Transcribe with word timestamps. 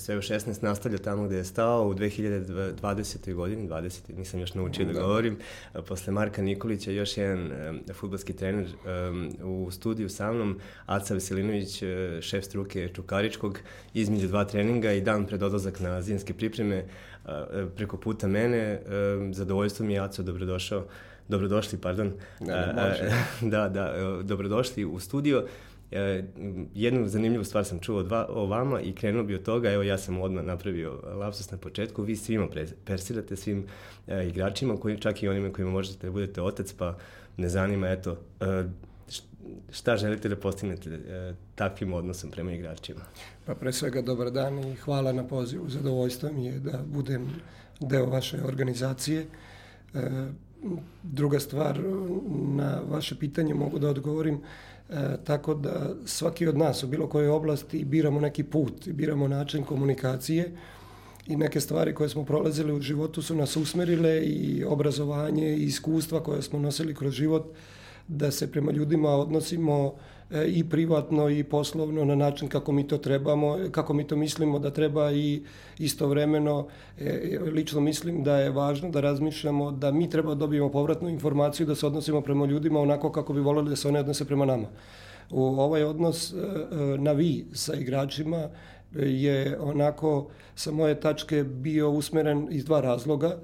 sve 0.00 0.18
u 0.18 0.20
16 0.20 0.62
nastavlja 0.62 0.98
tamo 0.98 1.24
gde 1.24 1.36
je 1.36 1.44
stao 1.44 1.88
u 1.88 1.94
2020. 1.94 3.34
godini, 3.34 3.68
20. 3.68 4.16
nisam 4.16 4.40
još 4.40 4.54
naučio 4.54 4.84
da, 4.84 4.92
da 4.92 5.00
govorim, 5.00 5.38
posle 5.88 6.12
Marka 6.12 6.42
Nikolića 6.42 6.90
još 6.90 7.16
jedan 7.16 7.52
um, 7.68 7.80
futbalski 7.94 8.32
trener 8.32 8.66
um, 8.66 9.32
u 9.42 9.70
studiju 9.70 10.08
sa 10.08 10.32
mnom, 10.32 10.58
Aca 10.86 11.14
Veselinović, 11.14 11.82
šef 12.20 12.44
struke 12.44 12.88
Čukaričkog, 12.94 13.58
između 13.94 14.28
dva 14.28 14.44
treninga 14.44 14.92
i 14.92 15.00
dan 15.00 15.26
pred 15.26 15.42
odlazak 15.42 15.80
na 15.80 16.02
zimske 16.02 16.34
pripreme 16.34 16.84
uh, 17.24 17.30
preko 17.76 17.96
puta 17.96 18.28
mene, 18.28 18.80
um, 19.18 19.34
zadovoljstvo 19.34 19.86
mi 19.86 19.92
je 19.92 20.00
Aco 20.00 20.22
dobrodošao, 20.22 20.86
dobrodošli, 21.28 21.78
pardon. 21.78 22.12
Da, 22.40 22.54
da, 22.54 22.96
da, 23.50 23.68
da, 23.68 23.94
dobrodošli 24.22 24.84
u 24.84 25.00
studio. 25.00 25.46
E, 25.92 26.24
jednu 26.74 27.08
zanimljivu 27.08 27.44
stvar 27.44 27.64
sam 27.64 27.78
čuo 27.78 28.02
dva, 28.02 28.26
o 28.28 28.46
vama 28.46 28.80
i 28.80 28.92
krenuo 28.92 29.22
bi 29.22 29.34
od 29.34 29.42
toga, 29.42 29.70
evo 29.70 29.82
ja 29.82 29.98
sam 29.98 30.20
odmah 30.20 30.44
napravio 30.44 31.00
lapsus 31.14 31.50
na 31.50 31.58
početku, 31.58 32.02
vi 32.02 32.16
svima 32.16 32.48
persirate, 32.84 33.36
svim 33.36 33.66
e, 34.06 34.28
igračima, 34.28 34.76
koji, 34.76 34.98
čak 34.98 35.22
i 35.22 35.28
onima 35.28 35.52
kojima 35.52 35.70
možete 35.70 36.06
da 36.06 36.12
budete 36.12 36.42
otac, 36.42 36.72
pa 36.72 36.96
ne 37.36 37.48
zanima, 37.48 37.88
eto, 37.88 38.16
e, 38.40 38.64
šta 39.72 39.96
želite 39.96 40.28
da 40.28 40.36
postignete 40.36 40.90
e, 40.90 41.34
takvim 41.54 41.92
odnosom 41.92 42.30
prema 42.30 42.52
igračima? 42.52 43.00
Pa 43.46 43.54
pre 43.54 43.72
svega 43.72 44.02
dobar 44.02 44.30
dan 44.30 44.58
i 44.58 44.74
hvala 44.74 45.12
na 45.12 45.26
pozivu. 45.26 45.68
Zadovoljstvo 45.68 46.32
mi 46.32 46.46
je 46.46 46.58
da 46.58 46.82
budem 46.86 47.28
deo 47.80 48.06
vaše 48.06 48.44
organizacije. 48.44 49.26
E, 49.94 50.08
druga 51.02 51.40
stvar, 51.40 51.80
na 52.54 52.80
vaše 52.88 53.18
pitanje 53.18 53.54
mogu 53.54 53.78
da 53.78 53.88
odgovorim 53.88 54.34
E, 54.34 54.69
tako 55.24 55.54
da 55.54 55.90
svaki 56.04 56.46
od 56.46 56.58
nas 56.58 56.82
u 56.82 56.86
bilo 56.86 57.06
kojoj 57.06 57.28
oblasti 57.28 57.84
biramo 57.84 58.20
neki 58.20 58.44
put, 58.44 58.88
biramo 58.88 59.28
način 59.28 59.64
komunikacije 59.64 60.56
i 61.26 61.36
neke 61.36 61.60
stvari 61.60 61.94
koje 61.94 62.08
smo 62.08 62.24
prolazili 62.24 62.72
u 62.72 62.80
životu 62.80 63.22
su 63.22 63.34
nas 63.34 63.56
usmerile 63.56 64.20
i 64.20 64.64
obrazovanje 64.64 65.56
i 65.56 65.64
iskustva 65.64 66.22
koje 66.22 66.42
smo 66.42 66.58
nosili 66.58 66.94
kroz 66.94 67.12
život 67.12 67.54
da 68.08 68.30
se 68.30 68.52
prema 68.52 68.72
ljudima 68.72 69.08
odnosimo 69.08 69.86
e, 69.86 70.09
i 70.46 70.68
privatno 70.68 71.28
i 71.28 71.44
poslovno 71.44 72.04
na 72.04 72.14
način 72.14 72.48
kako 72.48 72.72
mi 72.72 72.88
to 72.88 72.98
trebamo, 72.98 73.58
kako 73.70 73.92
mi 73.92 74.06
to 74.06 74.16
mislimo 74.16 74.58
da 74.58 74.70
treba 74.70 75.12
i 75.12 75.42
istovremeno 75.78 76.66
e, 76.98 77.38
lično 77.52 77.80
mislim 77.80 78.22
da 78.24 78.36
je 78.36 78.50
važno 78.50 78.90
da 78.90 79.00
razmišljamo 79.00 79.70
da 79.70 79.92
mi 79.92 80.10
treba 80.10 80.34
da 80.34 80.38
dobijemo 80.38 80.68
povratnu 80.68 81.08
informaciju 81.08 81.66
da 81.66 81.74
se 81.74 81.86
odnosimo 81.86 82.20
prema 82.20 82.46
ljudima 82.46 82.80
onako 82.80 83.12
kako 83.12 83.32
bi 83.32 83.40
voleli 83.40 83.70
da 83.70 83.76
se 83.76 83.88
one 83.88 84.00
odnose 84.00 84.24
prema 84.24 84.44
nama. 84.44 84.68
U 85.30 85.42
ovaj 85.42 85.84
odnos 85.84 86.32
e, 86.32 86.36
na 86.98 87.12
vi 87.12 87.46
sa 87.52 87.74
igračima 87.74 88.48
je 88.94 89.58
onako 89.60 90.28
sa 90.54 90.70
moje 90.70 91.00
tačke 91.00 91.44
bio 91.44 91.90
usmeren 91.90 92.48
iz 92.50 92.64
dva 92.64 92.80
razloga. 92.80 93.36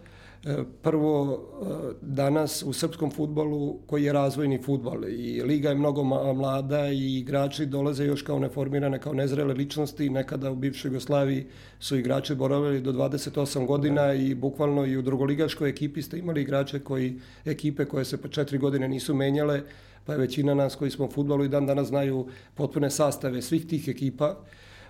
E, 0.47 0.65
prvo, 0.83 1.33
e, 1.33 1.95
danas 2.03 2.63
u 2.63 2.73
srpskom 2.73 3.11
futbolu, 3.11 3.79
koji 3.87 4.05
je 4.05 4.13
razvojni 4.13 4.63
futbol 4.63 5.05
i 5.09 5.43
liga 5.43 5.69
je 5.69 5.75
mnogo 5.75 6.05
mlada 6.35 6.89
i 6.89 7.19
igrači 7.19 7.67
dolaze 7.67 8.05
još 8.05 8.23
kao 8.23 8.39
neformirane, 8.39 8.99
kao 8.99 9.13
nezrele 9.13 9.55
ličnosti. 9.55 10.11
Nekada 10.11 10.51
u 10.51 10.55
bivšoj 10.55 10.89
Jugoslaviji 10.89 11.47
su 11.81 11.97
igrači 11.97 12.35
boravili 12.35 12.81
do 12.81 12.93
28 12.93 13.67
godina 13.67 14.13
i 14.15 14.35
bukvalno 14.35 14.87
i 14.87 14.97
u 14.97 15.03
drugoligaškoj 15.03 15.71
ekipi 15.71 16.03
ste 16.03 16.19
imali 16.19 16.43
igrače 16.43 16.81
koji, 16.81 17.21
ekipe 17.45 17.85
koje 17.85 18.05
se 18.05 18.23
po 18.23 18.29
četiri 18.29 18.59
godine 18.59 18.89
nisu 18.89 19.15
menjale, 19.15 19.63
pa 20.05 20.13
je 20.13 20.19
većina 20.19 20.55
nas 20.55 20.77
koji 20.77 20.91
smo 20.91 21.05
u 21.05 21.11
futbolu 21.11 21.45
i 21.45 21.49
dan 21.49 21.67
danas 21.67 21.89
znaju 21.89 22.27
potpune 22.55 22.91
sastave 22.91 23.43
svih 23.43 23.67
tih 23.67 23.89
ekipa. 23.89 24.37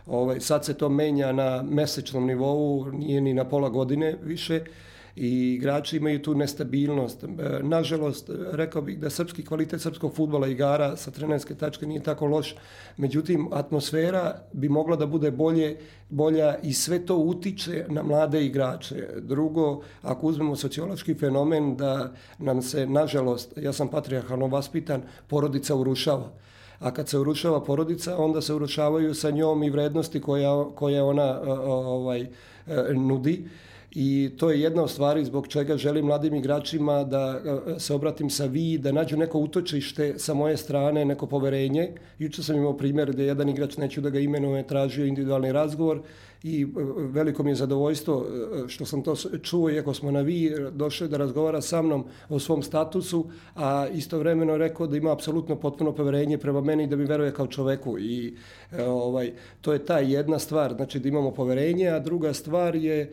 Ovaj, 0.07 0.41
sad 0.41 0.65
se 0.65 0.75
to 0.75 0.89
menja 0.89 1.33
na 1.33 1.63
mesečnom 1.63 2.27
nivou, 2.27 2.93
nije 2.93 3.21
ni 3.21 3.35
na 3.35 3.45
pola 3.45 3.69
godine 3.69 4.17
više 4.23 4.61
i 5.17 5.55
igrači 5.55 5.97
imaju 5.97 6.23
tu 6.23 6.35
nestabilnost. 6.35 7.25
E, 7.25 7.29
nažalost, 7.63 8.31
rekao 8.53 8.83
bih 8.83 8.99
da 8.99 9.11
srpski 9.11 9.45
kvalitet 9.45 9.81
srpskog 9.81 10.15
futbola 10.15 10.49
igara 10.49 10.97
sa 10.97 11.11
trenerske 11.11 11.55
tačke 11.55 11.87
nije 11.87 12.03
tako 12.03 12.27
loš, 12.27 12.55
međutim, 12.97 13.49
atmosfera 13.53 14.43
bi 14.53 14.69
mogla 14.69 14.97
da 14.97 15.07
bude 15.07 15.31
bolje, 15.31 15.77
bolja 16.09 16.59
i 16.63 16.73
sve 16.73 17.07
to 17.07 17.17
utiče 17.17 17.87
na 17.89 18.03
mlade 18.03 18.45
igrače. 18.45 19.09
Drugo, 19.21 19.83
ako 20.03 20.27
uzmemo 20.27 20.57
sociološki 20.57 21.15
fenomen 21.15 21.77
da 21.77 22.13
nam 22.39 22.63
se, 22.63 22.87
nažalost, 22.87 23.59
ja 23.59 23.73
sam 23.73 23.89
patriarhalno 23.89 24.47
vaspitan, 24.47 25.03
porodica 25.27 25.75
urušava 25.75 26.33
a 26.79 26.91
kad 26.91 27.09
se 27.09 27.19
urušava 27.19 27.65
porodica, 27.65 28.17
onda 28.19 28.41
se 28.41 28.55
urušavaju 28.55 29.15
sa 29.15 29.31
njom 29.31 29.63
i 29.63 29.71
vrednosti 29.71 30.21
koja, 30.21 30.65
koja 30.75 31.05
ona 31.05 31.41
ovaj, 31.65 32.21
e, 32.21 32.29
nudi 32.95 33.49
i 33.99 34.31
to 34.37 34.51
je 34.51 34.61
jedna 34.61 34.83
od 34.83 34.91
stvari 34.91 35.25
zbog 35.25 35.49
čega 35.49 35.77
želim 35.77 36.05
mladim 36.05 36.35
igračima 36.35 37.05
da 37.05 37.41
e, 37.77 37.81
se 37.81 37.95
obratim 37.95 38.31
sa 38.31 38.45
vi, 38.45 38.79
da 38.79 38.93
nađu 38.93 39.17
neko 39.17 39.39
utočište 39.39 40.19
sa 40.19 40.35
moje 40.35 40.57
strane, 40.57 41.05
neko 41.05 41.27
poverenje. 41.27 41.93
Juče 42.19 42.43
sam 42.43 42.57
imao 42.57 42.77
primjer 42.77 43.13
gde 43.13 43.25
jedan 43.25 43.49
igrač, 43.49 43.77
neću 43.77 44.01
da 44.01 44.11
ga 44.11 44.19
imenuje, 44.19 44.67
tražio 44.67 45.07
individualni 45.07 45.53
razgovor 45.53 46.01
i 46.43 46.63
e, 46.63 46.67
veliko 47.09 47.43
mi 47.43 47.51
je 47.51 47.55
zadovoljstvo 47.55 48.27
e, 48.27 48.69
što 48.69 48.85
sam 48.85 49.03
to 49.03 49.15
čuo, 49.43 49.71
iako 49.71 49.95
smo 49.95 50.11
na 50.11 50.21
vi 50.21 50.53
došli 50.73 51.09
da 51.09 51.17
razgovara 51.17 51.61
sa 51.61 51.83
mnom 51.83 52.05
o 52.29 52.39
svom 52.39 52.63
statusu, 52.63 53.25
a 53.55 53.89
istovremeno 53.95 54.57
rekao 54.57 54.87
da 54.87 54.97
ima 54.97 55.13
apsolutno 55.13 55.57
potpuno 55.57 55.93
poverenje 55.93 56.39
prema 56.39 56.61
meni 56.61 56.85
i 56.85 56.87
da 56.87 56.97
mi 56.97 57.05
veruje 57.05 57.33
kao 57.33 57.47
čoveku 57.47 57.99
i 57.99 58.35
ovaj, 58.87 59.33
to 59.61 59.73
je 59.73 59.85
ta 59.85 59.99
jedna 59.99 60.39
stvar, 60.39 60.75
znači 60.75 61.01
da 61.01 61.09
imamo 61.09 61.31
poverenje, 61.31 61.89
a 61.89 62.01
druga 62.01 62.33
stvar 62.33 62.77
je 62.77 63.13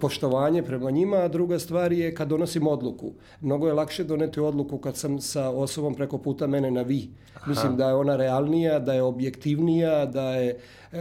poštovanje 0.00 0.62
prema 0.62 0.90
njima, 0.90 1.16
a 1.16 1.28
druga 1.28 1.58
stvar 1.58 1.92
je 1.92 2.14
kad 2.14 2.28
donosim 2.28 2.66
odluku. 2.66 3.12
Mnogo 3.40 3.66
je 3.66 3.72
lakše 3.72 4.04
doneti 4.04 4.40
odluku 4.40 4.78
kad 4.78 4.96
sam 4.96 5.20
sa 5.20 5.48
osobom 5.50 5.94
preko 5.94 6.18
puta 6.18 6.46
mene 6.46 6.70
na 6.70 6.82
vi. 6.82 7.08
Aha. 7.34 7.50
Mislim 7.50 7.76
da 7.76 7.88
je 7.88 7.94
ona 7.94 8.16
realnija, 8.16 8.78
da 8.78 8.92
je 8.92 9.02
objektivnija, 9.02 10.06
da 10.06 10.34
je 10.34 10.58
e, 10.92 10.98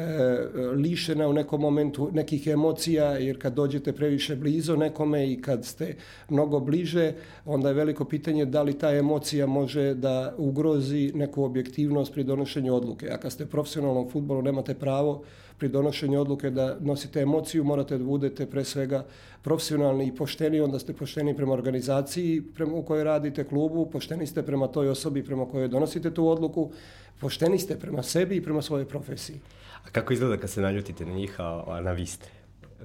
lišena 0.76 1.28
u 1.28 1.34
nekom 1.34 1.62
momentu 1.62 2.10
nekih 2.14 2.48
emocija, 2.48 3.06
jer 3.06 3.42
kad 3.42 3.54
dođete 3.54 3.94
previše 3.94 4.36
blizo 4.36 4.76
nekome 4.76 5.32
i 5.32 5.42
kad 5.42 5.66
ste 5.66 5.96
mnogo 6.30 6.60
bliže, 6.60 7.14
onda 7.46 7.68
je 7.68 7.74
veliko 7.74 8.06
pitanje 8.06 8.46
da 8.46 8.62
li 8.62 8.74
ta 8.74 8.96
emocija 8.96 9.48
može 9.48 9.94
da 9.94 10.34
ugrozi 10.38 11.12
neku 11.16 11.44
objektivnost 11.44 12.14
pri 12.14 12.24
donošenju 12.24 12.76
odluke. 12.76 13.10
A 13.12 13.18
kad 13.18 13.32
ste 13.32 13.44
u 13.44 13.48
profesionalnom 13.48 14.10
futbolu 14.10 14.42
nemate 14.42 14.74
pravo 14.74 15.24
pri 15.60 15.70
donošenju 15.70 16.22
odluke 16.22 16.50
da 16.50 16.78
nosite 16.80 17.22
emociju, 17.22 17.64
morate 17.64 17.98
da 17.98 18.04
budete 18.04 18.46
pre 18.46 18.64
svega 18.64 19.04
profesionalni 19.42 20.08
i 20.08 20.16
pošteni, 20.16 20.62
onda 20.62 20.80
ste 20.80 20.94
pošteni 20.94 21.36
prema 21.36 21.54
organizaciji 21.54 22.42
prema, 22.56 22.74
u 22.74 22.84
kojoj 22.84 23.04
radite 23.04 23.44
klubu, 23.44 23.86
pošteni 23.86 24.28
ste 24.28 24.44
prema 24.44 24.68
toj 24.68 24.90
osobi 24.90 25.24
prema 25.24 25.46
kojoj 25.46 25.68
donosite 25.68 26.14
tu 26.14 26.28
odluku, 26.28 26.72
pošteni 27.20 27.60
ste 27.60 27.80
prema 27.80 28.04
sebi 28.04 28.36
i 28.36 28.44
prema 28.44 28.62
svojoj 28.62 28.86
profesiji. 28.86 29.40
A 29.86 29.90
kako 29.92 30.14
izgleda 30.14 30.38
kad 30.38 30.50
se 30.50 30.62
naljutite 30.62 31.06
na 31.06 31.14
njih, 31.14 31.36
a, 31.40 31.64
a 31.68 31.82
na 31.82 31.92
vi 31.92 32.06
ste? 32.06 32.30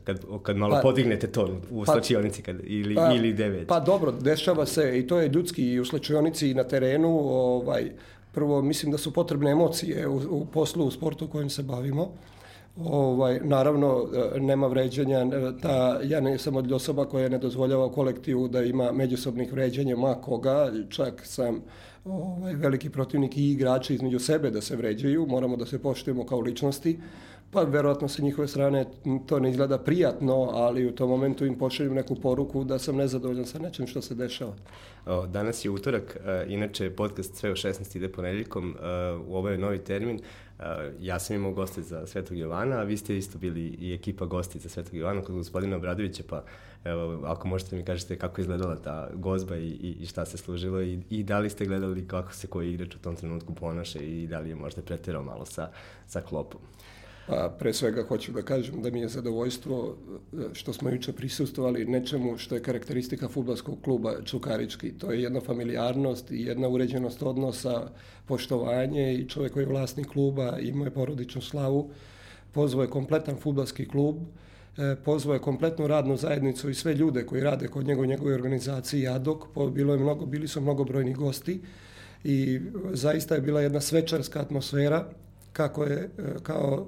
kad, 0.05 0.21
kad 0.43 0.57
malo 0.57 0.75
pa, 0.75 0.81
podignete 0.81 1.27
ton 1.27 1.61
u 1.71 1.85
pa, 1.85 1.93
slačionici 1.93 2.43
kad, 2.43 2.57
ili, 2.63 2.95
pa, 2.95 3.13
ili 3.15 3.33
devet. 3.33 3.69
Pa 3.69 3.81
dobro, 3.81 4.13
dešava 4.13 4.67
se 4.67 4.99
i 4.99 5.07
to 5.07 5.19
je 5.19 5.29
ljudski 5.29 5.65
i 5.73 5.81
u 5.81 5.85
slačionici 5.85 6.51
i 6.51 6.55
na 6.55 6.65
terenu. 6.65 7.09
Ovaj, 7.19 7.91
prvo, 8.33 8.63
mislim 8.63 8.93
da 8.93 8.99
su 8.99 9.13
potrebne 9.13 9.51
emocije 9.51 10.09
u, 10.09 10.21
u 10.31 10.47
poslu, 10.47 10.87
u 10.87 10.91
sportu 10.91 11.25
u 11.25 11.29
kojem 11.29 11.51
se 11.51 11.63
bavimo. 11.63 12.13
Ovaj, 12.77 13.41
naravno, 13.43 14.07
e, 14.37 14.41
nema 14.41 14.67
vređanja, 14.67 15.19
e, 15.19 15.53
ta, 15.63 16.01
ja 16.03 16.21
ne 16.21 16.39
sam 16.39 16.57
od 16.57 16.73
osoba 16.73 17.05
koja 17.05 17.29
ne 17.29 17.39
dozvoljava 17.39 17.93
kolektivu 17.93 18.49
da 18.49 18.63
ima 18.63 18.93
međusobnih 18.93 19.53
vređanja 19.53 19.97
ma 19.97 20.15
koga, 20.15 20.73
čak 20.89 21.23
sam 21.25 21.63
ovaj, 22.05 22.55
veliki 22.55 22.91
protivnik 22.91 23.37
i 23.37 23.51
igrači 23.51 23.95
između 23.95 24.19
sebe 24.19 24.51
da 24.51 24.61
se 24.61 24.77
vređaju, 24.77 25.27
moramo 25.27 25.57
da 25.57 25.67
se 25.67 25.83
poštujemo 25.83 26.27
kao 26.27 26.41
ličnosti, 26.41 26.99
pa 27.51 27.63
verovatno 27.63 28.09
sa 28.09 28.23
njihove 28.23 28.49
strane 28.49 28.85
to 29.27 29.41
ne 29.41 29.51
izgleda 29.51 29.79
prijatno, 29.79 30.35
ali 30.53 30.87
u 30.87 30.95
tom 30.95 31.11
momentu 31.11 31.47
im 31.47 31.59
pošaljem 31.59 31.95
neku 31.95 32.15
poruku 32.15 32.65
da 32.65 32.79
sam 32.79 32.97
nezadovoljan 32.97 33.47
sa 33.47 33.59
nečim 33.59 33.87
što 33.87 34.03
se 34.03 34.15
dešava. 34.15 34.55
O, 35.07 35.27
danas 35.27 35.65
je 35.65 35.71
utorak, 35.71 36.17
uh, 36.21 36.53
inače 36.53 36.91
podcast 36.91 37.35
sve 37.35 37.51
u 37.51 37.55
16 37.55 37.97
ide 37.97 38.09
ponedeljkom, 38.09 38.77
u 39.27 39.37
ovo 39.37 39.49
je 39.49 39.59
novi 39.59 39.79
termin, 39.79 40.21
ja 41.01 41.19
sam 41.19 41.37
imao 41.37 41.53
goste 41.53 41.83
za 41.83 42.07
Svetog 42.07 42.39
Jovana, 42.39 42.77
a 42.77 42.83
vi 42.83 42.97
ste 42.97 43.17
isto 43.17 43.39
bili 43.39 43.61
i 43.61 43.95
ekipa 43.95 44.27
gosti 44.27 44.59
za 44.59 44.69
Svetog 44.69 44.95
Jovana 44.95 45.23
kod 45.23 45.35
gospodina 45.35 45.77
Obradovića, 45.77 46.23
pa 46.29 46.45
evo, 46.85 47.23
ako 47.27 47.49
možete 47.49 47.77
mi 47.77 47.85
kažete 47.85 48.19
kako 48.19 48.41
izgledala 48.41 48.77
ta 48.77 49.11
gozba 49.15 49.57
i, 49.57 49.69
i, 49.69 49.97
i 50.01 50.07
šta 50.07 50.25
se 50.25 50.37
služilo 50.37 50.83
i, 50.83 51.01
i 51.11 51.23
da 51.23 51.39
li 51.39 51.51
ste 51.51 51.65
gledali 51.67 52.09
kako 52.09 52.33
se 52.33 52.47
koji 52.47 52.73
igrač 52.73 52.95
u 52.95 52.99
tom 52.99 53.17
trenutku 53.17 53.55
ponaša 53.55 53.99
i 53.99 54.27
da 54.27 54.39
li 54.39 54.49
je 54.49 54.55
možda 54.55 54.83
preterao 54.83 55.23
malo 55.23 55.45
sa, 55.45 55.71
sa 56.07 56.21
klopom. 56.21 56.61
Pa, 57.27 57.57
pre 57.59 57.73
svega 57.73 58.03
hoću 58.03 58.33
da 58.33 58.43
kažem 58.43 58.83
da 58.83 58.91
mi 58.91 59.01
je 59.01 59.09
zadovoljstvo 59.09 59.97
e, 60.33 60.37
što 60.53 60.73
smo 60.73 60.91
juče 60.91 61.13
prisustovali 61.13 61.85
nečemu 61.85 62.39
što 62.39 62.55
je 62.55 62.63
karakteristika 62.63 63.29
futbolskog 63.29 63.79
kluba 63.85 64.15
Čukarički. 64.25 64.93
To 64.99 65.13
je 65.13 65.23
jedna 65.23 65.41
familijarnost 65.41 66.31
i 66.31 66.43
jedna 66.43 66.69
uređenost 66.69 67.23
odnosa, 67.23 67.91
poštovanje 68.27 69.15
i 69.15 69.29
čovjek 69.29 69.53
koji 69.53 69.63
je 69.63 69.69
vlasnik 69.69 70.07
kluba 70.07 70.59
ima 70.59 70.85
je 70.85 70.91
porodičnu 70.91 71.43
slavu 71.43 71.91
pozvao 72.55 72.85
je 72.85 72.91
kompletan 72.91 73.37
futbalski 73.41 73.89
klub, 73.89 74.17
e, 74.79 74.97
pozvao 75.05 75.35
je 75.35 75.41
kompletnu 75.41 75.87
radnu 75.87 76.17
zajednicu 76.17 76.71
i 76.71 76.75
sve 76.75 76.95
ljude 76.95 77.27
koji 77.27 77.43
rade 77.43 77.69
kod 77.69 77.87
njega 77.87 78.01
u 78.01 78.07
njegovoj 78.07 78.35
organizaciji 78.35 79.03
Jadok, 79.03 79.45
bilo 79.73 79.95
je 79.95 80.01
mnogo, 80.01 80.27
bili 80.27 80.49
su 80.49 80.61
mnogobrojni 80.61 81.15
gosti 81.15 81.61
i 82.25 82.61
zaista 82.93 83.35
je 83.35 83.41
bila 83.41 83.61
jedna 83.61 83.81
svečarska 83.81 84.41
atmosfera 84.41 85.07
kako 85.53 85.85
je 85.85 86.11
kao 86.43 86.87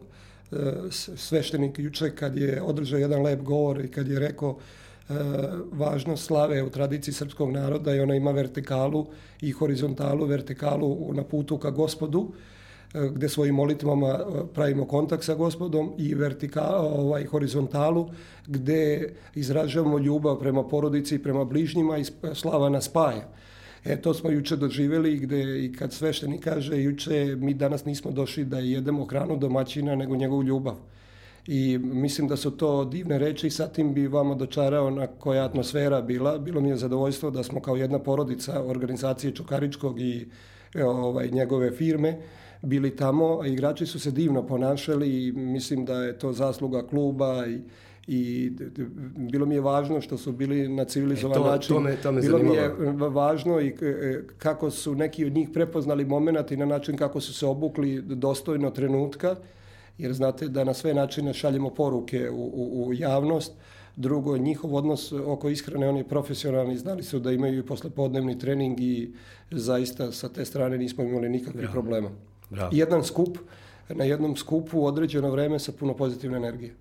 sveštenik 1.16 1.78
juče 1.78 2.10
kad 2.10 2.36
je 2.36 2.62
održao 2.62 2.98
jedan 2.98 3.22
lep 3.22 3.42
govor 3.42 3.84
i 3.84 3.90
kad 3.90 4.08
je 4.08 4.18
rekao 4.18 4.58
E, 5.08 5.14
važnost 5.72 6.26
slave 6.26 6.62
u 6.62 6.70
tradiciji 6.70 7.14
srpskog 7.14 7.52
naroda 7.52 7.94
i 7.94 8.00
ona 8.00 8.14
ima 8.14 8.30
vertikalu 8.30 9.06
i 9.40 9.50
horizontalu, 9.50 10.26
vertikalu 10.26 11.12
na 11.14 11.24
putu 11.24 11.58
ka 11.58 11.70
gospodu, 11.70 12.32
e, 12.94 13.08
gde 13.14 13.28
svojim 13.28 13.54
molitvama 13.54 14.08
e, 14.08 14.24
pravimo 14.54 14.86
kontakt 14.86 15.24
sa 15.24 15.34
gospodom 15.34 15.92
i 15.98 16.14
vertikalu, 16.14 16.88
ovaj, 16.88 17.24
horizontalu 17.24 18.08
gde 18.46 19.14
izražavamo 19.34 19.98
ljubav 19.98 20.40
prema 20.40 20.64
porodici, 20.68 21.22
prema 21.22 21.44
bližnjima 21.44 21.98
i 21.98 22.04
slava 22.34 22.68
nas 22.68 22.84
spaja. 22.84 23.28
E, 23.86 23.96
to 24.02 24.14
smo 24.14 24.30
juče 24.30 24.56
doživjeli 24.56 25.18
gde 25.18 25.64
i 25.64 25.72
kad 25.72 25.92
sveštenik 25.92 26.44
kaže 26.44 26.82
juče 26.82 27.36
mi 27.38 27.54
danas 27.54 27.84
nismo 27.84 28.10
došli 28.10 28.44
da 28.44 28.58
jedemo 28.58 29.04
hranu 29.04 29.36
domaćina 29.36 29.94
nego 29.94 30.16
njegovu 30.16 30.42
ljubav 30.42 30.76
i 31.46 31.78
mislim 31.78 32.28
da 32.28 32.36
su 32.36 32.50
to 32.50 32.84
divne 32.84 33.18
reči 33.18 33.46
i 33.46 33.50
sa 33.50 33.68
tim 33.68 33.94
bi 33.94 34.06
vama 34.06 34.34
dočarao 34.34 34.90
na 34.90 35.06
koja 35.06 35.44
atmosfera 35.44 36.02
bila. 36.02 36.38
Bilo 36.38 36.60
mi 36.60 36.68
je 36.68 36.76
zadovoljstvo 36.76 37.30
da 37.30 37.42
smo 37.42 37.60
kao 37.60 37.76
jedna 37.76 37.98
porodica 37.98 38.62
organizacije 38.62 39.34
Čukaričkog 39.34 40.00
i 40.00 40.28
e, 40.74 40.84
ovaj, 40.84 41.28
njegove 41.28 41.70
firme 41.70 42.18
bili 42.62 42.96
tamo, 42.96 43.44
igrači 43.44 43.86
su 43.86 44.00
se 44.00 44.10
divno 44.10 44.46
ponašali 44.46 45.26
i 45.26 45.32
mislim 45.32 45.84
da 45.84 46.02
je 46.02 46.18
to 46.18 46.32
zasluga 46.32 46.86
kluba 46.86 47.46
i 47.46 47.60
i 48.06 48.52
bilo 49.16 49.46
mi 49.46 49.54
je 49.54 49.60
važno 49.60 50.00
što 50.00 50.18
su 50.18 50.32
bili 50.32 50.68
na 50.68 50.84
civilizovan 50.84 51.38
e, 51.38 51.42
to, 51.42 51.50
način. 51.50 51.76
To 51.76 51.80
me, 51.80 51.96
to 52.02 52.12
me 52.12 52.20
bilo 52.20 52.38
zanimalo. 52.38 52.78
mi 52.78 52.86
je 52.86 52.92
važno 53.08 53.60
i 53.60 53.68
e, 53.68 54.22
kako 54.38 54.70
su 54.70 54.94
neki 54.94 55.24
od 55.24 55.32
njih 55.32 55.48
prepoznali 55.54 56.04
moment 56.04 56.50
i 56.50 56.56
na 56.56 56.66
način 56.66 56.96
kako 56.96 57.20
su 57.20 57.34
se 57.34 57.46
obukli 57.46 58.02
dostojno 58.02 58.70
trenutka 58.70 59.36
jer 59.98 60.12
znate 60.12 60.48
da 60.48 60.64
na 60.64 60.74
sve 60.74 60.94
načine 60.94 61.34
šaljemo 61.34 61.70
poruke 61.70 62.30
u, 62.30 62.50
u, 62.54 62.86
u 62.86 62.94
javnost. 62.94 63.52
Drugo, 63.96 64.38
njihov 64.38 64.74
odnos 64.74 65.12
oko 65.12 65.48
ishrane, 65.48 65.88
oni 65.88 66.04
profesionalni, 66.04 66.76
znali 66.76 67.02
su 67.02 67.18
da 67.18 67.32
imaju 67.32 67.58
i 67.58 67.66
poslepodnevni 67.66 68.38
trening 68.38 68.80
i 68.80 69.10
zaista 69.50 70.12
sa 70.12 70.28
te 70.28 70.44
strane 70.44 70.78
nismo 70.78 71.04
imali 71.04 71.28
nikakvih 71.28 71.60
Bravo. 71.60 71.72
problema. 71.72 72.10
Bravo. 72.50 72.70
Jedan 72.72 73.04
skup, 73.04 73.38
na 73.88 74.04
jednom 74.04 74.36
skupu 74.36 74.84
određeno 74.84 75.30
vreme 75.30 75.58
sa 75.58 75.72
puno 75.72 75.94
pozitivne 75.94 76.36
energije. 76.36 76.74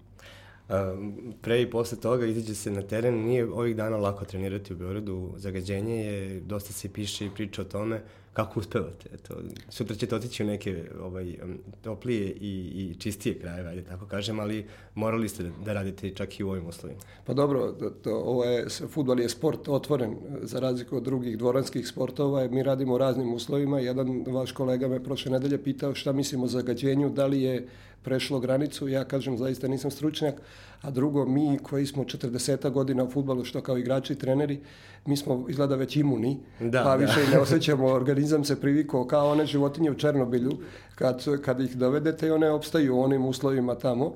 Pre 1.41 1.61
i 1.61 1.69
posle 1.69 1.97
toga 1.99 2.25
izađe 2.25 2.55
se 2.55 2.71
na 2.71 2.81
teren, 2.81 3.25
nije 3.25 3.45
ovih 3.45 3.75
dana 3.75 3.97
lako 3.97 4.25
trenirati 4.25 4.73
u 4.73 4.77
Beogradu, 4.77 5.33
zagađenje 5.37 6.05
je, 6.05 6.39
dosta 6.39 6.73
se 6.73 6.89
piše 6.89 7.25
i 7.25 7.29
priča 7.29 7.61
o 7.61 7.65
tome, 7.65 8.01
kako 8.33 8.59
uspevate? 8.59 9.09
Eto, 9.13 9.35
sutra 9.69 9.95
ćete 9.95 10.15
otići 10.15 10.43
u 10.43 10.45
neke 10.45 10.83
ovaj, 11.01 11.35
toplije 11.81 12.31
i, 12.31 12.71
i 12.75 12.95
čistije 12.99 13.39
krajeve, 13.39 13.69
ajde 13.69 13.83
tako 13.83 14.05
kažem, 14.05 14.39
ali 14.39 14.65
morali 14.95 15.29
ste 15.29 15.51
da 15.65 15.73
radite 15.73 16.09
čak 16.09 16.39
i 16.39 16.43
u 16.43 16.49
ovim 16.49 16.67
uslovima. 16.67 16.99
Pa 17.25 17.33
dobro, 17.33 17.71
to, 18.03 18.15
ovo 18.15 18.43
je, 18.43 18.67
futbol 18.69 19.19
je 19.19 19.29
sport 19.29 19.67
otvoren 19.67 20.15
za 20.41 20.59
razliku 20.59 20.97
od 20.97 21.03
drugih 21.03 21.37
dvoranskih 21.37 21.87
sportova. 21.87 22.47
Mi 22.47 22.63
radimo 22.63 22.93
u 22.93 22.97
raznim 22.97 23.33
uslovima. 23.33 23.79
Jedan 23.79 24.23
vaš 24.27 24.51
kolega 24.51 24.87
me 24.87 25.03
prošle 25.03 25.31
nedelje 25.31 25.63
pitao 25.63 25.95
šta 25.95 26.11
mislimo 26.11 26.45
o 26.45 26.47
zagađenju, 26.47 27.09
da 27.09 27.25
li 27.25 27.41
je 27.41 27.67
prešlo 28.05 28.39
granicu. 28.39 28.87
Ja 28.87 29.03
kažem, 29.03 29.37
zaista 29.37 29.67
nisam 29.67 29.91
stručnjak. 29.91 30.35
A 30.81 30.91
drugo, 30.91 31.25
mi 31.25 31.59
koji 31.63 31.85
smo 31.85 32.03
40 32.03 32.69
godina 32.69 33.03
u 33.03 33.09
futbalu, 33.09 33.45
što 33.45 33.61
kao 33.61 33.77
igrači 33.77 34.13
i 34.13 34.15
treneri, 34.15 34.59
mi 35.05 35.17
smo 35.17 35.45
izgleda 35.49 35.75
već 35.75 35.95
imuni, 35.95 36.37
da, 36.59 36.83
pa 36.83 36.95
više 36.95 37.25
da. 37.25 37.31
ne 37.31 37.39
osjećamo, 37.39 37.87
organizam 37.87 38.43
se 38.43 38.61
privikao 38.61 39.07
kao 39.07 39.31
one 39.31 39.45
životinje 39.45 39.91
u 39.91 39.95
Černobilju, 39.95 40.57
kad, 40.95 41.41
kad 41.41 41.59
ih 41.61 41.75
dovedete 41.77 42.27
i 42.27 42.31
one 42.31 42.51
opstaju 42.51 42.95
u 42.95 43.01
onim 43.01 43.25
uslovima 43.25 43.75
tamo. 43.75 44.13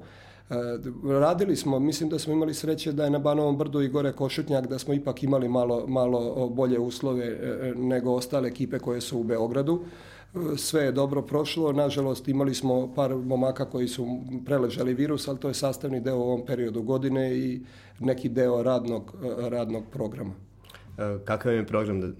E, 0.49 0.55
radili 1.19 1.55
smo, 1.55 1.79
mislim 1.79 2.09
da 2.09 2.19
smo 2.19 2.33
imali 2.33 2.53
sreće 2.53 2.91
da 2.91 3.03
je 3.03 3.09
na 3.09 3.19
Banovom 3.19 3.57
brdu 3.57 3.81
i 3.81 3.89
gore 3.89 4.11
Košutnjak, 4.11 4.67
da 4.67 4.79
smo 4.79 4.93
ipak 4.93 5.23
imali 5.23 5.49
malo, 5.49 5.87
malo 5.87 6.49
bolje 6.49 6.79
uslove 6.79 7.25
e, 7.25 7.73
nego 7.75 8.11
ostale 8.11 8.47
ekipe 8.47 8.79
koje 8.79 9.01
su 9.01 9.19
u 9.19 9.23
Beogradu 9.23 9.81
sve 10.57 10.83
je 10.83 10.91
dobro 10.91 11.21
prošlo. 11.21 11.71
Nažalost, 11.71 12.27
imali 12.27 12.53
smo 12.53 12.93
par 12.95 13.15
momaka 13.15 13.65
koji 13.65 13.87
su 13.87 14.19
preležali 14.45 14.93
virus, 14.93 15.27
ali 15.27 15.39
to 15.39 15.47
je 15.47 15.53
sastavni 15.53 15.99
deo 15.99 16.17
u 16.17 16.21
ovom 16.21 16.45
periodu 16.45 16.81
godine 16.81 17.37
i 17.37 17.61
neki 17.99 18.29
deo 18.29 18.63
radnog, 18.63 19.15
radnog 19.37 19.83
programa. 19.91 20.33
E, 20.99 21.17
kakav 21.25 21.53
je 21.53 21.65
program 21.65 22.03
e, 22.03 22.11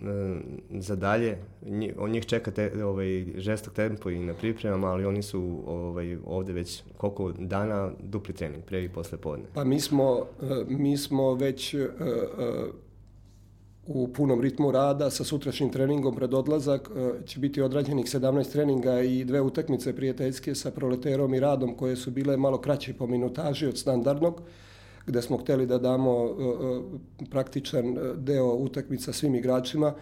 za 0.69 0.95
dalje? 0.95 1.37
On 1.97 2.11
njih 2.11 2.25
čeka 2.25 2.51
te, 2.51 2.83
ovaj, 2.85 3.25
žestok 3.35 3.73
tempo 3.73 4.09
i 4.09 4.19
na 4.19 4.33
pripremama, 4.33 4.87
ali 4.87 5.05
oni 5.05 5.23
su 5.23 5.63
ovaj, 5.65 6.17
ovde 6.25 6.53
već 6.53 6.83
koliko 6.97 7.31
dana 7.31 7.91
dupli 8.03 8.33
trening, 8.33 8.63
pre 8.63 8.83
i 8.83 8.89
posle 8.89 9.17
podne. 9.17 9.45
Pa 9.53 9.63
mi 9.63 9.79
smo, 9.79 10.25
e, 10.41 10.65
mi 10.67 10.97
smo 10.97 11.33
već 11.33 11.75
u 13.91 14.07
punom 14.07 14.41
ritmu 14.41 14.71
rada 14.71 15.09
sa 15.09 15.23
sutrašnjim 15.23 15.69
treningom 15.69 16.15
pred 16.15 16.33
odlazak 16.33 16.89
e, 16.95 17.25
će 17.25 17.39
biti 17.39 17.61
odrađenih 17.61 18.05
17 18.05 18.51
treninga 18.51 19.01
i 19.01 19.25
dve 19.25 19.41
utakmice 19.41 19.95
prijateljske 19.95 20.55
sa 20.55 20.71
proleterom 20.71 21.33
i 21.33 21.39
radom 21.39 21.75
koje 21.77 21.95
su 21.95 22.11
bile 22.11 22.37
malo 22.37 22.61
kraće 22.61 22.93
po 22.93 23.07
minutaži 23.07 23.65
od 23.67 23.77
standardnog 23.77 24.41
gde 25.05 25.21
smo 25.21 25.37
hteli 25.37 25.65
da 25.65 25.77
damo 25.77 26.11
e, 26.11 26.29
e, 27.25 27.27
praktičan 27.29 27.97
deo 28.17 28.53
utakmica 28.53 29.13
svim 29.13 29.35
igračima. 29.35 29.93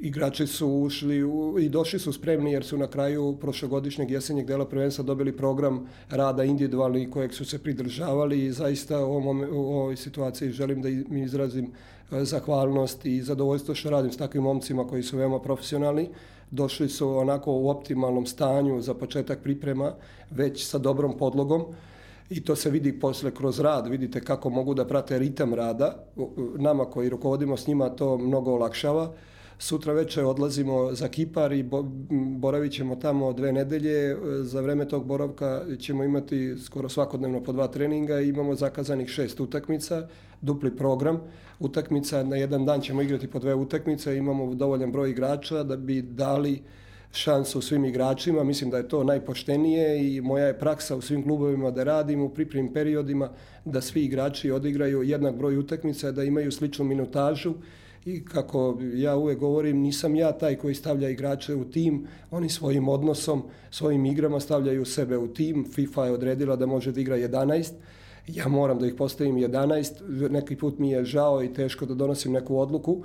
Igrači 0.00 0.46
su 0.46 0.68
ušli 0.68 1.24
u, 1.24 1.58
i 1.58 1.68
došli 1.68 1.98
su 1.98 2.12
spremni 2.12 2.52
jer 2.52 2.64
su 2.64 2.78
na 2.78 2.86
kraju 2.86 3.36
prošlogodišnjeg 3.40 4.10
jesenjeg 4.10 4.46
dela 4.46 4.66
prvenstva 4.66 5.04
dobili 5.04 5.36
program 5.36 5.86
rada 6.10 6.44
individualni 6.44 7.10
kojeg 7.10 7.34
su 7.34 7.44
se 7.44 7.58
pridržavali 7.58 8.44
i 8.44 8.52
zaista 8.52 9.04
u, 9.04 9.12
ovom, 9.12 9.40
u 9.50 9.76
ovoj 9.76 9.96
situaciji 9.96 10.50
želim 10.50 10.82
da 10.82 10.88
mi 10.88 11.22
izrazim 11.22 11.72
zahvalnost 12.10 13.06
i 13.06 13.22
zadovoljstvo 13.22 13.74
što 13.74 13.90
radim 13.90 14.12
s 14.12 14.16
takvim 14.16 14.42
momcima 14.42 14.86
koji 14.86 15.02
su 15.02 15.16
veoma 15.16 15.40
profesionalni. 15.40 16.08
Došli 16.50 16.88
su 16.88 17.18
onako 17.18 17.52
u 17.52 17.68
optimalnom 17.70 18.26
stanju 18.26 18.80
za 18.80 18.94
početak 18.94 19.38
priprema, 19.42 19.92
već 20.30 20.66
sa 20.66 20.78
dobrom 20.78 21.18
podlogom 21.18 21.64
i 22.30 22.44
to 22.44 22.56
se 22.56 22.70
vidi 22.70 23.00
posle 23.00 23.30
kroz 23.30 23.60
rad, 23.60 23.86
vidite 23.86 24.20
kako 24.20 24.50
mogu 24.50 24.74
da 24.74 24.84
prate 24.84 25.18
ritam 25.18 25.54
rada. 25.54 26.04
Nama 26.56 26.84
koji 26.84 27.08
rukovodimo 27.08 27.56
s 27.56 27.66
njima 27.66 27.88
to 27.88 28.18
mnogo 28.18 28.52
olakšava. 28.52 29.12
Sutra 29.58 29.92
večer 29.92 30.24
odlazimo 30.24 30.94
za 30.94 31.08
Kipar 31.08 31.52
i 31.52 31.62
bo, 31.62 31.82
boravit 32.38 32.72
ćemo 32.72 32.96
tamo 32.96 33.32
dve 33.32 33.52
nedelje. 33.52 34.16
Za 34.42 34.60
vreme 34.60 34.88
tog 34.88 35.06
boravka 35.06 35.62
ćemo 35.78 36.04
imati 36.04 36.54
skoro 36.64 36.88
svakodnevno 36.88 37.42
po 37.42 37.52
dva 37.52 37.68
treninga 37.68 38.20
i 38.20 38.28
imamo 38.28 38.54
zakazanih 38.54 39.08
šest 39.08 39.40
utakmica, 39.40 40.08
dupli 40.42 40.76
program. 40.76 41.20
Utakmica, 41.60 42.22
na 42.22 42.36
jedan 42.36 42.64
dan 42.64 42.80
ćemo 42.80 43.02
igrati 43.02 43.26
po 43.26 43.38
dve 43.38 43.54
utakmice, 43.54 44.16
imamo 44.16 44.54
dovoljan 44.54 44.92
broj 44.92 45.10
igrača 45.10 45.62
da 45.62 45.76
bi 45.76 46.02
dali 46.02 46.62
šansu 47.12 47.60
svim 47.60 47.84
igračima. 47.84 48.44
Mislim 48.44 48.70
da 48.70 48.76
je 48.76 48.88
to 48.88 49.04
najpoštenije 49.04 50.16
i 50.16 50.20
moja 50.20 50.46
je 50.46 50.58
praksa 50.58 50.96
u 50.96 51.00
svim 51.00 51.22
klubovima 51.22 51.70
da 51.70 51.84
radim 51.84 52.22
u 52.22 52.28
pripremnim 52.28 52.72
periodima 52.72 53.30
da 53.64 53.80
svi 53.80 54.04
igrači 54.04 54.50
odigraju 54.50 55.02
jednak 55.02 55.36
broj 55.36 55.56
utakmica, 55.56 56.12
da 56.12 56.24
imaju 56.24 56.52
sličnu 56.52 56.84
minutažu 56.84 57.54
i 58.06 58.24
kako 58.24 58.78
ja 58.94 59.16
uvek 59.16 59.38
govorim, 59.38 59.80
nisam 59.80 60.14
ja 60.14 60.32
taj 60.32 60.56
koji 60.56 60.74
stavlja 60.74 61.08
igrače 61.08 61.54
u 61.54 61.64
tim, 61.64 62.06
oni 62.30 62.48
svojim 62.48 62.88
odnosom, 62.88 63.42
svojim 63.70 64.06
igrama 64.06 64.40
stavljaju 64.40 64.84
sebe 64.84 65.18
u 65.18 65.28
tim. 65.28 65.66
FIFA 65.74 66.06
je 66.06 66.12
odredila 66.12 66.56
da 66.56 66.66
može 66.66 66.92
da 66.92 67.00
igra 67.00 67.16
11, 67.16 67.72
ja 68.26 68.48
moram 68.48 68.78
da 68.78 68.86
ih 68.86 68.94
postavim 68.94 69.36
11, 69.36 70.28
neki 70.30 70.56
put 70.56 70.78
mi 70.78 70.90
je 70.90 71.04
žao 71.04 71.42
i 71.42 71.52
teško 71.52 71.86
da 71.86 71.94
donosim 71.94 72.32
neku 72.32 72.58
odluku. 72.58 73.02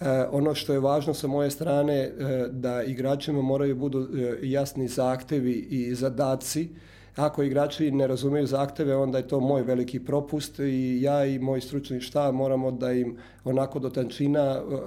E, 0.00 0.24
ono 0.30 0.54
što 0.54 0.72
je 0.72 0.80
važno 0.80 1.14
sa 1.14 1.26
moje 1.26 1.50
strane 1.50 1.94
e, 1.94 2.12
da 2.50 2.82
igračima 2.82 3.42
moraju 3.42 3.76
budu 3.76 4.00
e, 4.00 4.38
jasni 4.42 4.88
zahtevi 4.88 5.52
i 5.52 5.94
zadaci 5.94 6.68
Ako 7.16 7.42
igrači 7.42 7.90
ne 7.90 8.06
razumeju 8.06 8.46
zahteve, 8.46 8.96
onda 8.96 9.18
je 9.18 9.28
to 9.28 9.40
moj 9.40 9.62
veliki 9.62 10.00
propust 10.00 10.58
i 10.58 10.98
ja 11.02 11.24
i 11.24 11.38
moj 11.38 11.60
stručni 11.60 12.00
štab 12.00 12.34
moramo 12.34 12.70
da 12.70 12.92
im 12.92 13.16
onako 13.44 13.78
do 13.78 13.90
tančina 13.90 14.62
uh, 14.62 14.80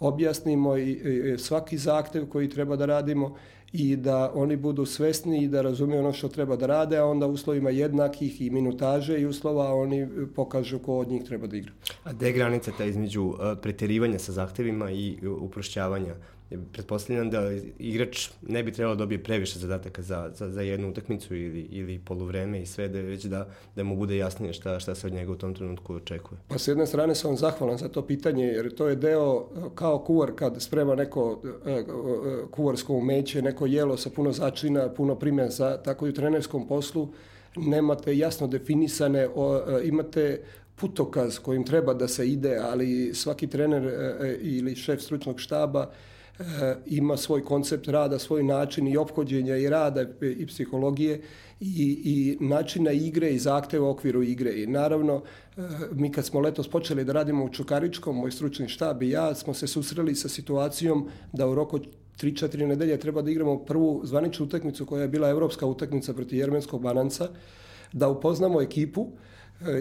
objasnimo 0.00 0.76
i, 0.76 1.34
svaki 1.38 1.78
zahtev 1.78 2.26
koji 2.26 2.48
treba 2.48 2.76
da 2.76 2.86
radimo 2.86 3.36
i 3.72 3.96
da 3.96 4.32
oni 4.34 4.56
budu 4.56 4.86
svesni 4.86 5.44
i 5.44 5.48
da 5.48 5.62
razumiju 5.62 5.98
ono 5.98 6.12
što 6.12 6.28
treba 6.28 6.56
da 6.56 6.66
rade, 6.66 6.96
a 6.96 7.06
onda 7.06 7.26
uslovima 7.26 7.70
jednakih 7.70 8.40
i 8.40 8.50
minutaže 8.50 9.20
i 9.20 9.26
uslova 9.26 9.74
oni 9.74 10.08
pokažu 10.36 10.78
ko 10.78 10.98
od 10.98 11.08
njih 11.08 11.24
treba 11.24 11.46
da 11.46 11.56
igra. 11.56 11.72
A 12.04 12.12
gde 12.12 12.26
je 12.26 12.32
granica 12.32 12.72
ta 12.78 12.84
između 12.84 13.32
preterivanja 13.62 14.18
sa 14.18 14.32
zahtevima 14.32 14.90
i 14.90 15.18
uprošćavanja? 15.40 16.14
Pretpostavljam 16.72 17.30
da 17.30 17.52
igrač 17.78 18.30
ne 18.42 18.62
bi 18.62 18.72
trebalo 18.72 18.94
da 18.94 18.98
dobije 18.98 19.22
previše 19.22 19.58
zadataka 19.58 20.02
za, 20.02 20.30
za, 20.34 20.50
za 20.50 20.62
jednu 20.62 20.90
utakmicu 20.90 21.36
ili, 21.36 21.60
ili 21.60 21.98
poluvreme 21.98 22.62
i 22.62 22.66
sve, 22.66 22.88
da 22.88 23.00
već 23.00 23.24
da, 23.24 23.48
da 23.76 23.84
mu 23.84 23.96
bude 23.96 24.16
jasnije 24.16 24.52
šta, 24.52 24.80
šta 24.80 24.94
se 24.94 25.06
od 25.06 25.12
njega 25.12 25.32
u 25.32 25.36
tom 25.36 25.54
trenutku 25.54 25.94
očekuje. 25.94 26.38
Pa 26.48 26.58
s 26.58 26.68
jedne 26.68 26.86
strane 26.86 27.14
sam 27.14 27.36
zahvalan 27.36 27.78
za 27.78 27.88
to 27.88 28.06
pitanje, 28.06 28.44
jer 28.44 28.74
to 28.74 28.88
je 28.88 28.96
deo 28.96 29.48
kao 29.74 29.98
kuvar 29.98 30.32
kad 30.34 30.62
sprema 30.62 30.94
neko 30.94 31.40
e, 31.66 31.70
e, 31.70 31.84
kuvarsko 32.50 32.94
umeće, 32.94 33.42
neko 33.42 33.66
jelo 33.66 33.96
sa 33.96 34.10
puno 34.10 34.32
začina, 34.32 34.88
puno 34.88 35.14
primjesa, 35.14 35.82
tako 35.82 36.06
i 36.06 36.10
u 36.10 36.14
trenerskom 36.14 36.68
poslu 36.68 37.08
nemate 37.56 38.18
jasno 38.18 38.46
definisane, 38.46 39.28
imate 39.84 40.40
putokaz 40.76 41.38
kojim 41.38 41.64
treba 41.64 41.94
da 41.94 42.08
se 42.08 42.28
ide, 42.28 42.58
ali 42.62 43.14
svaki 43.14 43.46
trener 43.46 43.92
ili 44.40 44.76
šef 44.76 45.00
stručnog 45.00 45.40
štaba 45.40 45.90
ima 46.86 47.16
svoj 47.16 47.44
koncept 47.44 47.88
rada, 47.88 48.18
svoj 48.18 48.42
način 48.42 48.88
i 48.88 48.96
ophođenja 48.96 49.56
i 49.56 49.68
rada 49.68 50.04
i 50.38 50.46
psihologije 50.46 51.20
i, 51.60 52.00
i 52.04 52.44
načina 52.44 52.92
igre 52.92 53.30
i 53.30 53.38
zahteva 53.38 53.86
u 53.86 53.90
okviru 53.90 54.22
igre. 54.22 54.62
I 54.62 54.66
naravno, 54.66 55.22
e, 55.56 55.60
mi 55.92 56.12
kad 56.12 56.26
smo 56.26 56.40
letos 56.40 56.68
počeli 56.68 57.04
da 57.04 57.12
radimo 57.12 57.44
u 57.44 57.48
Čukaričkom, 57.48 58.16
moj 58.16 58.30
stručni 58.30 58.68
štab 58.68 59.02
i 59.02 59.10
ja 59.10 59.34
smo 59.34 59.54
se 59.54 59.66
susreli 59.66 60.14
sa 60.14 60.28
situacijom 60.28 61.08
da 61.32 61.48
u 61.48 61.54
roku 61.54 61.78
3-4 62.20 62.66
nedelje 62.66 63.00
treba 63.00 63.22
da 63.22 63.30
igramo 63.30 63.58
prvu 63.58 64.00
zvaničnu 64.04 64.46
utakmicu 64.46 64.86
koja 64.86 65.02
je 65.02 65.08
bila 65.08 65.28
evropska 65.28 65.66
utakmica 65.66 66.14
protiv 66.14 66.38
Jermenskog 66.38 66.82
Bananca, 66.82 67.28
da 67.92 68.08
upoznamo 68.08 68.62
ekipu, 68.62 69.06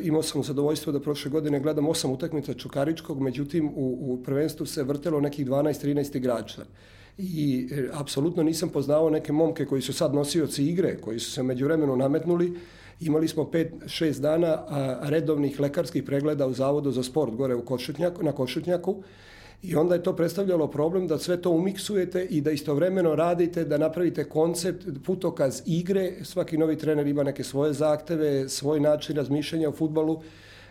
imao 0.04 0.24
sam 0.24 0.44
zadovoljstvo 0.44 0.94
da 0.94 1.00
prošle 1.00 1.32
godine 1.32 1.60
gledam 1.60 1.88
osam 1.88 2.12
utakmica 2.12 2.54
Čukaričkog, 2.54 3.22
međutim 3.22 3.68
u, 3.76 3.98
u 4.02 4.24
prvenstvu 4.24 4.66
se 4.66 4.84
vrtelo 4.84 5.22
nekih 5.22 5.48
12-13 5.48 6.18
igrača. 6.18 6.62
I 7.18 7.68
e, 7.72 7.90
apsolutno 7.94 8.44
nisam 8.44 8.70
poznao 8.70 9.10
neke 9.10 9.32
momke 9.32 9.66
koji 9.66 9.82
su 9.82 9.94
sad 9.94 10.14
nosioci 10.14 10.66
igre, 10.66 10.98
koji 11.02 11.20
su 11.20 11.32
se 11.32 11.44
među 11.44 11.66
vremenu 11.66 11.96
nametnuli. 11.96 12.54
Imali 13.00 13.28
smo 13.28 13.44
5-6 13.44 14.20
dana 14.20 14.48
a, 14.48 15.00
redovnih 15.02 15.60
lekarskih 15.60 16.04
pregleda 16.04 16.48
u 16.48 16.54
Zavodu 16.54 16.92
za 16.92 17.04
sport 17.04 17.36
gore 17.36 17.56
u 17.56 17.66
Košutnjaku, 17.66 18.24
na 18.24 18.32
Košutnjaku 18.32 19.04
I 19.64 19.76
onda 19.76 19.96
je 19.96 20.04
to 20.04 20.16
predstavljalo 20.16 20.68
problem 20.68 21.08
da 21.08 21.18
sve 21.18 21.42
to 21.42 21.52
umiksujete 21.52 22.26
i 22.26 22.42
da 22.42 22.52
istovremeno 22.52 23.16
radite, 23.16 23.66
da 23.66 23.78
napravite 23.78 24.24
koncept, 24.24 24.86
putokaz 25.06 25.62
igre. 25.66 26.14
Svaki 26.24 26.58
novi 26.58 26.78
trener 26.78 27.08
ima 27.08 27.24
neke 27.24 27.44
svoje 27.44 27.74
zahteve, 27.74 28.50
svoj 28.50 28.80
način 28.80 29.16
razmišljanja 29.16 29.70
o 29.70 29.72
futbalu. 29.72 30.22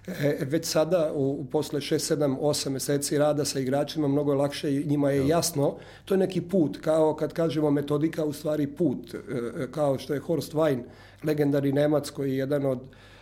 E, 0.07 0.39
već 0.41 0.67
sada, 0.67 1.13
u, 1.15 1.31
u 1.41 1.45
posle 1.45 1.81
6, 1.81 2.17
7, 2.17 2.39
8 2.41 2.69
meseci 2.69 3.19
rada 3.19 3.45
sa 3.45 3.61
igračima, 3.61 4.09
mnogo 4.09 4.33
je 4.33 4.39
lakše 4.39 4.75
i 4.75 4.85
njima 4.85 5.11
je 5.11 5.29
jasno. 5.29 5.77
To 6.05 6.15
je 6.15 6.19
neki 6.19 6.41
put, 6.41 6.79
kao 6.81 7.15
kad 7.15 7.33
kažemo 7.33 7.71
metodika, 7.71 8.25
u 8.25 8.33
stvari 8.33 8.67
put. 8.67 9.15
E, 9.15 9.19
e 9.63 9.67
kao 9.71 9.99
što 9.99 10.15
je 10.15 10.21
Horst 10.21 10.53
Wein, 10.53 10.83
legendari 11.25 11.73
Nemac, 11.73 12.11
koji 12.11 12.31
je 12.31 12.37
jedan 12.37 12.67
od 12.67 12.81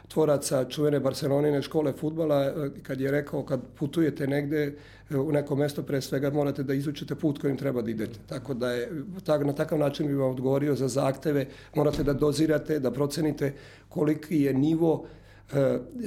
tvoraca 0.08 0.64
čuvene 0.64 1.00
Barcelonine 1.00 1.62
škole 1.62 1.92
futbala, 1.92 2.44
e, 2.44 2.70
kad 2.82 3.00
je 3.00 3.10
rekao 3.10 3.42
kad 3.42 3.60
putujete 3.78 4.26
negde 4.26 4.74
e, 5.10 5.16
u 5.16 5.32
neko 5.32 5.56
mesto, 5.56 5.82
pre 5.82 6.00
svega 6.00 6.30
morate 6.30 6.62
da 6.62 6.74
izučite 6.74 7.14
put 7.14 7.38
kojim 7.38 7.56
treba 7.56 7.82
da 7.82 7.90
idete. 7.90 8.18
Tako 8.26 8.54
da 8.54 8.70
je, 8.72 8.90
tak, 9.24 9.44
na 9.44 9.52
takav 9.52 9.78
način 9.78 10.06
bi 10.06 10.14
vam 10.14 10.30
odgovorio 10.30 10.74
za 10.74 10.88
zahteve, 10.88 11.46
morate 11.74 12.02
da 12.02 12.12
dozirate, 12.12 12.78
da 12.78 12.90
procenite 12.90 13.52
koliki 13.88 14.42
je 14.42 14.54
nivo 14.54 15.06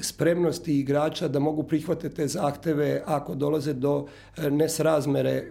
spremnosti 0.02 0.80
igrača 0.80 1.28
da 1.28 1.40
mogu 1.40 1.64
prihvatiti 1.64 2.16
te 2.16 2.28
zahteve 2.28 3.04
ako 3.06 3.36
dolaze 3.36 3.74
do 3.74 4.08
e, 4.38 4.50
nesrazmere 4.50 5.44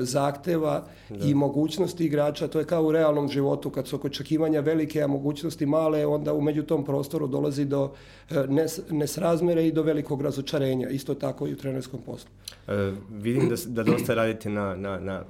zahteva 0.00 0.84
da. 1.08 1.26
i 1.26 1.34
mogućnosti 1.34 2.04
igrača. 2.04 2.48
To 2.48 2.58
je 2.58 2.64
kao 2.64 2.84
u 2.84 2.92
realnom 2.92 3.28
životu, 3.28 3.70
kad 3.70 3.86
su 3.88 4.00
očekivanja 4.02 4.60
velike, 4.60 5.02
a 5.02 5.06
mogućnosti 5.06 5.66
male, 5.66 6.06
onda 6.06 6.32
umeđu 6.32 6.62
tom 6.62 6.84
prostoru 6.84 7.26
dolazi 7.26 7.64
do 7.64 7.92
e, 8.30 8.34
nes, 8.48 8.80
nesrazmere 8.90 9.66
i 9.66 9.72
do 9.72 9.82
velikog 9.82 10.22
razočarenja. 10.22 10.88
Isto 10.88 11.14
tako 11.14 11.46
i 11.46 11.52
u 11.52 11.56
trenerskom 11.56 12.00
poslu. 12.06 12.30
E, 12.68 12.92
vidim 13.10 13.48
da, 13.48 13.54
da 13.66 13.82
dosta 13.82 14.14
radite 14.14 14.50
na, 14.50 14.76
na, 14.76 14.98
na 14.98 15.24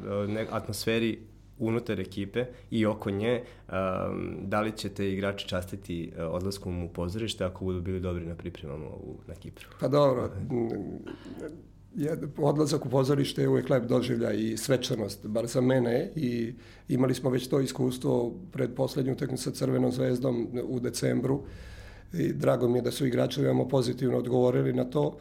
atmosferi 0.51 1.19
unutar 1.59 2.01
ekipe 2.01 2.45
i 2.71 2.87
oko 2.87 3.11
nje, 3.11 3.45
um, 3.69 4.37
da 4.43 4.61
li 4.61 4.73
ćete 4.77 5.13
igrači 5.13 5.49
častiti 5.49 6.13
uh, 6.13 6.35
odlaskom 6.35 6.85
u 6.85 6.89
pozorište 6.89 7.45
ako 7.45 7.65
budu 7.65 7.81
bili 7.81 8.01
dobri 8.01 8.27
na 8.27 8.35
pripremama 8.35 8.87
u, 8.87 9.17
na 9.27 9.35
Kipru? 9.35 9.69
Pa 9.81 9.89
dobro, 9.89 10.31
je, 11.95 12.19
odlazak 12.39 12.87
u 12.87 12.89
pozorište 12.89 13.43
je 13.43 13.49
uvijek 13.49 13.71
lep 13.71 13.85
doživlja 13.85 14.33
i 14.33 14.57
svečanost, 14.57 15.27
bar 15.27 15.47
za 15.47 15.61
mene 15.61 16.11
i 16.17 16.55
imali 16.89 17.15
smo 17.15 17.31
već 17.31 17.49
to 17.49 17.61
iskustvo 17.61 18.35
pred 18.53 18.75
poslednju 18.75 19.13
utakmicu 19.13 19.43
sa 19.43 19.51
Crvenom 19.51 19.93
zvezdom 19.93 20.49
u 20.65 20.81
decembru 20.81 21.43
i 22.13 22.33
drago 22.33 22.69
mi 22.69 22.79
je 22.79 22.83
da 22.83 22.91
su 22.91 23.07
igrači 23.07 23.43
veoma 23.43 23.69
pozitivno 23.69 24.19
odgovorili 24.19 24.73
na 24.73 24.85
to. 24.85 25.17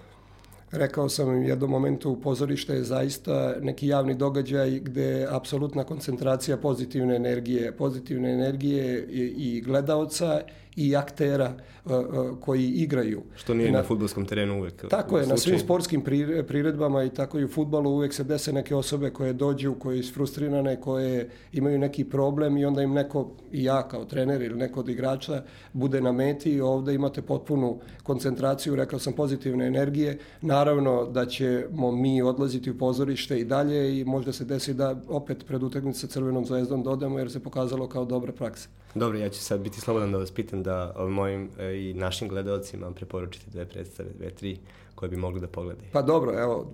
Rekao 0.71 1.09
sam 1.09 1.29
u 1.29 1.43
jednom 1.43 1.69
momentu 1.69 2.21
pozorište 2.21 2.73
je 2.73 2.83
zaista 2.83 3.55
neki 3.61 3.87
javni 3.87 4.15
događaj 4.15 4.79
gde 4.79 5.03
je 5.03 5.27
apsolutna 5.35 5.83
koncentracija 5.83 6.57
pozitivne 6.57 7.15
energije, 7.15 7.71
pozitivne 7.71 8.33
energije 8.33 9.07
i, 9.09 9.33
i 9.37 9.61
gledaoca 9.61 10.41
i 10.77 10.95
aktera 10.95 11.53
uh, 11.85 11.91
uh, 11.91 12.39
koji 12.39 12.67
igraju. 12.67 13.21
Što 13.35 13.53
nije 13.53 13.71
na, 13.71 13.77
na 13.77 13.83
futbolskom 13.83 14.25
terenu 14.25 14.59
uvek. 14.59 14.87
Tako 14.89 15.17
je, 15.17 15.27
na 15.27 15.37
svim 15.37 15.59
sportskim 15.59 16.01
priredbama 16.47 17.03
i 17.03 17.09
tako 17.09 17.39
i 17.39 17.43
u 17.43 17.47
futbalu 17.47 17.91
uvek 17.91 18.13
se 18.13 18.23
dese 18.23 18.53
neke 18.53 18.75
osobe 18.75 19.09
koje 19.09 19.33
dođu, 19.33 19.73
koje 19.79 20.03
su 20.03 20.13
frustrirane, 20.13 20.81
koje 20.81 21.29
imaju 21.53 21.79
neki 21.79 22.03
problem 22.03 22.57
i 22.57 22.65
onda 22.65 22.81
im 22.81 22.93
neko, 22.93 23.31
i 23.51 23.63
ja 23.63 23.87
kao 23.87 24.05
trener 24.05 24.41
ili 24.41 24.55
neko 24.55 24.79
od 24.79 24.89
igrača, 24.89 25.43
bude 25.73 26.01
na 26.01 26.11
meti 26.11 26.51
i 26.51 26.61
ovde 26.61 26.93
imate 26.93 27.21
potpunu 27.21 27.79
koncentraciju, 28.03 28.75
rekao 28.75 28.99
sam, 28.99 29.13
pozitivne 29.13 29.67
energije. 29.67 30.17
Naravno 30.41 31.05
da 31.05 31.25
ćemo 31.25 31.91
mi 31.91 32.21
odlaziti 32.21 32.71
u 32.71 32.77
pozorište 32.77 33.39
i 33.39 33.45
dalje 33.45 33.99
i 33.99 34.05
možda 34.05 34.33
se 34.33 34.45
desi 34.45 34.73
da 34.73 35.01
opet 35.07 35.45
pred 35.47 35.63
utakmicu 35.63 35.99
sa 35.99 36.07
Crvenom 36.07 36.45
zvezdom 36.45 36.83
dodamo 36.83 37.19
jer 37.19 37.31
se 37.31 37.43
pokazalo 37.43 37.87
kao 37.87 38.05
dobra 38.05 38.31
praksa. 38.31 38.69
Dobro, 38.97 39.17
ja 39.17 39.29
ću 39.29 39.39
sad 39.39 39.59
biti 39.59 39.81
slobodan 39.81 40.11
da 40.11 40.17
vas 40.17 40.31
pitam 40.31 40.63
da 40.63 40.93
mojim 41.09 41.49
e, 41.59 41.75
i 41.75 41.93
našim 41.93 42.27
gledalcima 42.27 42.91
preporučite 42.91 43.51
dve 43.51 43.65
predstave, 43.65 44.09
dve, 44.17 44.29
tri, 44.29 44.57
koje 44.95 45.09
bi 45.09 45.17
mogli 45.17 45.39
da 45.39 45.47
pogledaju. 45.47 45.89
Pa 45.91 46.01
dobro, 46.01 46.39
evo, 46.39 46.71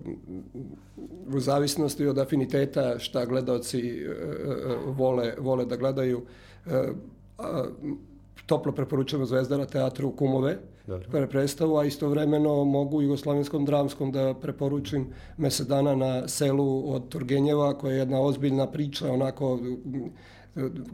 u 1.36 1.40
zavisnosti 1.40 2.08
od 2.08 2.18
afiniteta 2.18 3.00
šta 3.00 3.26
gledalci 3.26 3.80
e, 3.80 4.04
e, 4.04 4.76
vole, 4.86 5.34
vole 5.40 5.66
da 5.66 5.76
gledaju, 5.76 6.22
toplo 8.46 8.72
preporučujemo 8.72 9.26
Zvezdara 9.26 9.66
teatru 9.66 10.12
Kumove, 10.12 10.58
Dobro. 10.88 11.28
predstavu, 11.28 11.78
a 11.78 11.86
istovremeno 11.86 12.64
mogu 12.64 13.02
Jugoslavenskom 13.02 13.66
dramskom 13.66 14.12
da 14.12 14.34
preporučim 14.34 15.08
mesec 15.38 15.68
dana 15.68 15.96
na 15.96 16.28
selu 16.28 16.94
od 16.94 17.10
Turgenjeva, 17.10 17.78
koja 17.78 17.94
je 17.94 18.00
jedna 18.00 18.22
ozbiljna 18.22 18.68
priča, 18.72 19.12
onako 19.12 19.60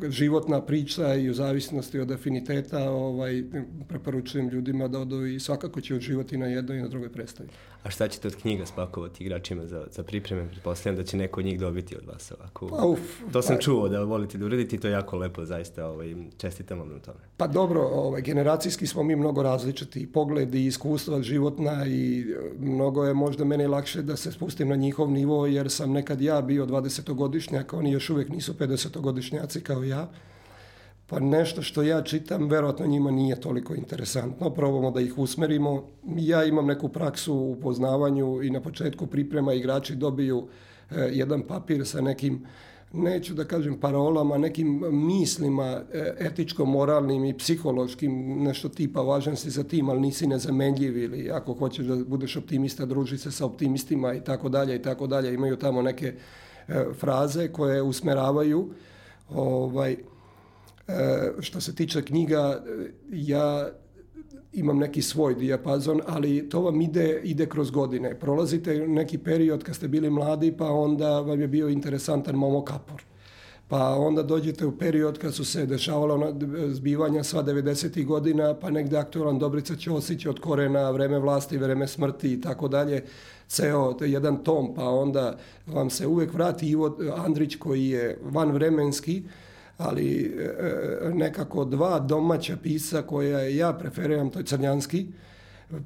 životna 0.09 0.61
priča 0.61 1.15
i 1.15 1.29
u 1.29 1.33
zavisnosti 1.33 1.99
od 1.99 2.11
afiniteta 2.11 2.91
ovaj, 2.91 3.43
preporučujem 3.87 4.49
ljudima 4.49 4.87
da 4.87 4.99
odu 4.99 5.25
i 5.25 5.39
svakako 5.39 5.81
će 5.81 5.95
uživati 5.95 6.37
na 6.37 6.45
jednoj 6.45 6.77
i 6.77 6.81
na 6.81 6.87
drugoj 6.87 7.09
predstavi. 7.09 7.49
A 7.83 7.89
šta 7.89 8.07
ćete 8.07 8.27
od 8.27 8.35
knjiga 8.35 8.65
spakovati 8.65 9.23
igračima 9.23 9.65
za, 9.65 9.87
za 9.91 10.03
pripreme? 10.03 10.47
Pretpostavljam 10.47 10.97
da 10.97 11.03
će 11.03 11.17
neko 11.17 11.39
od 11.39 11.45
njih 11.45 11.59
dobiti 11.59 11.97
od 11.97 12.05
vas 12.05 12.31
ovako. 12.31 12.67
Pa, 12.67 12.85
uf, 12.85 12.99
to 13.31 13.41
sam 13.41 13.55
pa, 13.55 13.61
čuo 13.61 13.89
da 13.89 14.03
volite 14.03 14.37
da 14.37 14.45
uradite 14.45 14.75
i 14.75 14.79
to 14.79 14.87
je 14.87 14.91
jako 14.91 15.17
lepo, 15.17 15.45
zaista 15.45 15.85
ovaj, 15.87 16.15
čestitam 16.37 16.79
vam 16.79 16.89
na 16.89 16.99
tome. 16.99 17.19
Pa 17.37 17.47
dobro, 17.47 17.81
ovaj, 17.81 18.21
generacijski 18.21 18.87
smo 18.87 19.03
mi 19.03 19.15
mnogo 19.15 19.43
različiti, 19.43 20.11
pogledi, 20.11 20.65
iskustva 20.65 21.21
životna 21.21 21.85
i 21.87 22.21
e, 22.21 22.25
mnogo 22.59 23.05
je 23.05 23.13
možda 23.13 23.45
mene 23.45 23.67
lakše 23.67 24.01
da 24.01 24.15
se 24.15 24.31
spustim 24.31 24.67
na 24.67 24.75
njihov 24.75 25.11
nivo 25.11 25.45
jer 25.45 25.71
sam 25.71 25.91
nekad 25.91 26.21
ja 26.21 26.41
bio 26.41 26.65
20-godišnjak, 26.65 27.73
oni 27.73 27.91
još 27.91 28.09
uvek 28.09 28.29
nisu 28.29 28.53
50-godišnjaci 28.53 29.48
kao 29.63 29.83
ja. 29.83 30.09
Pa 31.07 31.19
nešto 31.19 31.61
što 31.61 31.81
ja 31.83 32.01
čitam, 32.01 32.49
verovatno 32.49 32.87
njima 32.87 33.11
nije 33.11 33.41
toliko 33.41 33.75
interesantno. 33.75 34.49
Probamo 34.49 34.91
da 34.91 35.01
ih 35.01 35.17
usmerimo. 35.17 35.83
Ja 36.17 36.43
imam 36.43 36.65
neku 36.65 36.89
praksu 36.89 37.35
u 37.35 37.57
poznavanju 37.61 38.43
i 38.43 38.49
na 38.49 38.61
početku 38.61 39.07
priprema 39.07 39.53
igrači 39.53 39.95
dobiju 39.95 40.47
e, 40.91 41.09
jedan 41.11 41.41
papir 41.41 41.87
sa 41.87 42.01
nekim 42.01 42.45
neću 42.93 43.33
da 43.33 43.45
kažem 43.45 43.79
parolama, 43.79 44.37
nekim 44.37 44.83
mislima 44.91 45.81
e, 45.93 46.15
etičko-moralnim 46.19 47.25
i 47.25 47.37
psihološkim, 47.37 48.43
nešto 48.43 48.69
tipa 48.69 49.01
važan 49.01 49.35
si 49.35 49.49
za 49.49 49.63
tim, 49.63 49.89
ali 49.89 49.99
nisi 49.99 50.27
nezamenljiv 50.27 50.97
ili 50.97 51.31
ako 51.31 51.53
hoćeš 51.53 51.85
da 51.85 51.95
budeš 51.95 52.35
optimista, 52.35 52.85
druži 52.85 53.17
se 53.17 53.31
sa 53.31 53.45
optimistima 53.45 54.13
i 54.13 54.21
tako 54.23 54.49
dalje 54.49 54.75
i 54.75 54.81
tako 54.81 55.07
dalje. 55.07 55.33
Imaju 55.33 55.55
tamo 55.55 55.81
neke 55.81 56.13
e, 56.67 56.85
fraze 56.99 57.47
koje 57.47 57.81
usmeravaju 57.81 58.69
Ovaj, 59.33 59.97
što 61.39 61.61
se 61.61 61.75
tiče 61.75 62.01
knjiga, 62.01 62.63
ja 63.11 63.69
imam 64.53 64.77
neki 64.77 65.01
svoj 65.01 65.35
dijapazon, 65.35 66.01
ali 66.07 66.49
to 66.49 66.61
vam 66.61 66.81
ide, 66.81 67.21
ide 67.23 67.45
kroz 67.45 67.71
godine. 67.71 68.19
Prolazite 68.19 68.87
neki 68.87 69.17
period 69.17 69.63
kad 69.63 69.75
ste 69.75 69.87
bili 69.87 70.09
mladi, 70.09 70.57
pa 70.57 70.71
onda 70.71 71.19
vam 71.19 71.41
je 71.41 71.47
bio 71.47 71.69
interesantan 71.69 72.35
Momo 72.35 72.63
Kapor. 72.65 73.03
Pa 73.67 73.95
onda 73.95 74.23
dođete 74.23 74.65
u 74.65 74.77
period 74.77 75.17
kad 75.17 75.35
su 75.35 75.45
se 75.45 75.65
dešavala 75.65 76.33
zbivanja 76.67 77.23
sva 77.23 77.43
90. 77.43 78.05
godina, 78.05 78.55
pa 78.61 78.69
negde 78.69 78.97
aktualan 78.97 79.39
Dobrica 79.39 79.75
Ćosić 79.75 80.25
od 80.25 80.39
korena, 80.39 80.91
vreme 80.91 81.19
vlasti, 81.19 81.57
vreme 81.57 81.87
smrti 81.87 82.33
i 82.33 82.41
tako 82.41 82.67
dalje. 82.67 83.03
Ceo 83.49 83.97
jedan 84.01 84.43
tom, 84.43 84.73
pa 84.75 84.89
onda 84.89 85.37
vam 85.67 85.89
se 85.89 86.07
uvek 86.07 86.33
vrati 86.33 86.69
Ivo 86.69 86.97
Andrić 87.17 87.55
koji 87.55 87.87
je 87.87 88.17
vanvremenski, 88.23 89.23
ali 89.77 90.35
e, 90.39 90.43
e, 90.43 91.09
nekako 91.13 91.65
dva 91.65 91.99
domaća 91.99 92.57
pisa 92.63 93.01
koja 93.01 93.39
ja 93.39 93.73
preferiram, 93.73 94.29
to 94.29 94.39
je 94.39 94.45
Crnjanski, 94.45 95.05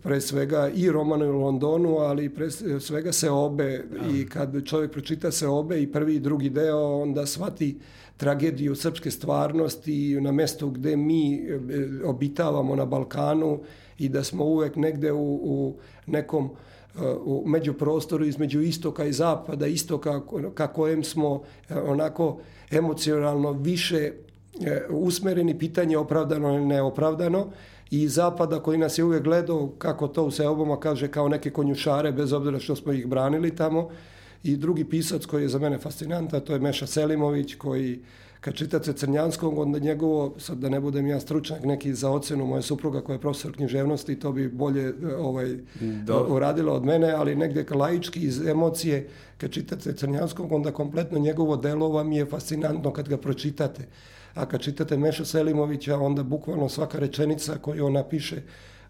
pre 0.04 0.22
svega 0.22 0.70
i 0.76 0.92
romanu 0.92 1.26
u 1.26 1.42
Londonu, 1.42 1.98
ali 1.98 2.30
pre 2.30 2.52
svega 2.80 3.12
se 3.12 3.30
obe 3.30 3.84
i 4.14 4.26
kad 4.30 4.66
čovjek 4.66 4.92
pročita 4.92 5.32
se 5.32 5.48
obe 5.48 5.82
i 5.82 5.92
prvi 5.92 6.16
i 6.16 6.20
drugi 6.20 6.50
deo, 6.50 7.02
onda 7.02 7.26
shvati 7.26 7.78
tragediju 8.18 8.76
srpske 8.76 9.12
stvarnosti 9.12 10.22
na 10.22 10.32
mestu 10.32 10.70
gde 10.70 10.98
mi 10.98 11.36
e, 11.36 11.60
obitavamo 12.06 12.76
na 12.76 12.86
Balkanu 12.86 13.60
i 14.00 14.10
da 14.10 14.24
smo 14.24 14.46
uvek 14.46 14.76
negde 14.76 15.12
u, 15.12 15.40
u 15.44 15.76
nekom 16.08 16.50
u 17.26 17.44
međuprostoru 17.46 18.26
između 18.26 18.62
istoka 18.62 19.06
i 19.06 19.14
zapada, 19.14 19.68
istoka 19.68 20.22
ka 20.54 20.68
kojem 20.68 21.04
smo 21.04 21.42
onako 21.70 22.40
emocionalno 22.72 23.52
više 23.52 23.98
e, 24.62 24.82
usmereni, 24.90 25.60
pitanje 25.60 25.98
opravdano 25.98 26.54
ili 26.54 26.66
neopravdano 26.66 27.48
i 27.92 28.08
zapada 28.08 28.60
koji 28.60 28.78
nas 28.78 28.98
je 28.98 29.04
uvijek 29.04 29.24
gledao, 29.24 29.70
kako 29.78 30.08
to 30.08 30.24
u 30.24 30.32
Seobama 30.32 30.80
kaže, 30.80 31.08
kao 31.08 31.28
neke 31.28 31.50
konjušare, 31.50 32.12
bez 32.12 32.34
obzira 32.34 32.60
što 32.60 32.76
smo 32.76 32.94
ih 32.94 33.08
branili 33.08 33.56
tamo. 33.56 33.90
I 34.44 34.58
drugi 34.58 34.86
pisac 34.86 35.26
koji 35.26 35.42
je 35.42 35.50
za 35.50 35.60
mene 35.60 35.78
fascinanta, 35.78 36.40
to 36.40 36.54
je 36.54 36.60
Meša 36.60 36.88
Selimović, 36.88 37.56
koji 37.56 38.00
kad 38.44 38.54
čitate 38.54 38.94
Crnjanskog, 38.94 39.58
onda 39.58 39.80
njegovo, 39.80 40.34
sad 40.38 40.58
da 40.58 40.70
ne 40.70 40.80
budem 40.80 41.08
ja 41.08 41.20
stručnjak 41.20 41.64
neki 41.64 41.94
za 41.94 42.12
ocenu 42.12 42.46
moje 42.46 42.62
supruga 42.62 43.02
koja 43.02 43.14
je 43.14 43.22
profesor 43.22 43.54
književnosti, 43.56 44.20
to 44.20 44.32
bi 44.32 44.50
bolje 44.50 44.84
e, 44.84 45.16
ovaj, 45.18 45.58
uradila 46.28 46.74
od 46.74 46.86
mene, 46.86 47.12
ali 47.12 47.36
negdje 47.36 47.66
laički 47.76 48.20
iz 48.20 48.48
emocije, 48.48 49.08
kad 49.38 49.52
čitate 49.52 49.94
Crnjanskog, 49.94 50.52
onda 50.52 50.72
kompletno 50.72 51.20
njegovo 51.20 51.58
delo 51.58 51.90
vam 51.90 52.12
je 52.12 52.26
fascinantno 52.26 52.94
kad 52.94 53.10
ga 53.10 53.18
pročitate. 53.18 53.88
A 54.34 54.46
kad 54.46 54.62
čitate 54.62 54.98
Meša 54.98 55.26
Selimovića, 55.26 55.98
onda 55.98 56.24
bukvalno 56.24 56.70
svaka 56.70 57.00
rečenica 57.00 57.58
koju 57.62 57.86
on 57.86 57.94
napiše, 57.94 58.42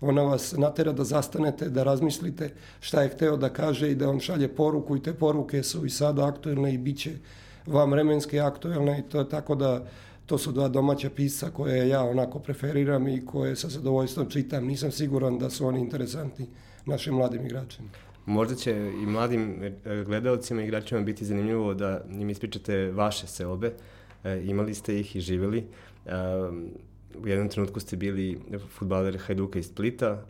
ona 0.02 0.22
vas 0.22 0.54
natera 0.58 0.92
da 0.92 1.04
zastanete, 1.04 1.70
da 1.70 1.84
razmislite 1.84 2.50
šta 2.80 3.02
je 3.02 3.10
hteo 3.10 3.38
da 3.38 3.50
kaže 3.50 3.92
i 3.92 3.96
da 3.96 4.10
on 4.10 4.20
šalje 4.20 4.48
poruku 4.48 4.98
i 4.98 5.04
te 5.04 5.14
poruke 5.14 5.64
su 5.64 5.86
i 5.86 5.90
sada 5.90 6.28
aktuelne 6.28 6.74
i 6.74 6.78
bit 6.78 6.98
će 6.98 7.12
vam 7.66 7.92
vremenske 7.92 8.40
aktuelne 8.40 9.00
i 9.00 9.10
to 9.10 9.24
tako 9.24 9.56
da 9.56 9.86
to 10.26 10.38
su 10.38 10.52
dva 10.52 10.68
domaća 10.68 11.10
pisa 11.10 11.50
koje 11.50 11.90
ja 11.90 12.04
onako 12.04 12.40
preferiram 12.40 13.08
i 13.08 13.26
koje 13.26 13.56
sa 13.56 13.70
zadovoljstvom 13.70 14.30
čitam. 14.30 14.66
Nisam 14.66 14.92
siguran 14.92 15.40
da 15.40 15.50
su 15.50 15.68
oni 15.68 15.80
interesantni 15.80 16.48
našim 16.86 17.14
mladim 17.14 17.46
igračima. 17.46 17.90
Možda 18.26 18.56
će 18.56 18.92
i 19.04 19.06
mladim 19.06 19.64
e, 19.64 20.04
gledalcima 20.06 20.62
i 20.62 20.66
igračima 20.66 21.02
biti 21.02 21.26
zanimljivo 21.26 21.74
da 21.74 22.02
im 22.10 22.30
ispričate 22.30 22.92
vaše 22.92 23.28
seobe. 23.28 23.74
E, 24.24 24.42
imali 24.46 24.74
ste 24.74 25.00
ih 25.00 25.16
i 25.16 25.22
živeli. 25.22 25.68
E, 26.06 26.12
u 27.24 27.28
jednom 27.28 27.50
trenutku 27.50 27.80
ste 27.80 27.96
bili 27.96 28.40
futbaler 28.78 29.18
Hajduka 29.18 29.60
iz 29.60 29.66
Splita, 29.66 30.26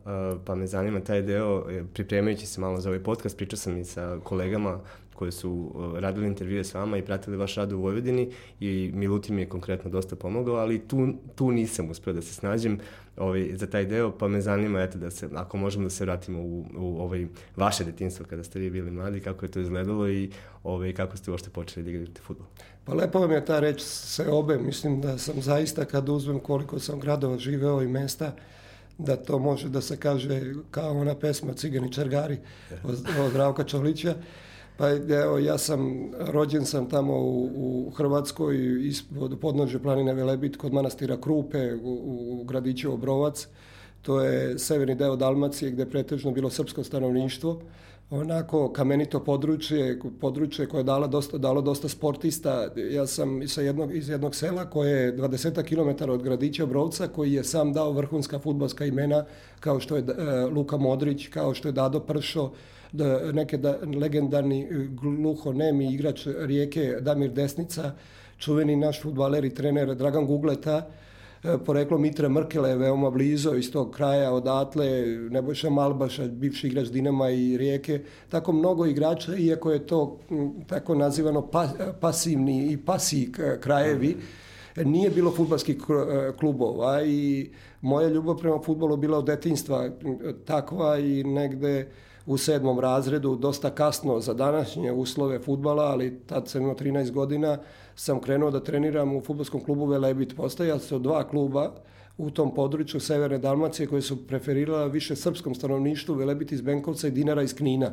pa 0.46 0.56
me 0.56 0.68
zanima 0.68 1.00
taj 1.00 1.22
deo, 1.22 1.66
pripremajući 1.94 2.46
se 2.46 2.62
malo 2.62 2.80
za 2.80 2.90
ovaj 2.90 3.04
podcast, 3.04 3.38
pričao 3.38 3.58
sam 3.58 3.78
i 3.78 3.86
sa 3.86 4.20
kolegama 4.24 4.80
koji 5.14 5.32
su 5.32 5.52
uh, 5.52 6.00
radili 6.00 6.28
intervjue 6.28 6.64
s 6.64 6.74
vama 6.74 6.98
i 6.98 7.02
pratili 7.02 7.38
vaš 7.38 7.56
rad 7.56 7.72
u 7.72 7.80
Vojvodini 7.80 8.32
i 8.60 8.92
Milutin 8.94 9.36
mi 9.36 9.42
je 9.42 9.50
konkretno 9.50 9.92
dosta 9.92 10.16
pomogao, 10.16 10.56
ali 10.56 10.88
tu, 10.88 11.08
tu 11.36 11.52
nisam 11.52 11.90
uspio 11.90 12.14
da 12.14 12.22
se 12.22 12.34
snađem 12.34 12.80
ovaj, 13.18 13.50
za 13.56 13.68
taj 13.68 13.86
deo, 13.86 14.12
pa 14.12 14.28
me 14.28 14.42
zanima 14.42 14.82
eto, 14.82 14.98
da 14.98 15.12
se, 15.12 15.30
ako 15.36 15.58
možemo 15.58 15.84
da 15.84 15.90
se 15.90 16.06
vratimo 16.06 16.42
u, 16.42 16.66
u 16.76 17.02
ovaj, 17.02 17.28
vaše 17.56 17.84
detinstvo 17.84 18.26
kada 18.30 18.44
ste 18.44 18.60
vi 18.60 18.70
bili 18.70 18.92
mladi, 18.92 19.20
kako 19.20 19.46
je 19.46 19.52
to 19.52 19.60
izgledalo 19.60 20.10
i 20.10 20.30
ovaj, 20.64 20.94
kako 20.94 21.18
ste 21.18 21.32
uopšte 21.32 21.50
počeli 21.50 21.84
da 21.84 21.92
igrate 21.92 22.22
futbol. 22.22 22.48
Pa 22.86 22.94
lepo 22.94 23.20
vam 23.20 23.32
je 23.32 23.46
ta 23.46 23.60
reč 23.60 23.82
se 23.82 24.28
obe, 24.30 24.58
mislim 24.58 25.02
da 25.02 25.18
sam 25.18 25.42
zaista 25.42 25.86
kad 25.86 26.10
uzmem 26.10 26.40
koliko 26.40 26.80
sam 26.80 27.00
gradova 27.00 27.38
živeo 27.38 27.82
i 27.82 27.88
mesta, 27.88 28.36
da 28.98 29.16
to 29.16 29.40
može 29.40 29.70
da 29.70 29.82
se 29.82 29.98
kaže 29.98 30.42
kao 30.72 30.92
ona 30.92 31.16
pesma 31.16 31.54
Cigani 31.54 31.94
Čergari 31.94 32.38
od, 32.84 33.06
od 33.20 33.30
Zdravka 33.30 33.64
Čolića. 33.64 34.16
Pa 34.78 34.90
evo, 34.90 35.40
ja 35.40 35.58
sam, 35.58 36.12
rođen 36.20 36.66
sam 36.66 36.90
tamo 36.90 37.14
u, 37.14 37.50
u 37.88 37.92
Hrvatskoj, 37.96 38.88
ispod 38.88 39.40
podnožje 39.42 39.80
planine 39.80 40.14
Velebit, 40.14 40.58
kod 40.58 40.74
manastira 40.74 41.18
Krupe, 41.22 41.74
u, 41.74 42.40
u 42.42 42.44
gradiću 42.44 42.94
Obrovac. 42.94 43.48
To 44.02 44.22
je 44.22 44.60
severni 44.60 44.96
deo 44.96 45.16
Dalmacije 45.16 45.72
gde 45.72 45.86
pretežno 45.86 46.32
bilo 46.32 46.50
srpsko 46.50 46.84
stanovništvo. 46.84 47.62
Onako 48.10 48.74
kamenito 48.74 49.20
područje, 49.20 50.00
područje 50.22 50.66
koje 50.66 50.80
je 50.80 50.84
dalo 50.84 51.08
dosta, 51.08 51.38
dalo 51.38 51.62
dosta 51.62 51.90
sportista. 51.90 52.68
Ja 52.92 53.08
sam 53.08 53.48
sa 53.48 53.62
jednog, 53.62 53.96
iz 53.96 54.10
jednog 54.10 54.36
sela 54.36 54.70
koje 54.70 54.92
je 54.92 55.18
20 55.18 55.64
km 55.64 56.10
od 56.10 56.24
gradića 56.24 56.64
Obrovca, 56.64 57.08
koji 57.08 57.34
je 57.34 57.44
sam 57.44 57.74
dao 57.74 57.92
vrhunska 57.92 58.40
futbalska 58.40 58.86
imena, 58.86 59.26
kao 59.60 59.80
što 59.80 59.96
je 59.96 60.04
e, 60.04 60.46
Luka 60.46 60.78
Modrić, 60.78 61.28
kao 61.28 61.54
što 61.54 61.68
je 61.68 61.72
Dado 61.72 62.00
Pršo, 62.00 62.52
da 62.94 63.32
neke 63.32 63.58
da, 63.58 63.78
legendarni 63.96 64.62
e, 64.62 64.88
gluho-nemi 65.02 65.94
igrač 65.94 66.28
Rijeke 66.28 66.98
Damir 67.02 67.32
Desnica, 67.32 67.92
čuveni 68.38 68.76
naš 68.76 69.02
futbaler 69.02 69.46
i 69.46 69.54
trener 69.54 69.96
Dragan 69.96 70.28
Gugleta, 70.28 70.78
e, 71.44 71.58
poreklo 71.66 71.98
Mitra 71.98 72.30
Mrkele 72.30 72.70
je 72.70 72.78
veoma 72.78 73.10
blizo 73.10 73.56
iz 73.56 73.72
tog 73.72 73.92
kraja 73.92 74.32
odatle, 74.34 74.86
Nebojša 75.30 75.70
Malbaša, 75.70 76.28
bivši 76.28 76.68
igrač 76.68 76.94
Dinama 76.94 77.30
i 77.30 77.58
Rijeke, 77.58 78.02
tako 78.30 78.54
mnogo 78.54 78.86
igrača, 78.86 79.36
iako 79.36 79.72
je 79.72 79.88
to 79.88 80.20
tako 80.68 80.96
nazivano 80.96 81.48
pa, 81.48 81.68
pasivni 82.02 82.72
i 82.72 82.78
pasi 82.78 83.32
krajevi, 83.60 84.16
nije 84.86 85.10
bilo 85.10 85.32
futbalskih 85.32 85.78
e, 85.78 86.32
klubova. 86.38 87.04
I 87.04 87.50
moja 87.82 88.10
ljubav 88.10 88.38
prema 88.38 88.62
futbolu 88.66 88.98
bila 88.98 89.18
od 89.18 89.26
detinstva 89.26 89.90
takva 90.46 91.00
i 91.00 91.24
negde 91.24 91.88
u 92.26 92.38
sedmom 92.38 92.80
razredu, 92.80 93.36
dosta 93.36 93.70
kasno 93.70 94.20
za 94.20 94.34
današnje 94.34 94.92
uslove 94.92 95.40
futbala, 95.40 95.84
ali 95.84 96.20
tad 96.26 96.50
sam 96.50 96.62
imao 96.62 96.76
13 96.76 97.12
godina, 97.12 97.58
sam 97.96 98.22
krenuo 98.22 98.52
da 98.52 98.64
treniram 98.64 99.16
u 99.16 99.22
futbolskom 99.22 99.64
klubu 99.64 99.86
Velebit. 99.86 100.36
Postojali 100.36 100.80
su 100.80 101.00
dva 101.00 101.30
kluba 101.30 101.72
u 102.18 102.30
tom 102.30 102.54
području 102.56 103.00
Severne 103.00 103.38
Dalmacije 103.38 103.88
koje 103.88 104.02
su 104.02 104.28
preferirala 104.28 104.86
više 104.86 105.16
srpskom 105.16 105.56
stanovništvu, 105.56 106.16
Velebit 106.16 106.52
iz 106.52 106.62
Benkovca 106.62 107.08
i 107.08 107.12
Dinara 107.12 107.42
iz 107.42 107.56
Knina. 107.56 107.92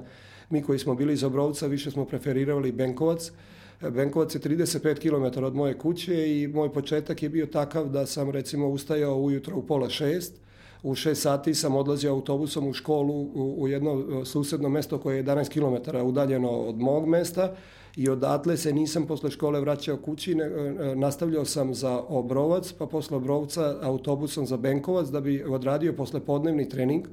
Mi 0.50 0.62
koji 0.62 0.78
smo 0.78 0.94
bili 0.94 1.12
iz 1.12 1.24
Obrovca 1.24 1.66
više 1.66 1.90
smo 1.90 2.04
preferirali 2.04 2.72
Benkovac. 2.72 3.32
Benkovac 3.80 4.34
je 4.34 4.40
35 4.40 4.98
km 5.00 5.44
od 5.44 5.54
moje 5.54 5.78
kuće 5.78 6.40
i 6.40 6.48
moj 6.48 6.72
početak 6.72 7.22
je 7.22 7.28
bio 7.28 7.46
takav 7.46 7.88
da 7.88 8.06
sam 8.06 8.30
recimo 8.30 8.68
ustajao 8.68 9.20
ujutro 9.20 9.56
u 9.56 9.66
pola 9.66 9.88
šest, 9.88 10.34
u 10.82 10.94
6 10.94 11.14
sati 11.14 11.54
sam 11.54 11.76
odlazio 11.76 12.12
autobusom 12.12 12.68
u 12.68 12.72
školu 12.72 13.14
u, 13.14 13.54
u 13.58 13.68
jedno 13.68 14.20
e, 14.22 14.24
susedno 14.24 14.68
mesto 14.68 14.98
koje 14.98 15.16
je 15.16 15.24
11 15.24 15.48
km 15.48 15.96
udaljeno 16.06 16.50
od 16.50 16.78
mog 16.78 17.06
mesta 17.06 17.54
i 17.96 18.08
odatle 18.08 18.56
se 18.56 18.72
nisam 18.72 19.06
posle 19.06 19.30
škole 19.30 19.60
vraćao 19.60 19.96
kući, 19.96 20.34
ne, 20.34 20.44
e, 20.44 20.96
nastavljao 20.96 21.44
sam 21.44 21.74
za 21.74 22.02
Obrovac, 22.08 22.72
pa 22.72 22.86
posle 22.86 23.16
Obrovca 23.16 23.76
autobusom 23.82 24.46
za 24.46 24.56
Benkovac 24.56 25.08
da 25.08 25.20
bi 25.20 25.44
odradio 25.44 25.92
posle 25.92 26.20
podnevni 26.20 26.68
trening 26.68 27.06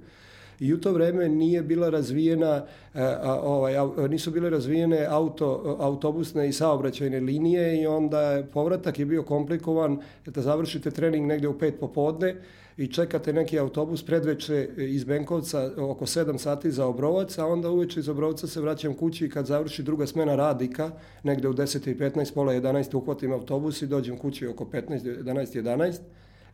i 0.59 0.73
u 0.73 0.81
to 0.81 0.91
vreme 0.91 1.29
nije 1.29 1.61
bila 1.61 1.89
razvijena 1.89 2.65
e, 2.93 3.17
ovaj, 3.43 3.73
nisu 4.09 4.31
bile 4.31 4.49
razvijene 4.49 5.05
auto, 5.09 5.77
autobusne 5.79 6.49
i 6.49 6.53
saobraćajne 6.53 7.19
linije 7.19 7.81
i 7.81 7.87
onda 7.87 8.43
povratak 8.53 8.99
je 8.99 9.05
bio 9.05 9.23
komplikovan 9.23 9.99
da 10.25 10.41
završite 10.41 10.91
trening 10.91 11.27
negde 11.27 11.47
u 11.47 11.59
pet 11.59 11.79
popodne 11.79 12.35
i 12.77 12.87
čekate 12.87 13.33
neki 13.33 13.59
autobus 13.59 14.03
predveče 14.03 14.69
iz 14.77 15.03
Benkovca 15.03 15.71
oko 15.77 16.05
7 16.05 16.37
sati 16.37 16.71
za 16.71 16.85
Obrovac, 16.85 17.37
a 17.37 17.45
onda 17.45 17.69
uveče 17.69 17.99
iz 17.99 18.09
Obrovca 18.09 18.47
se 18.47 18.61
vraćam 18.61 18.93
kući 18.93 19.29
kad 19.29 19.45
završi 19.45 19.83
druga 19.83 20.07
smena 20.07 20.35
radika, 20.35 20.91
negde 21.23 21.47
u 21.47 21.53
10 21.53 21.89
i 21.89 21.95
15, 21.95 22.33
pola 22.33 22.53
11 22.53 22.97
uhvatim 22.97 23.31
autobus 23.31 23.81
i 23.81 23.87
dođem 23.87 24.17
kući 24.17 24.47
oko 24.47 24.65
15, 24.65 25.23
11, 25.23 25.61
11 25.61 25.99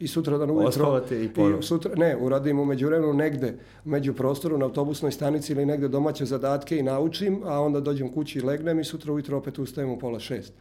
i 0.04 0.08
sutra 0.08 0.38
dan 0.38 0.52
ujutro 0.52 1.02
i, 1.12 1.24
i 1.60 1.64
sutra 1.64 1.92
ne 1.96 2.18
uradim 2.18 2.60
u 2.60 2.66
međuvremenu 2.66 3.14
negde 3.14 3.58
među 3.86 4.14
prostoru 4.14 4.58
na 4.58 4.66
autobusnoj 4.66 5.12
stanici 5.12 5.54
ili 5.54 5.66
negde 5.66 5.88
domaće 5.88 6.26
zadatke 6.26 6.78
i 6.78 6.84
naučim 6.84 7.42
a 7.46 7.62
onda 7.62 7.80
dođem 7.80 8.14
kući 8.14 8.40
i 8.40 8.42
legnem 8.42 8.80
i 8.80 8.84
sutra 8.84 9.14
ujutro 9.14 9.38
opet 9.38 9.60
ustajem 9.60 9.90
u 9.90 10.00
pola 10.00 10.20
šest 10.20 10.54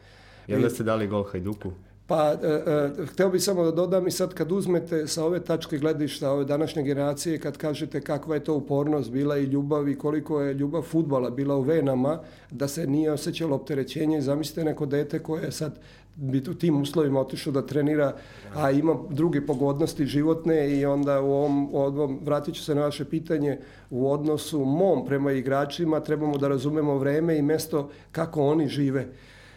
I 0.48 0.55
onda 0.55 0.70
ste 0.70 0.85
dali 0.85 1.07
gol 1.07 1.22
Hajduku? 1.24 1.72
Pa, 2.07 2.33
e, 2.33 2.46
e, 2.46 3.07
hteo 3.07 3.31
bih 3.31 3.42
samo 3.42 3.64
da 3.64 3.70
dodam 3.70 4.07
i 4.07 4.11
sad 4.11 4.35
kad 4.35 4.52
uzmete 4.52 5.07
sa 5.07 5.24
ove 5.24 5.40
tačke 5.40 5.78
gledišta 5.78 6.31
ove 6.31 6.44
današnje 6.44 6.83
generacije, 6.83 7.38
kad 7.38 7.57
kažete 7.57 8.00
kakva 8.00 8.35
je 8.35 8.44
to 8.44 8.55
upornost 8.55 9.11
bila 9.11 9.38
i 9.38 9.44
ljubav 9.44 9.88
i 9.88 9.98
koliko 9.98 10.40
je 10.40 10.55
ljubav 10.55 10.83
futbala 10.83 11.31
bila 11.31 11.57
u 11.57 11.62
venama, 11.62 12.18
da 12.50 12.68
se 12.68 12.87
nije 12.87 13.12
osjećalo 13.12 13.57
opterećenje 13.57 14.18
i 14.18 14.22
zamislite 14.22 14.64
neko 14.64 14.87
dete 14.87 15.18
koje 15.18 15.44
je 15.44 15.52
sad 15.52 15.78
bi 16.16 16.38
u 16.51 16.55
tim 16.55 16.83
uslovima 16.83 17.20
otišao 17.20 17.53
da 17.53 17.66
trenira, 17.66 18.14
a 18.55 18.70
ima 18.70 18.96
druge 19.11 19.46
pogodnosti 19.46 20.07
životne 20.07 20.79
i 20.79 20.87
onda 20.87 21.20
u 21.20 21.33
ovom, 21.33 21.75
ovom 21.75 22.20
vratit 22.25 22.55
ću 22.55 22.62
se 22.62 22.75
na 22.75 22.81
vaše 22.81 23.05
pitanje, 23.05 23.59
u 23.90 24.11
odnosu 24.11 24.64
mom 24.64 25.07
prema 25.07 25.33
igračima 25.33 26.01
trebamo 26.01 26.38
da 26.38 26.48
razumemo 26.48 26.98
vreme 26.98 27.38
i 27.38 27.42
mesto 27.42 27.90
kako 28.12 28.42
oni 28.42 28.68
žive. 28.68 29.09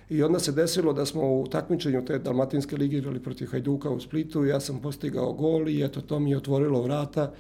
I 0.10 0.24
onda 0.24 0.40
se 0.40 0.52
desilo 0.52 0.94
da 0.94 1.06
smo 1.06 1.22
u 1.22 1.48
takmičenju 1.48 2.06
te 2.06 2.20
Dalmatinske 2.20 2.78
lige 2.78 2.98
igrali 2.98 3.20
protiv 3.20 3.48
Hajduka 3.52 3.90
u 3.90 4.00
Splitu 4.00 4.46
ja 4.46 4.60
sam 4.60 4.80
postigao 4.80 5.34
gol 5.34 5.70
i 5.70 5.84
eto 5.84 6.02
to 6.02 6.20
mi 6.20 6.32
je 6.32 6.38
otvorilo 6.38 6.82
vrata 6.82 7.32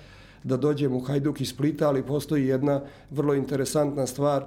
da 0.45 0.57
dođem 0.57 0.95
u 0.95 0.99
Hajduk 0.99 1.41
iz 1.41 1.49
Splita, 1.49 1.87
ali 1.87 2.03
postoji 2.03 2.47
jedna 2.47 2.81
vrlo 3.11 3.33
interesantna 3.33 4.05
stvar. 4.07 4.45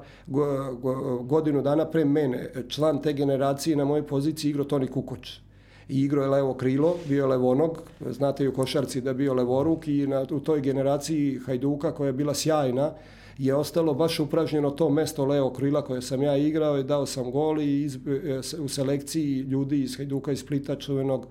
Godinu 1.22 1.62
dana 1.62 1.84
pre 1.84 2.04
mene, 2.04 2.50
član 2.68 3.02
te 3.02 3.12
generacije 3.12 3.76
na 3.76 3.84
mojoj 3.84 4.06
poziciji 4.06 4.50
igrao 4.50 4.64
Toni 4.64 4.87
Kukoč. 4.87 5.40
I 5.88 6.02
igrao 6.02 6.22
je 6.22 6.30
levo 6.30 6.54
krilo, 6.54 6.96
bio 7.08 7.24
je 7.24 7.26
levonog, 7.26 7.82
znate 8.11 8.44
i 8.44 8.48
u 8.48 8.54
košarci 8.54 9.00
da 9.00 9.12
bio 9.12 9.34
levoruk 9.34 9.88
i 9.88 10.06
na, 10.06 10.26
u 10.30 10.40
toj 10.40 10.61
generaciji 10.61 11.38
Hajduka 11.46 11.92
koja 11.92 12.06
je 12.06 12.12
bila 12.12 12.34
sjajna, 12.34 12.90
je 13.38 13.54
ostalo 13.54 13.94
baš 13.94 14.20
upražnjeno 14.20 14.70
to 14.70 14.90
mesto 14.90 15.24
leo 15.24 15.50
krila 15.52 15.82
koje 15.82 16.02
sam 16.02 16.22
ja 16.22 16.37
igrao 16.37 16.78
i 16.78 16.84
dao 16.84 17.06
sam 17.06 17.30
gol 17.30 17.61
i 17.61 17.82
iz, 17.82 17.96
e, 17.96 18.61
u 18.61 18.68
selekciji 18.68 19.38
ljudi 19.40 19.82
iz 19.82 19.96
Hajduka 19.96 20.32
iz 20.32 20.40
Splita 20.40 20.76
čuvenog 20.76 21.26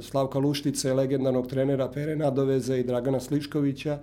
Slavka 0.00 0.38
Luštice, 0.38 0.94
legendarnog 0.94 1.46
trenera 1.46 1.88
Pere 1.88 2.16
Nadoveze 2.16 2.80
i 2.80 2.84
Dragana 2.84 3.20
Sliškovića, 3.20 3.98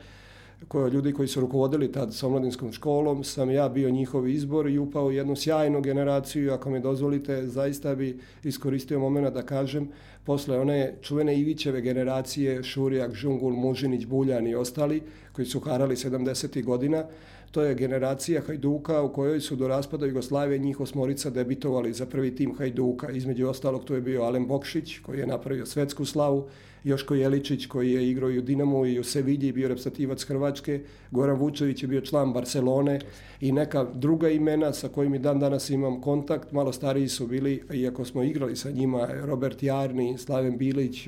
koje 0.67 0.91
ljudi 0.91 1.13
koji 1.13 1.27
su 1.27 1.41
rukovodili 1.41 1.91
tad 1.91 2.13
sa 2.13 2.27
omladinskom 2.27 2.71
školom, 2.71 3.23
sam 3.23 3.49
ja 3.51 3.69
bio 3.69 3.89
njihov 3.89 4.27
izbor 4.27 4.67
i 4.67 4.77
upao 4.77 5.05
u 5.05 5.11
jednu 5.11 5.35
sjajnu 5.35 5.81
generaciju, 5.81 6.53
ako 6.53 6.69
mi 6.69 6.79
dozvolite, 6.79 7.47
zaista 7.47 7.95
bi 7.95 8.19
iskoristio 8.43 8.99
momena 8.99 9.29
da 9.29 9.41
kažem, 9.41 9.89
posle 10.23 10.59
one 10.59 10.93
čuvene 11.01 11.39
Ivićeve 11.39 11.81
generacije, 11.81 12.63
Šurijak, 12.63 13.13
Žungul, 13.13 13.53
Mužinić, 13.53 14.05
Buljan 14.05 14.47
i 14.47 14.55
ostali, 14.55 15.01
koji 15.31 15.45
su 15.45 15.59
harali 15.59 15.95
70. 15.95 16.63
godina, 16.63 17.03
to 17.51 17.63
je 17.63 17.75
generacija 17.75 18.41
Hajduka 18.41 19.01
u 19.01 19.13
kojoj 19.13 19.39
su 19.41 19.55
do 19.55 19.67
raspada 19.67 20.05
Jugoslavije 20.05 20.59
njih 20.59 20.79
osmorica 20.79 21.29
debitovali 21.29 21.93
za 21.93 22.05
prvi 22.05 22.35
tim 22.35 22.55
Hajduka. 22.55 23.09
Između 23.09 23.47
ostalog 23.47 23.83
tu 23.83 23.93
je 23.93 24.01
bio 24.01 24.23
Alen 24.23 24.47
Bokšić 24.47 24.99
koji 24.99 25.19
je 25.19 25.27
napravio 25.27 25.65
svetsku 25.65 26.05
slavu, 26.05 26.47
Joško 26.83 27.15
Jeličić 27.15 27.65
koji 27.65 27.91
je 27.91 28.09
igrao 28.09 28.31
i 28.31 28.37
u 28.39 28.41
Dinamu 28.41 28.85
i 28.85 28.99
u 28.99 29.03
Sevilji 29.03 29.47
i 29.47 29.51
bio 29.51 29.67
reprezentativac 29.67 30.23
Hrvačke, 30.23 30.81
Goran 31.11 31.37
Vučević 31.37 31.83
je 31.83 31.87
bio 31.87 32.01
član 32.01 32.33
Barcelone 32.33 32.99
i 33.41 33.51
neka 33.51 33.83
druga 33.93 34.29
imena 34.29 34.73
sa 34.73 34.87
kojimi 34.87 35.19
dan 35.19 35.39
danas 35.39 35.69
imam 35.69 36.01
kontakt, 36.01 36.51
malo 36.51 36.71
stariji 36.71 37.07
su 37.07 37.27
bili, 37.27 37.63
iako 37.73 38.05
smo 38.05 38.23
igrali 38.23 38.55
sa 38.55 38.71
njima, 38.71 39.07
Robert 39.23 39.63
Jarni, 39.63 40.17
Slaven 40.17 40.57
Bilić, 40.57 41.07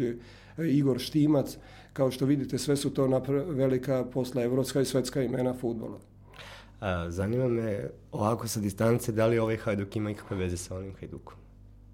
Igor 0.57 0.99
Štimac, 0.99 1.57
kao 1.93 2.11
što 2.11 2.25
vidite 2.25 2.57
sve 2.57 2.75
su 2.75 2.89
to 2.89 3.21
velika 3.47 4.05
posla 4.05 4.43
evropska 4.43 4.81
i 4.81 4.85
svetska 4.85 5.23
imena 5.23 5.53
futbola. 5.53 6.12
A, 6.83 7.09
zanima 7.09 7.47
me 7.47 7.89
ovako 8.11 8.47
sa 8.47 8.59
distance, 8.59 9.11
da 9.11 9.27
li 9.27 9.39
ovaj 9.39 9.57
Hajduk 9.57 9.95
ima 9.95 10.11
ikakve 10.11 10.37
veze 10.37 10.57
sa 10.57 10.75
onim 10.77 10.93
Hajdukom? 10.99 11.37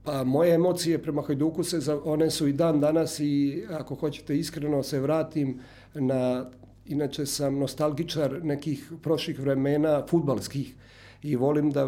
Pa 0.03 0.23
moje 0.23 0.53
emocije 0.55 0.97
prema 1.03 1.21
Hajduku 1.21 1.63
se, 1.63 1.93
one 2.03 2.29
su 2.29 2.47
i 2.47 2.53
dan 2.53 2.79
danas 2.79 3.19
i 3.19 3.63
ako 3.69 3.95
hoćete 3.95 4.37
iskreno 4.37 4.83
se 4.83 4.99
vratim 4.99 5.59
na, 5.93 6.49
inače 6.85 7.25
sam 7.25 7.59
nostalgičar 7.59 8.39
nekih 8.43 8.91
prošlih 9.03 9.39
vremena 9.39 10.05
futbalskih 10.09 10.75
i 11.23 11.35
volim 11.35 11.71
da, 11.71 11.81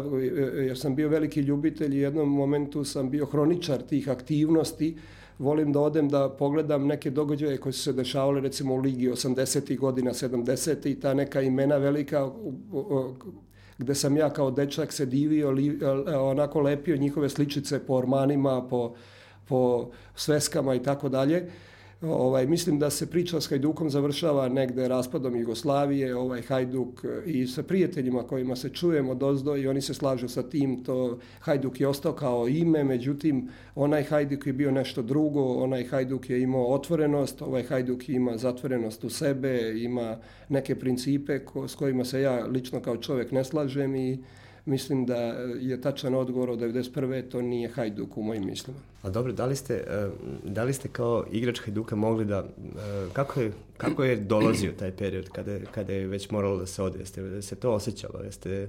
jer 0.66 0.78
sam 0.78 0.94
bio 0.94 1.08
veliki 1.08 1.40
ljubitelj 1.40 1.94
i 1.94 1.98
u 1.98 2.02
jednom 2.02 2.28
momentu 2.28 2.84
sam 2.84 3.10
bio 3.10 3.26
hroničar 3.26 3.82
tih 3.82 4.08
aktivnosti, 4.08 4.96
volim 5.42 5.72
da 5.72 5.80
odem 5.80 6.08
da 6.08 6.28
pogledam 6.28 6.86
neke 6.86 7.10
događaje 7.10 7.58
koje 7.58 7.72
su 7.72 7.82
se 7.82 7.92
dešavale 7.92 8.40
recimo 8.40 8.74
u 8.74 8.78
ligi 8.78 9.08
80. 9.08 9.78
godina, 9.78 10.12
70. 10.12 10.90
i 10.90 11.00
ta 11.00 11.14
neka 11.14 11.40
imena 11.40 11.76
velika 11.76 12.30
gde 13.78 13.94
sam 13.94 14.16
ja 14.16 14.30
kao 14.30 14.50
dečak 14.50 14.92
se 14.92 15.06
divio, 15.06 15.50
li, 15.50 15.80
onako 16.20 16.60
lepio 16.60 16.96
njihove 16.96 17.28
sličice 17.28 17.78
po 17.86 17.94
ormanima, 17.94 18.68
po, 18.70 18.94
po 19.48 19.90
sveskama 20.14 20.74
i 20.74 20.82
tako 20.82 21.08
dalje. 21.08 21.50
Ovaj, 22.02 22.46
mislim 22.46 22.78
da 22.78 22.90
se 22.90 23.06
priča 23.06 23.40
s 23.40 23.48
Hajdukom 23.48 23.90
završava 23.90 24.48
negde 24.48 24.88
raspadom 24.88 25.36
Jugoslavije, 25.36 26.16
ovaj 26.16 26.42
Hajduk 26.42 27.04
i 27.26 27.46
sa 27.46 27.62
prijateljima 27.62 28.22
kojima 28.22 28.56
se 28.56 28.68
čujemo 28.68 29.14
dozdo 29.14 29.56
i 29.56 29.68
oni 29.68 29.80
se 29.80 29.94
slažu 29.94 30.28
sa 30.28 30.42
tim, 30.42 30.84
to 30.84 31.18
Hajduk 31.40 31.80
je 31.80 31.88
ostao 31.88 32.12
kao 32.12 32.48
ime, 32.48 32.84
međutim 32.84 33.48
onaj 33.74 34.02
Hajduk 34.02 34.46
je 34.46 34.52
bio 34.52 34.70
nešto 34.70 35.02
drugo, 35.02 35.54
onaj 35.54 35.84
Hajduk 35.84 36.30
je 36.30 36.42
imao 36.42 36.66
otvorenost, 36.66 37.42
ovaj 37.42 37.62
Hajduk 37.62 38.08
ima 38.08 38.36
zatvorenost 38.36 39.04
u 39.04 39.10
sebe, 39.10 39.72
ima 39.76 40.16
neke 40.48 40.74
principe 40.74 41.38
ko, 41.38 41.68
s 41.68 41.74
kojima 41.74 42.04
se 42.04 42.20
ja 42.20 42.46
lično 42.46 42.80
kao 42.80 42.96
čovjek 42.96 43.32
ne 43.32 43.44
slažem 43.44 43.96
i 43.96 44.18
mislim 44.64 45.06
da 45.06 45.16
je 45.60 45.80
tačan 45.80 46.14
odgovor 46.14 46.50
od 46.50 46.58
91. 46.58 47.28
to 47.28 47.42
nije 47.42 47.68
Hajduk 47.68 48.16
u 48.16 48.22
mojim 48.22 48.46
mislima. 48.46 48.78
A 49.02 49.10
dobro, 49.10 49.32
da 49.32 49.46
li 49.46 49.56
ste, 49.56 49.74
e, 49.74 50.08
da 50.44 50.64
li 50.64 50.72
ste 50.72 50.88
kao 50.88 51.24
igrač 51.30 51.60
Hajduka 51.60 51.96
mogli 51.96 52.24
da, 52.24 52.38
e, 52.38 53.08
kako 53.12 53.40
je, 53.40 53.52
kako 53.76 54.04
je 54.04 54.16
dolazio 54.16 54.72
taj 54.78 54.90
period 54.90 55.28
kada, 55.28 55.58
kada 55.74 55.92
je 55.92 56.06
već 56.06 56.30
moralo 56.30 56.56
da 56.56 56.66
se 56.66 56.82
ode, 56.82 56.98
jeste 56.98 57.22
da 57.22 57.42
se 57.42 57.56
to 57.56 57.72
osjećalo, 57.72 58.20
jeste, 58.24 58.68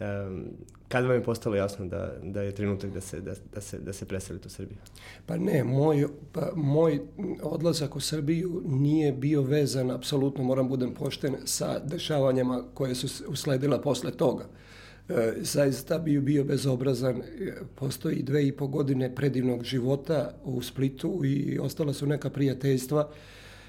um, 0.00 0.44
kada 0.88 1.06
vam 1.06 1.16
je 1.16 1.24
postalo 1.24 1.56
jasno 1.56 1.86
da, 1.86 2.12
da 2.22 2.42
je 2.42 2.54
trenutak 2.54 2.90
da 2.90 3.00
se, 3.00 3.20
da, 3.20 3.34
da 3.54 3.60
se, 3.60 3.78
da 3.78 3.92
se 3.92 4.04
preselite 4.04 4.46
u 4.46 4.50
Srbiju? 4.50 4.78
Pa 5.26 5.36
ne, 5.36 5.64
moj, 5.64 6.06
pa 6.32 6.52
moj 6.54 7.00
odlazak 7.42 7.96
u 7.96 8.00
Srbiju 8.00 8.62
nije 8.66 9.12
bio 9.12 9.42
vezan, 9.42 9.90
apsolutno 9.90 10.44
moram 10.44 10.68
budem 10.68 10.94
pošten, 10.94 11.36
sa 11.44 11.78
dešavanjama 11.78 12.64
koje 12.74 12.94
su 12.94 13.24
usledila 13.28 13.80
posle 13.80 14.10
toga. 14.10 14.44
Uh, 14.44 14.65
E, 15.08 15.34
zaista 15.40 15.98
bi 15.98 16.20
bio 16.20 16.44
bezobrazan. 16.44 17.16
E, 17.16 17.52
postoji 17.74 18.22
dve 18.22 18.46
i 18.46 18.52
po 18.52 18.66
godine 18.66 19.14
predivnog 19.14 19.64
života 19.64 20.34
u 20.44 20.62
Splitu 20.62 21.20
i 21.24 21.58
ostala 21.58 21.92
su 21.92 22.06
neka 22.06 22.30
prijateljstva. 22.30 23.08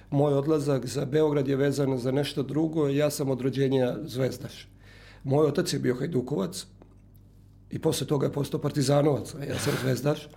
Moj 0.10 0.34
odlazak 0.34 0.86
za 0.86 1.06
Beograd 1.06 1.48
je 1.48 1.56
vezan 1.56 1.98
za 1.98 2.12
nešto 2.12 2.44
drugo. 2.44 2.88
Ja 2.88 3.10
sam 3.10 3.30
od 3.30 3.42
rođenja 3.42 3.96
zvezdaš. 4.06 4.68
Moj 5.24 5.48
otac 5.48 5.74
je 5.74 5.80
bio 5.80 5.96
hajdukovac 5.96 6.66
i 7.72 7.80
posle 7.80 8.08
toga 8.08 8.26
je 8.26 8.34
postao 8.34 8.62
partizanovac, 8.62 9.34
ja 9.50 9.60
sam 9.60 9.74
zvezdaš. 9.82 10.28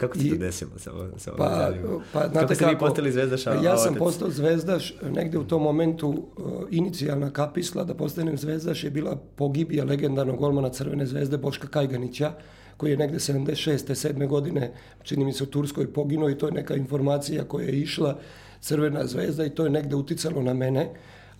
Kako 0.00 0.18
se 0.18 0.28
to 0.28 0.36
desilo? 0.36 0.70
Samo, 0.76 1.08
samo 1.16 1.36
pa, 1.36 1.72
pa, 2.12 2.20
znate 2.20 2.40
kako 2.40 2.54
ste 2.54 2.66
vi 2.66 2.78
postali 2.78 3.12
zvezdaš, 3.12 3.46
a 3.46 3.54
Ja 3.64 3.76
sam 3.76 3.94
postao 3.94 4.30
zvezdaš, 4.30 4.94
negde 5.10 5.38
u 5.38 5.44
tom 5.44 5.62
momentu 5.62 6.08
uh, 6.08 6.52
inicijalna 6.70 7.30
kapisla 7.30 7.84
da 7.84 7.94
postanem 7.94 8.36
zvezdaš 8.36 8.84
je 8.84 8.90
bila 8.90 9.16
pogibija 9.36 9.84
legendarnog 9.84 10.36
golmana 10.36 10.68
Crvene 10.68 11.06
zvezde 11.06 11.38
Boška 11.38 11.68
Kajganića, 11.68 12.32
koji 12.76 12.90
je 12.90 12.96
negde 12.96 13.18
76. 13.18 14.08
7. 14.14 14.26
godine, 14.26 14.72
čini 15.02 15.24
mi 15.24 15.32
se 15.32 15.44
u 15.44 15.46
Turskoj 15.46 15.92
poginuo 15.92 16.30
i 16.30 16.38
to 16.38 16.46
je 16.46 16.52
neka 16.52 16.74
informacija 16.74 17.44
koja 17.44 17.66
je 17.66 17.80
išla 17.80 18.18
Crvena 18.60 19.06
zvezda 19.06 19.44
i 19.44 19.50
to 19.50 19.64
je 19.64 19.70
negde 19.70 19.96
uticalo 19.96 20.42
na 20.42 20.54
mene. 20.54 20.90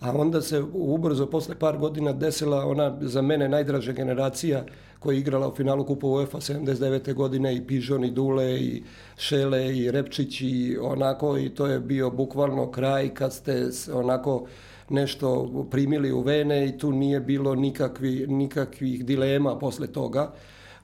A 0.01 0.11
onda 0.11 0.41
se 0.41 0.63
ubrzo, 0.73 1.25
posle 1.25 1.55
par 1.55 1.77
godina, 1.77 2.13
desila 2.13 2.65
ona 2.65 2.97
za 3.01 3.21
mene 3.21 3.49
najdraža 3.49 3.91
generacija 3.91 4.65
koja 4.99 5.13
je 5.13 5.19
igrala 5.19 5.47
u 5.47 5.55
finalu 5.55 5.85
Kupa 5.85 6.07
UEFA 6.07 6.37
79. 6.37 7.13
godine 7.13 7.55
i 7.55 7.67
Pižon 7.67 8.03
i 8.03 8.11
Dule 8.11 8.59
i 8.59 8.83
Šele 9.17 9.77
i 9.77 9.91
Repčić 9.91 10.41
i 10.41 10.77
onako 10.81 11.37
i 11.37 11.49
to 11.49 11.67
je 11.67 11.79
bio 11.79 12.09
bukvalno 12.09 12.71
kraj 12.71 13.13
kad 13.13 13.33
ste 13.33 13.69
onako 13.93 14.45
nešto 14.89 15.49
primili 15.71 16.11
u 16.11 16.21
vene 16.21 16.67
i 16.67 16.77
tu 16.77 16.91
nije 16.91 17.19
bilo 17.19 17.55
nikakvi, 17.55 18.25
nikakvih 18.27 19.05
dilema 19.05 19.59
posle 19.59 19.87
toga. 19.87 20.31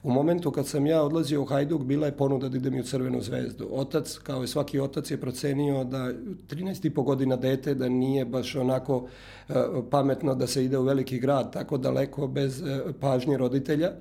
U 0.02 0.10
momentu 0.10 0.50
kad 0.50 0.66
sam 0.66 0.86
ja 0.86 1.02
odlazio 1.02 1.42
u 1.42 1.44
Hajduk, 1.44 1.82
bila 1.82 2.06
je 2.06 2.16
ponuda 2.16 2.48
da 2.48 2.56
idem 2.56 2.80
u 2.80 2.82
Crvenu 2.82 3.20
zvezdu. 3.20 3.68
Otac, 3.70 4.18
kao 4.18 4.44
i 4.44 4.48
svaki 4.48 4.80
otac, 4.80 5.10
je 5.10 5.20
procenio 5.20 5.84
da 5.84 5.98
13,5 5.98 7.04
godina 7.04 7.36
dete, 7.36 7.74
da 7.74 7.88
nije 7.88 8.24
baš 8.24 8.56
onako 8.56 8.96
uh, 8.96 9.56
pametno 9.90 10.34
da 10.34 10.46
se 10.46 10.64
ide 10.64 10.78
u 10.78 10.82
veliki 10.82 11.18
grad 11.18 11.52
tako 11.52 11.78
daleko 11.78 12.26
bez 12.26 12.60
uh, 12.60 12.66
pažnje 13.00 13.36
roditelja 13.36 13.92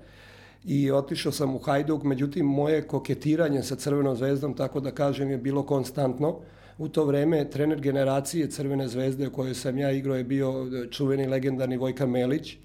i 0.66 0.92
otišao 0.92 1.32
sam 1.32 1.56
u 1.56 1.60
Hajduk, 1.60 2.04
međutim 2.04 2.46
moje 2.46 2.82
koketiranje 2.82 3.64
sa 3.64 3.76
Crvenom 3.76 4.16
zvezdom, 4.16 4.54
tako 4.54 4.80
da 4.80 4.92
kažem, 4.92 5.30
je 5.30 5.38
bilo 5.38 5.64
konstantno. 5.64 6.40
U 6.78 6.90
to 6.90 7.06
vreme 7.06 7.50
trener 7.50 7.82
generacije 7.82 8.50
Crvene 8.50 8.88
zvezde 8.88 9.28
u 9.28 9.32
kojoj 9.32 9.54
sam 9.54 9.78
ja 9.78 9.92
igrao 9.92 10.18
je 10.18 10.24
bio 10.24 10.68
čuveni 10.92 11.28
legendarni 11.28 11.78
Vojka 11.78 12.06
Melić, 12.06 12.58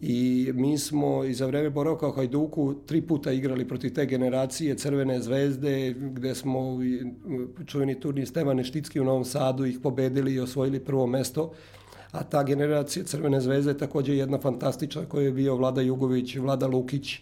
i 0.00 0.50
mi 0.54 0.78
smo 0.78 1.24
i 1.24 1.34
za 1.34 1.46
vreme 1.46 1.70
boravka 1.70 2.08
u 2.08 2.12
Hajduku 2.12 2.74
tri 2.86 3.02
puta 3.02 3.32
igrali 3.32 3.68
protiv 3.68 3.94
te 3.94 4.06
generacije 4.06 4.74
Crvene 4.74 5.20
zvezde 5.20 5.94
gde 5.98 6.34
smo 6.34 6.78
čuveni 7.66 8.00
turnir 8.00 8.28
Stevane 8.28 8.64
Šticki 8.64 9.00
u 9.00 9.04
Novom 9.04 9.24
Sadu 9.24 9.64
ih 9.64 9.78
pobedili 9.82 10.34
i 10.34 10.40
osvojili 10.40 10.80
prvo 10.80 11.06
mesto. 11.06 11.52
A 12.12 12.22
ta 12.22 12.42
generacija 12.42 13.04
Crvene 13.04 13.40
zvezde 13.40 13.70
je 13.70 13.78
takođe 13.78 14.16
jedna 14.16 14.38
fantastična 14.38 15.04
koja 15.04 15.24
je 15.24 15.32
bio 15.32 15.56
Vlada 15.56 15.80
Jugović, 15.80 16.36
Vlada 16.36 16.66
Lukić, 16.66 17.14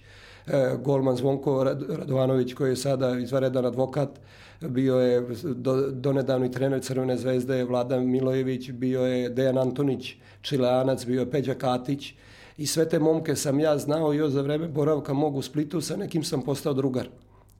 e, 0.46 0.76
golman 0.84 1.16
Zvonko 1.16 1.64
Radovanović 1.88 2.54
koji 2.54 2.70
je 2.70 2.76
sada 2.76 3.18
izvaredan 3.18 3.66
advokat, 3.66 4.20
bio 4.60 4.96
je 4.96 5.26
do, 5.42 5.90
donedavni 5.90 6.50
trener 6.50 6.82
Crvene 6.82 7.16
zvezde 7.16 7.64
Vlada 7.64 8.00
Milojević, 8.00 8.70
bio 8.70 9.00
je 9.00 9.28
Dejan 9.28 9.58
Antonić, 9.58 10.14
Čileanac, 10.42 11.06
bio 11.06 11.20
je 11.20 11.30
Peđa 11.30 11.54
Katić, 11.54 12.14
i 12.58 12.66
sve 12.66 12.88
te 12.88 12.98
momke 12.98 13.36
sam 13.36 13.60
ja 13.60 13.78
znao 13.78 14.12
još 14.12 14.30
za 14.30 14.42
vreme 14.42 14.68
boravka 14.68 15.12
mogu 15.12 15.38
u 15.38 15.42
Splitu, 15.42 15.80
sa 15.80 15.96
nekim 15.96 16.24
sam 16.24 16.42
postao 16.42 16.74
drugar. 16.74 17.08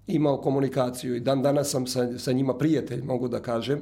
Imao 0.07 0.41
komunikaciju 0.41 1.17
i 1.17 1.21
dan 1.21 1.43
danas 1.43 1.71
sam 1.71 1.87
sa, 1.87 2.19
sa 2.19 2.33
njima 2.33 2.59
prijatelj, 2.59 3.03
mogu 3.05 3.29
da 3.29 3.41
kažem. 3.43 3.81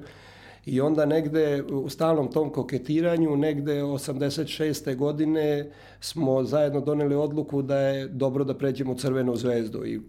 I 0.66 0.80
onda 0.80 1.06
negde 1.06 1.62
u 1.62 1.88
stalnom 1.88 2.32
tom 2.32 2.50
koketiranju, 2.50 3.36
negde 3.36 3.82
86. 3.82 4.96
godine 4.96 5.70
smo 6.00 6.44
zajedno 6.44 6.80
doneli 6.80 7.14
odluku 7.14 7.62
da 7.62 7.78
je 7.78 8.08
dobro 8.08 8.44
da 8.44 8.54
pređemo 8.54 8.92
u 8.92 8.98
Crvenu 8.98 9.36
zvezdu. 9.36 9.84
I, 9.86 10.00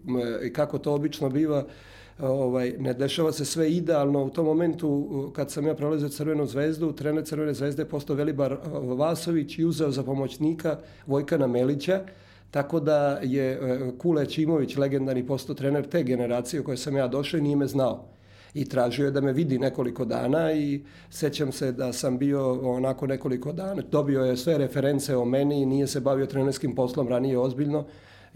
i 0.43 0.53
kako 0.53 0.77
to 0.77 0.93
obično 0.93 1.29
biva, 1.29 1.65
ovaj, 2.19 2.73
ne 2.79 2.93
dešava 2.93 3.31
se 3.31 3.45
sve 3.45 3.71
idealno. 3.71 4.23
U 4.23 4.29
tom 4.29 4.45
momentu, 4.45 5.31
kad 5.35 5.51
sam 5.51 5.67
ja 5.67 5.75
prelazio 5.75 6.09
Crvenu 6.09 6.45
zvezdu, 6.45 6.91
trener 6.91 7.25
Crvene 7.25 7.53
zvezde 7.53 7.81
je 7.81 7.89
postao 7.89 8.15
Velibar 8.15 8.57
Vasović 8.97 9.59
i 9.59 9.65
uzeo 9.65 9.91
za 9.91 10.03
pomoćnika 10.03 10.77
Vojkana 11.05 11.47
Melića, 11.47 12.01
tako 12.51 12.79
da 12.79 13.19
je 13.23 13.51
e, 13.51 13.91
Kule 13.97 14.25
Čimović, 14.25 14.77
legendarni 14.77 15.27
postao 15.27 15.55
trener 15.55 15.87
te 15.87 16.03
generacije 16.03 16.61
u 16.61 16.63
kojoj 16.63 16.77
sam 16.77 16.95
ja 16.95 17.07
došao 17.07 17.37
i 17.37 17.41
nije 17.41 17.55
me 17.55 17.67
znao 17.67 18.05
i 18.53 18.65
tražio 18.65 19.05
je 19.05 19.11
da 19.11 19.21
me 19.21 19.33
vidi 19.33 19.59
nekoliko 19.59 20.05
dana 20.05 20.53
i 20.53 20.81
sećam 21.09 21.51
se 21.51 21.71
da 21.71 21.93
sam 21.93 22.17
bio 22.17 22.71
onako 22.75 23.07
nekoliko 23.07 23.51
dana, 23.51 23.83
dobio 23.91 24.25
je 24.25 24.37
sve 24.37 24.57
reference 24.57 25.15
o 25.17 25.25
meni 25.25 25.61
i 25.61 25.65
nije 25.65 25.87
se 25.87 25.99
bavio 25.99 26.25
trenerskim 26.25 26.75
poslom 26.75 27.07
ranije 27.07 27.37
ozbiljno 27.37 27.85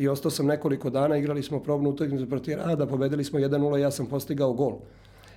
i 0.01 0.07
ostao 0.07 0.31
sam 0.31 0.45
nekoliko 0.45 0.89
dana, 0.89 1.17
igrali 1.17 1.43
smo 1.43 1.59
probnu 1.59 1.89
utakmicu 1.89 2.29
protiv 2.29 2.57
Rada, 2.57 2.87
pobedili 2.87 3.23
smo 3.23 3.39
1-0, 3.39 3.77
ja 3.77 3.91
sam 3.91 4.05
postigao 4.05 4.53
gol. 4.53 4.79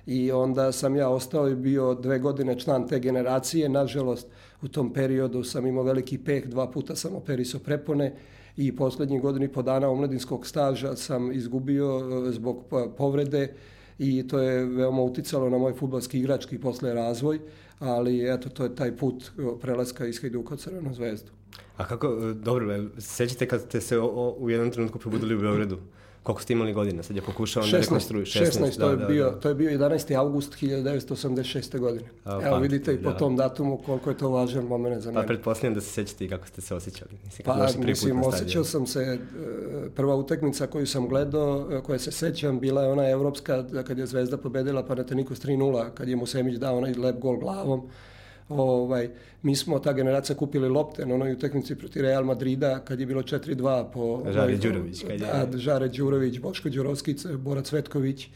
I 0.07 0.31
onda 0.31 0.71
sam 0.71 0.95
ja 0.95 1.09
ostao 1.09 1.49
i 1.49 1.55
bio 1.55 1.93
dve 1.93 2.19
godine 2.19 2.59
član 2.59 2.87
te 2.87 2.99
generacije. 2.99 3.69
Nažalost, 3.69 4.27
u 4.61 4.67
tom 4.67 4.93
periodu 4.93 5.43
sam 5.43 5.67
imao 5.67 5.83
veliki 5.83 6.17
peh, 6.17 6.47
dva 6.47 6.71
puta 6.71 6.95
sam 6.95 7.15
operisao 7.15 7.59
prepone 7.59 8.13
i 8.57 8.75
poslednjih 8.75 9.21
godini 9.21 9.47
po 9.47 9.61
dana 9.61 9.89
omladinskog 9.89 10.47
staža 10.47 10.95
sam 10.95 11.31
izgubio 11.31 11.99
e, 11.99 12.31
zbog 12.31 12.63
povrede 12.97 13.53
i 13.99 14.27
to 14.27 14.39
je 14.39 14.65
veoma 14.65 15.01
uticalo 15.01 15.49
na 15.49 15.57
moj 15.57 15.73
futbalski 15.73 16.19
igrački 16.19 16.59
posle 16.59 16.93
razvoj, 16.93 17.39
ali 17.79 18.33
eto, 18.33 18.49
to 18.49 18.63
je 18.63 18.75
taj 18.75 18.97
put 18.97 19.23
e, 19.23 19.59
prelaska 19.61 20.05
iz 20.05 20.21
Hajduka 20.21 20.53
u 20.53 20.57
Crvenu 20.57 20.93
zvezdu. 20.93 21.34
A 21.77 21.87
kako, 21.87 22.07
e, 22.07 22.33
dobro, 22.33 22.83
sećate 22.97 23.47
kad 23.47 23.61
ste 23.61 23.81
se 23.81 23.99
o, 23.99 24.05
o, 24.05 24.35
u 24.39 24.49
jednom 24.49 24.71
trenutku 24.71 24.99
probudili 24.99 25.35
u 25.35 25.39
Beogradu? 25.39 25.77
Koliko 26.25 26.41
ste 26.41 26.53
imali 26.53 26.73
godina? 26.73 27.03
Sad 27.03 27.15
je 27.15 27.21
pokušao 27.21 27.63
16, 27.63 27.71
da 27.71 27.77
rekonstruju. 27.77 28.25
16, 28.25 28.45
16 28.45 28.79
to, 28.79 28.89
je 28.89 28.95
da, 28.95 29.05
bio, 29.05 29.31
da. 29.31 29.39
to 29.39 29.49
je 29.49 29.55
bio 29.55 29.69
11. 29.71 30.17
august 30.17 30.53
1986. 30.61 31.79
godine. 31.79 32.09
A, 32.23 32.41
Evo 32.43 32.57
vidite 32.57 32.93
i 32.93 33.03
po 33.03 33.11
da. 33.11 33.17
tom 33.17 33.35
datumu 33.35 33.77
koliko 33.77 34.09
je 34.09 34.17
to 34.17 34.29
važan 34.29 34.65
moment 34.65 35.01
za 35.01 35.09
pa 35.09 35.13
mene. 35.13 35.23
Pa 35.23 35.27
pretpostavljam 35.27 35.73
da 35.73 35.81
se 35.81 35.89
sećate 35.89 36.25
i 36.25 36.29
kako 36.29 36.47
ste 36.47 36.61
se 36.61 36.75
osjećali. 36.75 37.11
Mislim, 37.25 37.45
pa 37.45 37.67
mislim, 37.77 38.23
osjećao 38.23 38.63
sam 38.63 38.87
se, 38.87 38.99
e, 38.99 39.19
prva 39.95 40.15
utakmica 40.15 40.67
koju 40.67 40.87
sam 40.87 41.07
gledao, 41.07 41.67
e, 41.71 41.81
koja 41.81 41.99
se 41.99 42.11
sećam, 42.11 42.59
bila 42.59 42.83
je 42.83 42.91
ona 42.91 43.09
evropska, 43.09 43.65
kad 43.87 43.97
je 43.97 44.05
Zvezda 44.05 44.37
pobedila 44.37 44.85
Panathinaikos 44.85 45.39
3-0, 45.39 45.89
kad 45.93 46.07
je 46.07 46.15
Musemić 46.15 46.55
dao 46.55 46.77
onaj 46.77 46.93
lep 46.93 47.19
gol 47.19 47.37
glavom 47.37 47.89
Ovaj, 48.49 49.09
mi 49.41 49.55
smo 49.55 49.79
ta 49.79 49.93
generacija 49.93 50.35
kupili 50.35 50.69
lopte 50.69 51.05
na 51.05 51.15
onoj 51.15 51.33
utakmici 51.33 51.75
protiv 51.75 52.01
Real 52.01 52.23
Madrida 52.23 52.79
kad 52.79 52.99
je 52.99 53.05
bilo 53.05 53.21
4-2 53.21 53.85
po... 53.93 54.23
Žare 54.25 54.39
ovaj, 54.39 54.57
Đurović. 54.57 55.01
Kad 55.01 55.11
je... 55.11 55.17
Da, 55.17 55.57
Žare 55.57 55.87
Đurović, 55.87 56.39
Boško 56.39 56.69
Đurovski, 56.69 57.15
Bora 57.37 57.61
Cvetković 57.61 58.27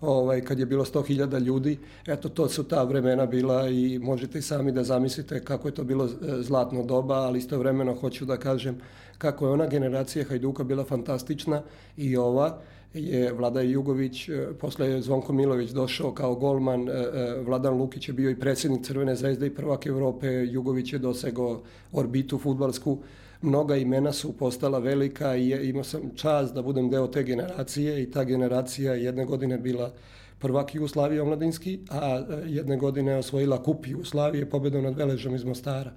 ovaj, 0.00 0.40
kad 0.40 0.58
je 0.58 0.66
bilo 0.66 0.84
100.000 0.84 1.40
ljudi. 1.40 1.78
Eto, 2.06 2.28
to 2.28 2.48
su 2.48 2.64
ta 2.64 2.82
vremena 2.82 3.26
bila 3.26 3.68
i 3.68 3.98
možete 3.98 4.38
i 4.38 4.42
sami 4.42 4.72
da 4.72 4.84
zamislite 4.84 5.44
kako 5.44 5.68
je 5.68 5.74
to 5.74 5.84
bilo 5.84 6.04
e, 6.04 6.08
zlatno 6.42 6.82
doba, 6.82 7.14
ali 7.14 7.38
istovremeno 7.38 7.94
hoću 7.94 8.24
da 8.24 8.36
kažem 8.36 8.78
kako 9.18 9.46
je 9.46 9.52
ona 9.52 9.66
generacija 9.66 10.24
Hajduka 10.24 10.64
bila 10.64 10.84
fantastična 10.84 11.62
i 11.96 12.16
ova 12.16 12.58
je 12.94 13.32
Vlada 13.32 13.60
Jugović, 13.60 14.28
e, 14.28 14.46
posle 14.60 14.90
je 14.90 15.02
Zvonko 15.02 15.32
Milović 15.32 15.70
došao 15.70 16.12
kao 16.12 16.34
golman, 16.34 16.88
e, 16.88 16.92
e, 16.92 17.40
Vladan 17.42 17.74
Lukić 17.74 18.08
je 18.08 18.14
bio 18.14 18.30
i 18.30 18.40
predsjednik 18.40 18.84
Crvene 18.84 19.16
zvezde 19.16 19.46
i 19.46 19.54
prvak 19.54 19.86
Evrope, 19.86 20.26
Jugović 20.26 20.92
je 20.92 20.98
dosegao 20.98 21.62
orbitu 21.92 22.38
futbalsku, 22.38 22.98
mnoga 23.42 23.76
imena 23.76 24.12
su 24.12 24.32
postala 24.32 24.78
velika 24.78 25.36
i 25.36 25.68
imao 25.68 25.84
sam 25.84 26.00
čast 26.14 26.54
da 26.54 26.62
budem 26.62 26.90
deo 26.90 27.06
te 27.06 27.22
generacije 27.22 28.02
i 28.02 28.10
ta 28.10 28.24
generacija 28.24 28.94
jedne 28.94 29.24
godine 29.24 29.58
bila 29.58 29.92
prvak 30.38 30.74
Jugoslavije 30.74 31.22
omladinski, 31.22 31.78
a 31.90 32.24
jedne 32.46 32.76
godine 32.76 33.16
osvojila 33.16 33.62
kup 33.62 33.86
Jugoslavije 33.86 34.50
pobedom 34.50 34.84
nad 34.84 34.96
Veležom 34.96 35.34
iz 35.34 35.44
Mostara. 35.44 35.92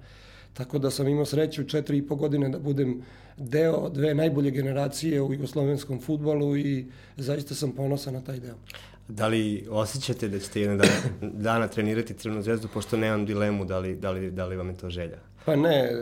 Tako 0.54 0.78
da 0.78 0.90
sam 0.90 1.08
imao 1.08 1.24
sreću 1.24 1.64
četiri 1.64 1.98
i 1.98 2.06
po 2.06 2.16
godine 2.16 2.48
da 2.48 2.58
budem 2.58 3.02
deo 3.36 3.88
dve 3.88 4.14
najbolje 4.14 4.50
generacije 4.50 5.22
u 5.22 5.32
jugoslovenskom 5.32 6.00
futbolu 6.00 6.56
i 6.56 6.86
zaista 7.16 7.54
sam 7.54 7.72
ponosan 7.72 8.14
na 8.14 8.20
taj 8.20 8.40
deo. 8.40 8.54
Da 9.08 9.26
li 9.26 9.66
osjećate 9.70 10.28
da 10.28 10.38
ćete 10.38 10.60
jedan 10.60 10.78
dana, 10.78 10.92
dana 11.32 11.68
trenirati 11.68 12.14
Crvenu 12.14 12.42
zvezdu, 12.42 12.68
pošto 12.74 12.96
nemam 12.96 13.26
dilemu 13.26 13.64
da 13.64 13.78
li, 13.78 13.96
da, 13.96 14.10
li, 14.10 14.30
da 14.30 14.46
li 14.46 14.56
vam 14.56 14.68
je 14.68 14.76
to 14.76 14.90
želja? 14.90 15.18
Pa 15.44 15.56
ne, 15.56 15.78
e, 15.78 15.92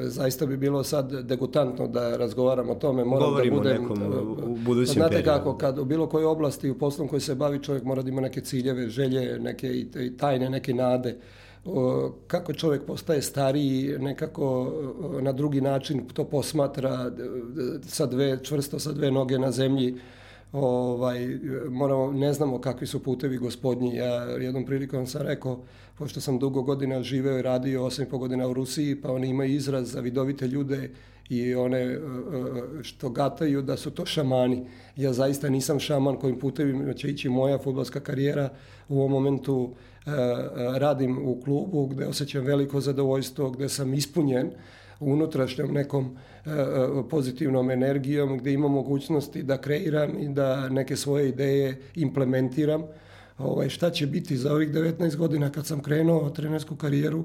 zaista 0.00 0.46
bi 0.46 0.56
bilo 0.56 0.84
sad 0.84 1.12
degutantno 1.12 1.86
da 1.86 2.16
razgovaram 2.16 2.70
o 2.70 2.74
tome. 2.74 3.04
Moram 3.04 3.22
da 3.22 3.28
Govorimo 3.28 3.56
da 3.56 3.62
budem, 3.62 3.82
nekom 3.82 4.02
u 4.52 4.56
budućem 4.56 4.94
Znate 4.94 5.16
periodu. 5.16 5.38
kako, 5.38 5.58
kad 5.58 5.78
u 5.78 5.84
bilo 5.84 6.06
kojoj 6.06 6.24
oblasti 6.24 6.70
u 6.70 6.78
poslom 6.78 7.08
koji 7.08 7.20
se 7.20 7.34
bavi 7.34 7.62
čovjek 7.62 7.84
mora 7.84 8.02
da 8.02 8.08
ima 8.08 8.20
neke 8.20 8.40
ciljeve, 8.40 8.88
želje, 8.88 9.38
neke 9.38 9.68
i 9.68 10.16
tajne, 10.18 10.50
neke 10.50 10.74
nade 10.74 11.16
kako 12.26 12.52
čovjek 12.52 12.82
postaje 12.86 13.22
stariji, 13.22 13.98
nekako 13.98 14.72
na 15.22 15.32
drugi 15.32 15.60
način 15.60 16.08
to 16.14 16.24
posmatra 16.24 17.12
sa 17.82 18.06
dve, 18.06 18.38
čvrsto 18.42 18.78
sa 18.78 18.92
dve 18.92 19.10
noge 19.10 19.38
na 19.38 19.50
zemlji, 19.50 20.00
ovaj, 20.52 21.38
moramo, 21.68 22.12
ne 22.12 22.32
znamo 22.32 22.60
kakvi 22.60 22.86
su 22.86 23.02
putevi 23.02 23.38
gospodnji. 23.38 23.96
Ja 23.96 24.14
jednom 24.22 24.64
prilikom 24.64 25.06
sam 25.06 25.22
rekao, 25.22 25.60
pošto 25.98 26.20
sam 26.20 26.38
dugo 26.38 26.62
godina 26.62 27.02
živeo 27.02 27.38
i 27.38 27.42
radio, 27.42 27.84
osam 27.84 28.04
i 28.04 28.08
po 28.08 28.18
godina 28.18 28.48
u 28.48 28.52
Rusiji, 28.52 29.00
pa 29.00 29.12
oni 29.12 29.28
imaju 29.28 29.54
izraz 29.54 29.92
za 29.92 30.00
vidovite 30.00 30.48
ljude 30.48 30.90
i 31.28 31.54
one 31.54 31.98
što 32.82 33.10
gataju 33.10 33.62
da 33.62 33.76
su 33.76 33.90
to 33.90 34.06
šamani. 34.06 34.66
Ja 34.96 35.12
zaista 35.12 35.48
nisam 35.48 35.78
šaman 35.78 36.16
kojim 36.16 36.38
putevima 36.38 36.92
će 36.92 37.08
ići 37.08 37.28
moja 37.28 37.58
futbolska 37.58 38.00
karijera. 38.00 38.50
U 38.88 38.98
ovom 38.98 39.10
momentu 39.12 39.70
E, 39.70 39.72
e, 39.72 39.89
radim 40.78 41.18
u 41.28 41.40
klubu 41.44 41.86
gde 41.86 42.06
osjećam 42.06 42.44
veliko 42.44 42.80
zadovoljstvo, 42.80 43.50
gde 43.50 43.68
sam 43.68 43.94
ispunjen 43.94 44.50
unutrašnjom 45.00 45.72
nekom 45.72 46.16
e, 46.46 46.50
pozitivnom 47.10 47.70
energijom, 47.70 48.38
gde 48.38 48.52
imam 48.52 48.72
mogućnosti 48.72 49.42
da 49.42 49.58
kreiram 49.58 50.18
i 50.18 50.28
da 50.28 50.68
neke 50.68 50.96
svoje 50.96 51.28
ideje 51.28 51.80
implementiram. 51.94 52.82
Ovaj, 53.38 53.68
šta 53.68 53.90
će 53.90 54.06
biti 54.06 54.36
za 54.36 54.52
ovih 54.52 54.70
19 54.70 55.16
godina 55.16 55.50
kad 55.50 55.66
sam 55.66 55.82
krenuo 55.82 56.30
trenersku 56.30 56.76
karijeru, 56.76 57.24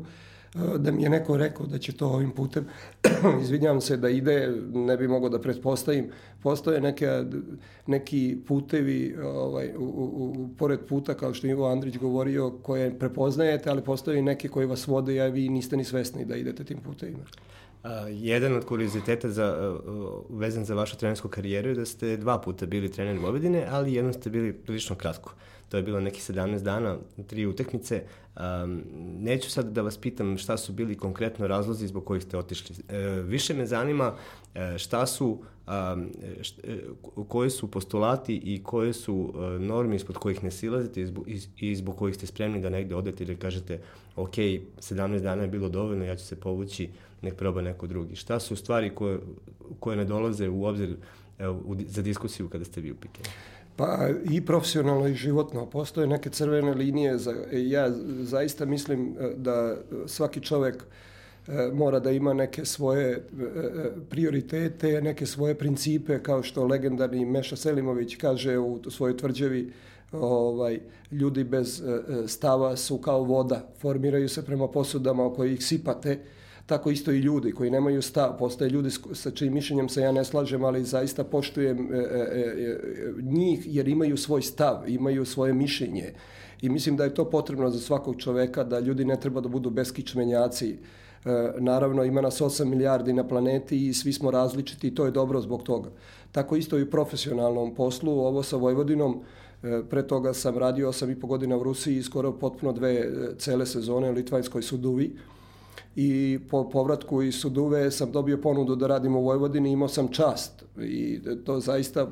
da 0.77 0.91
mi 0.91 1.03
je 1.03 1.09
neko 1.09 1.37
rekao 1.37 1.65
da 1.65 1.77
će 1.77 1.91
to 1.91 2.07
ovim 2.07 2.31
putem, 2.31 2.65
izvinjam 3.41 3.81
se 3.81 3.97
da 3.97 4.09
ide, 4.09 4.53
ne 4.73 4.97
bi 4.97 5.07
mogao 5.07 5.29
da 5.29 5.41
pretpostavim, 5.41 6.09
postoje 6.43 6.81
neke, 6.81 7.23
neki 7.87 8.37
putevi 8.47 9.15
ovaj, 9.23 9.71
u, 9.77 9.83
u, 9.83 10.33
u, 10.37 10.49
pored 10.57 10.79
puta, 10.89 11.13
kao 11.13 11.33
što 11.33 11.47
je 11.47 11.51
Ivo 11.51 11.67
Andrić 11.67 11.97
govorio, 11.97 12.51
koje 12.63 12.99
prepoznajete, 12.99 13.69
ali 13.69 13.83
postoje 13.83 14.21
neke 14.21 14.47
koji 14.47 14.67
vas 14.67 14.87
vode, 14.87 15.19
a 15.19 15.27
vi 15.27 15.49
niste 15.49 15.77
ni 15.77 15.83
svesni 15.83 16.25
da 16.25 16.35
idete 16.35 16.63
tim 16.63 16.77
putevima. 16.77 17.23
Uh, 17.83 17.91
jedan 18.09 18.55
od 18.55 18.65
kurioziteta 18.65 19.29
za, 19.29 19.79
uh, 19.85 20.39
vezan 20.39 20.65
za 20.65 20.75
vašu 20.75 20.97
trenersku 20.97 21.27
karijeru 21.27 21.69
je 21.69 21.75
da 21.75 21.85
ste 21.85 22.17
dva 22.17 22.41
puta 22.41 22.65
bili 22.65 22.91
trener 22.91 23.19
Vojvodine, 23.19 23.67
ali 23.69 23.93
jednom 23.93 24.13
ste 24.13 24.29
bili 24.29 24.53
prilično 24.53 24.95
kratko. 24.95 25.33
To 25.69 25.77
je 25.77 25.83
bilo 25.83 25.99
neki 25.99 26.21
17 26.21 26.59
dana, 26.59 26.97
tri 27.27 27.45
utakmice. 27.45 28.03
Um, 28.35 28.83
neću 29.19 29.51
sad 29.51 29.71
da 29.71 29.81
vas 29.81 29.97
pitam 29.97 30.37
šta 30.37 30.57
su 30.57 30.73
bili 30.73 30.97
konkretno 30.97 31.47
razlozi 31.47 31.87
zbog 31.87 32.05
kojih 32.05 32.23
ste 32.23 32.37
otišli. 32.37 32.75
E, 32.89 32.97
više 33.07 33.53
me 33.53 33.65
zanima 33.65 34.13
e, 34.55 34.77
šta 34.77 35.05
su, 35.05 35.39
um, 35.67 36.09
št, 36.41 36.59
e, 36.63 36.79
koji 37.27 37.49
su 37.49 37.71
postulati 37.71 38.35
i 38.35 38.63
koje 38.63 38.93
su 38.93 39.33
norme 39.59 39.95
ispod 39.95 40.17
kojih 40.17 40.43
ne 40.43 40.51
silazite 40.51 41.01
i 41.01 41.05
zbog, 41.05 41.25
i, 41.61 41.85
kojih 41.95 42.15
ste 42.15 42.27
spremni 42.27 42.61
da 42.61 42.69
negde 42.69 42.95
odete 42.95 43.23
ili 43.23 43.35
kažete 43.35 43.79
ok, 44.15 44.35
17 44.35 45.19
dana 45.19 45.41
je 45.41 45.47
bilo 45.47 45.69
dovoljno, 45.69 46.05
ja 46.05 46.15
ću 46.15 46.25
se 46.25 46.35
povući, 46.35 46.89
nek 47.21 47.35
proba 47.35 47.61
neko 47.61 47.87
drugi. 47.87 48.15
Šta 48.15 48.39
su 48.39 48.55
stvari 48.55 48.95
koje, 48.95 49.19
koje 49.79 49.97
ne 49.97 50.05
dolaze 50.05 50.49
u 50.49 50.65
obzir 50.65 50.95
za 51.87 52.01
diskusiju 52.01 52.49
kada 52.49 52.65
ste 52.65 52.81
vi 52.81 52.91
u 52.91 52.95
pitanju? 52.95 53.29
Pa 53.75 54.07
i 54.31 54.45
profesionalno 54.45 55.07
i 55.07 55.13
životno. 55.13 55.65
Postoje 55.65 56.07
neke 56.07 56.29
crvene 56.29 56.73
linije. 56.73 57.17
Za, 57.17 57.33
ja 57.51 57.91
zaista 58.19 58.65
mislim 58.65 59.15
e, 59.19 59.33
da 59.37 59.77
svaki 60.05 60.39
čovek 60.41 60.83
e, 61.47 61.69
mora 61.73 61.99
da 61.99 62.11
ima 62.11 62.33
neke 62.33 62.65
svoje 62.65 63.11
e, 63.11 63.21
prioritete, 64.09 65.01
neke 65.01 65.25
svoje 65.25 65.55
principe, 65.55 66.23
kao 66.23 66.43
što 66.43 66.65
legendarni 66.65 67.25
Meša 67.25 67.55
Selimović 67.55 68.15
kaže 68.15 68.57
u 68.57 68.79
svojoj 68.89 69.17
tvrđavi, 69.17 69.71
ovaj, 70.11 70.79
ljudi 71.11 71.43
bez 71.43 71.83
stava 72.27 72.77
su 72.77 72.97
kao 72.97 73.23
voda, 73.23 73.67
formiraju 73.77 74.29
se 74.29 74.45
prema 74.45 74.67
posudama 74.67 75.25
oko 75.25 75.45
ih 75.45 75.65
sipate, 75.65 76.19
tako 76.65 76.89
isto 76.91 77.11
i 77.11 77.19
ljudi 77.19 77.51
koji 77.51 77.71
nemaju 77.71 78.01
stav. 78.01 78.37
Postoje 78.39 78.69
ljudi 78.69 78.89
sa 79.13 79.31
čijim 79.31 79.53
mišljenjem 79.53 79.89
se 79.89 80.01
ja 80.01 80.11
ne 80.11 80.25
slažem, 80.25 80.63
ali 80.63 80.83
zaista 80.83 81.23
poštujem 81.23 81.93
e, 81.93 81.97
e, 81.97 82.01
e, 82.01 82.77
njih 83.21 83.75
jer 83.75 83.87
imaju 83.87 84.17
svoj 84.17 84.41
stav, 84.41 84.83
imaju 84.87 85.25
svoje 85.25 85.53
mišljenje. 85.53 86.13
I 86.61 86.69
mislim 86.69 86.97
da 86.97 87.03
je 87.03 87.13
to 87.13 87.29
potrebno 87.29 87.69
za 87.69 87.79
svakog 87.79 88.15
čoveka, 88.17 88.63
da 88.63 88.79
ljudi 88.79 89.05
ne 89.05 89.19
treba 89.19 89.41
da 89.41 89.49
budu 89.49 89.69
beskičmenjaci. 89.69 90.69
E, 91.25 91.53
naravno, 91.59 92.03
ima 92.03 92.21
nas 92.21 92.41
8 92.41 92.65
milijardi 92.65 93.13
na 93.13 93.27
planeti 93.27 93.87
i 93.87 93.93
svi 93.93 94.13
smo 94.13 94.31
različiti 94.31 94.87
i 94.87 94.95
to 94.95 95.05
je 95.05 95.11
dobro 95.11 95.41
zbog 95.41 95.63
toga. 95.63 95.89
Tako 96.31 96.55
isto 96.55 96.77
i 96.77 96.83
u 96.83 96.89
profesionalnom 96.89 97.75
poslu, 97.75 98.11
ovo 98.11 98.43
sa 98.43 98.57
Vojvodinom, 98.57 99.21
e, 99.63 99.81
pre 99.89 100.07
toga 100.07 100.33
sam 100.33 100.57
radio 100.57 100.91
8,5 100.91 101.27
godina 101.27 101.57
u 101.57 101.63
Rusiji 101.63 101.97
i 101.97 102.03
skoro 102.03 102.31
potpuno 102.31 102.73
dve 102.73 102.93
e, 102.93 103.09
cele 103.37 103.65
sezone 103.65 104.09
u 104.09 104.13
Litvanskoj 104.13 104.61
suduvi 104.61 105.15
i 105.95 106.39
po 106.49 106.69
povratku 106.69 107.21
iz 107.21 107.35
Suduve 107.35 107.91
sam 107.91 108.11
dobio 108.11 108.37
ponudu 108.41 108.75
da 108.75 108.87
radim 108.87 109.15
u 109.15 109.23
Vojvodini, 109.23 109.71
imao 109.71 109.87
sam 109.87 110.07
čast. 110.07 110.65
I 110.81 111.19
to 111.45 111.59
zaista 111.59 112.07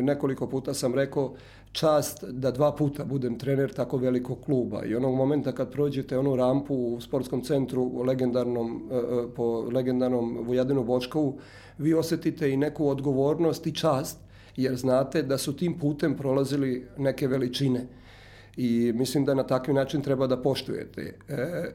nekoliko 0.00 0.46
puta 0.46 0.74
sam 0.74 0.94
rekao 0.94 1.34
čast 1.72 2.24
da 2.24 2.50
dva 2.50 2.72
puta 2.72 3.04
budem 3.04 3.38
trener 3.38 3.72
tako 3.72 3.96
velikog 3.96 4.38
kluba. 4.44 4.84
I 4.84 4.94
onog 4.94 5.14
momenta 5.14 5.52
kad 5.52 5.72
prođete 5.72 6.18
onu 6.18 6.36
rampu 6.36 6.74
u 6.74 7.00
sportskom 7.00 7.44
centru 7.44 8.02
legendarnom, 8.02 8.90
e, 8.90 8.96
e, 8.96 9.34
po 9.34 9.60
legendarnom 9.60 10.38
Vujadinu 10.46 10.84
Bočkovu, 10.84 11.38
vi 11.78 11.94
osetite 11.94 12.50
i 12.50 12.56
neku 12.56 12.88
odgovornost 12.88 13.66
i 13.66 13.74
čast 13.74 14.18
jer 14.56 14.76
znate 14.76 15.22
da 15.22 15.38
su 15.38 15.56
tim 15.56 15.78
putem 15.78 16.16
prolazili 16.16 16.86
neke 16.98 17.28
veličine. 17.28 17.86
I 18.56 18.92
mislim 18.94 19.24
da 19.24 19.34
na 19.34 19.42
takav 19.42 19.74
način 19.74 20.02
treba 20.02 20.26
da 20.26 20.42
poštujete. 20.42 21.14
E, 21.28 21.72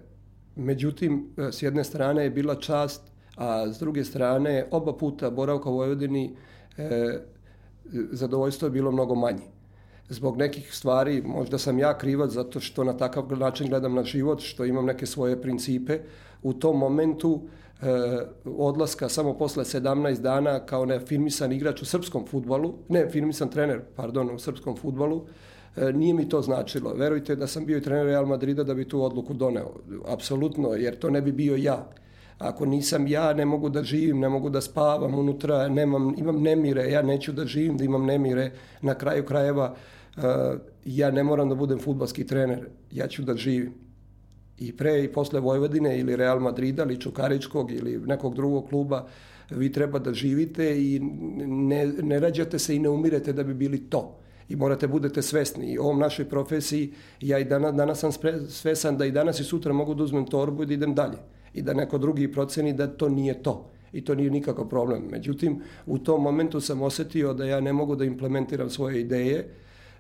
Međutim, 0.56 1.30
e, 1.38 1.52
s 1.52 1.62
jedne 1.62 1.84
strane 1.84 2.24
je 2.24 2.30
bila 2.30 2.56
čast, 2.56 3.02
a 3.38 3.72
s 3.74 3.80
druge 3.80 4.04
strane 4.04 4.68
oba 4.72 4.94
puta 4.94 5.30
boravka 5.30 5.70
u 5.70 5.76
Vojvodini 5.76 6.36
e, 6.78 7.20
zadovoljstvo 8.12 8.66
je 8.66 8.72
bilo 8.72 8.92
mnogo 8.92 9.16
manje. 9.16 9.44
Zbog 10.10 10.38
nekih 10.38 10.74
stvari, 10.74 11.22
možda 11.26 11.58
sam 11.58 11.80
ja 11.80 11.98
krivac 11.98 12.32
zato 12.32 12.60
što 12.60 12.84
na 12.84 12.98
takav 12.98 13.38
način 13.38 13.70
gledam 13.70 13.94
na 13.94 14.04
život, 14.04 14.42
što 14.42 14.66
imam 14.66 14.86
neke 14.86 15.06
svoje 15.06 15.42
principe. 15.42 16.00
U 16.44 16.54
tom 16.54 16.78
momentu 16.78 17.42
e, 17.82 17.86
odlaska 18.46 19.10
samo 19.10 19.34
posle 19.34 19.64
17 19.64 20.22
dana 20.22 20.60
kao 20.60 20.86
nefirmisan 20.86 21.52
igrač 21.52 21.82
u 21.82 21.86
srpskom 21.86 22.26
futbalu, 22.28 22.74
ne, 22.90 23.10
firmisan 23.10 23.50
trener, 23.50 23.82
pardon, 23.96 24.36
u 24.36 24.40
srpskom 24.40 24.78
futbalu, 24.78 25.26
E, 25.26 25.30
nije 25.94 26.14
mi 26.14 26.30
to 26.30 26.42
značilo. 26.42 26.94
Verujte 26.94 27.36
da 27.36 27.48
sam 27.48 27.66
bio 27.66 27.78
i 27.78 27.82
trener 27.82 28.06
Real 28.06 28.26
Madrida 28.26 28.64
da 28.64 28.74
bi 28.74 28.88
tu 28.88 29.04
odluku 29.04 29.34
doneo. 29.34 29.72
Apsolutno, 30.06 30.70
jer 30.70 30.96
to 30.96 31.10
ne 31.10 31.22
bi 31.22 31.32
bio 31.32 31.56
ja. 31.56 31.88
Ako 32.38 32.66
nisam 32.66 33.08
ja, 33.08 33.34
ne 33.34 33.46
mogu 33.46 33.70
da 33.70 33.84
živim, 33.84 34.20
ne 34.20 34.30
mogu 34.30 34.50
da 34.50 34.62
spavam 34.62 35.16
unutra, 35.16 35.68
nemam, 35.68 36.14
imam 36.18 36.42
nemire, 36.42 36.92
ja 36.92 37.02
neću 37.02 37.32
da 37.32 37.46
živim, 37.46 37.78
da 37.78 37.84
imam 37.84 38.06
nemire. 38.06 38.52
Na 38.82 38.94
kraju 38.96 39.26
krajeva, 39.26 39.76
uh, 40.18 40.24
ja 40.86 41.12
ne 41.12 41.24
moram 41.24 41.50
da 41.50 41.56
budem 41.56 41.80
futbalski 41.80 42.28
trener, 42.28 42.68
ja 42.92 43.08
ću 43.08 43.22
da 43.22 43.36
živim. 43.36 43.74
I 44.58 44.78
pre 44.78 45.04
i 45.04 45.12
posle 45.12 45.40
Vojvodine 45.40 46.00
ili 46.00 46.16
Real 46.16 46.40
Madrida 46.40 46.84
ili 46.84 47.00
Čukaričkog 47.00 47.72
ili 47.72 47.98
nekog 47.98 48.36
drugog 48.36 48.70
kluba, 48.70 49.08
vi 49.50 49.72
treba 49.72 50.00
da 50.00 50.14
živite 50.14 50.82
i 50.82 51.00
ne, 51.46 51.86
ne 51.86 52.20
rađate 52.20 52.60
se 52.60 52.76
i 52.76 52.80
ne 52.80 52.90
umirete 52.90 53.34
da 53.34 53.44
bi 53.44 53.54
bili 53.54 53.90
to 53.90 54.25
i 54.50 54.56
morate 54.56 54.88
budete 54.88 55.22
svesni. 55.22 55.72
I 55.72 55.78
ovom 55.78 56.00
našoj 56.00 56.30
profesiji, 56.30 56.94
ja 57.22 57.40
i 57.40 57.44
danas, 57.46 57.76
danas 57.76 58.00
sam 58.00 58.12
svesan 58.50 58.98
da 58.98 59.06
i 59.06 59.12
danas 59.12 59.40
i 59.40 59.44
sutra 59.44 59.74
mogu 59.74 59.94
da 59.94 60.04
uzmem 60.04 60.26
torbu 60.26 60.64
i 60.64 60.66
da 60.66 60.74
idem 60.74 60.96
dalje. 60.96 61.18
I 61.54 61.62
da 61.62 61.74
neko 61.74 61.98
drugi 61.98 62.32
proceni 62.32 62.74
da 62.74 62.88
to 62.88 63.10
nije 63.10 63.44
to. 63.44 63.72
I 63.94 64.06
to 64.06 64.16
nije 64.16 64.32
nikakav 64.32 64.70
problem. 64.70 65.04
Međutim, 65.12 65.62
u 65.86 65.98
tom 65.98 66.22
momentu 66.22 66.62
sam 66.62 66.82
osetio 66.82 67.34
da 67.34 67.46
ja 67.46 67.60
ne 67.60 67.74
mogu 67.74 67.96
da 67.96 68.06
implementiram 68.06 68.70
svoje 68.70 69.02
ideje, 69.02 69.50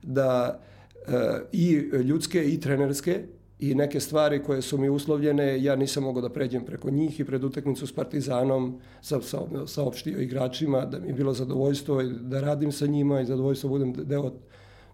da 0.04 0.60
e, 1.08 1.12
i 1.52 1.72
ljudske 2.04 2.44
i 2.46 2.60
trenerske, 2.60 3.24
i 3.60 3.76
neke 3.76 4.00
stvari 4.00 4.44
koje 4.44 4.62
su 4.62 4.78
mi 4.78 4.90
uslovljene, 4.90 5.64
ja 5.64 5.76
nisam 5.76 6.04
mogao 6.04 6.22
da 6.22 6.30
pređem 6.30 6.66
preko 6.66 6.90
njih 6.90 7.20
i 7.20 7.26
pred 7.26 7.44
utakmicu 7.44 7.88
s 7.88 7.92
Partizanom 7.92 8.80
sam 9.02 9.22
saopštio 9.68 10.20
igračima 10.20 10.86
da 10.86 11.00
mi 11.00 11.08
je 11.08 11.14
bilo 11.14 11.34
zadovoljstvo 11.34 12.04
da 12.04 12.42
radim 12.42 12.72
sa 12.72 12.88
njima 12.88 13.22
i 13.22 13.26
zadovoljstvo 13.26 13.70
budem 13.70 13.94
deo 13.94 14.32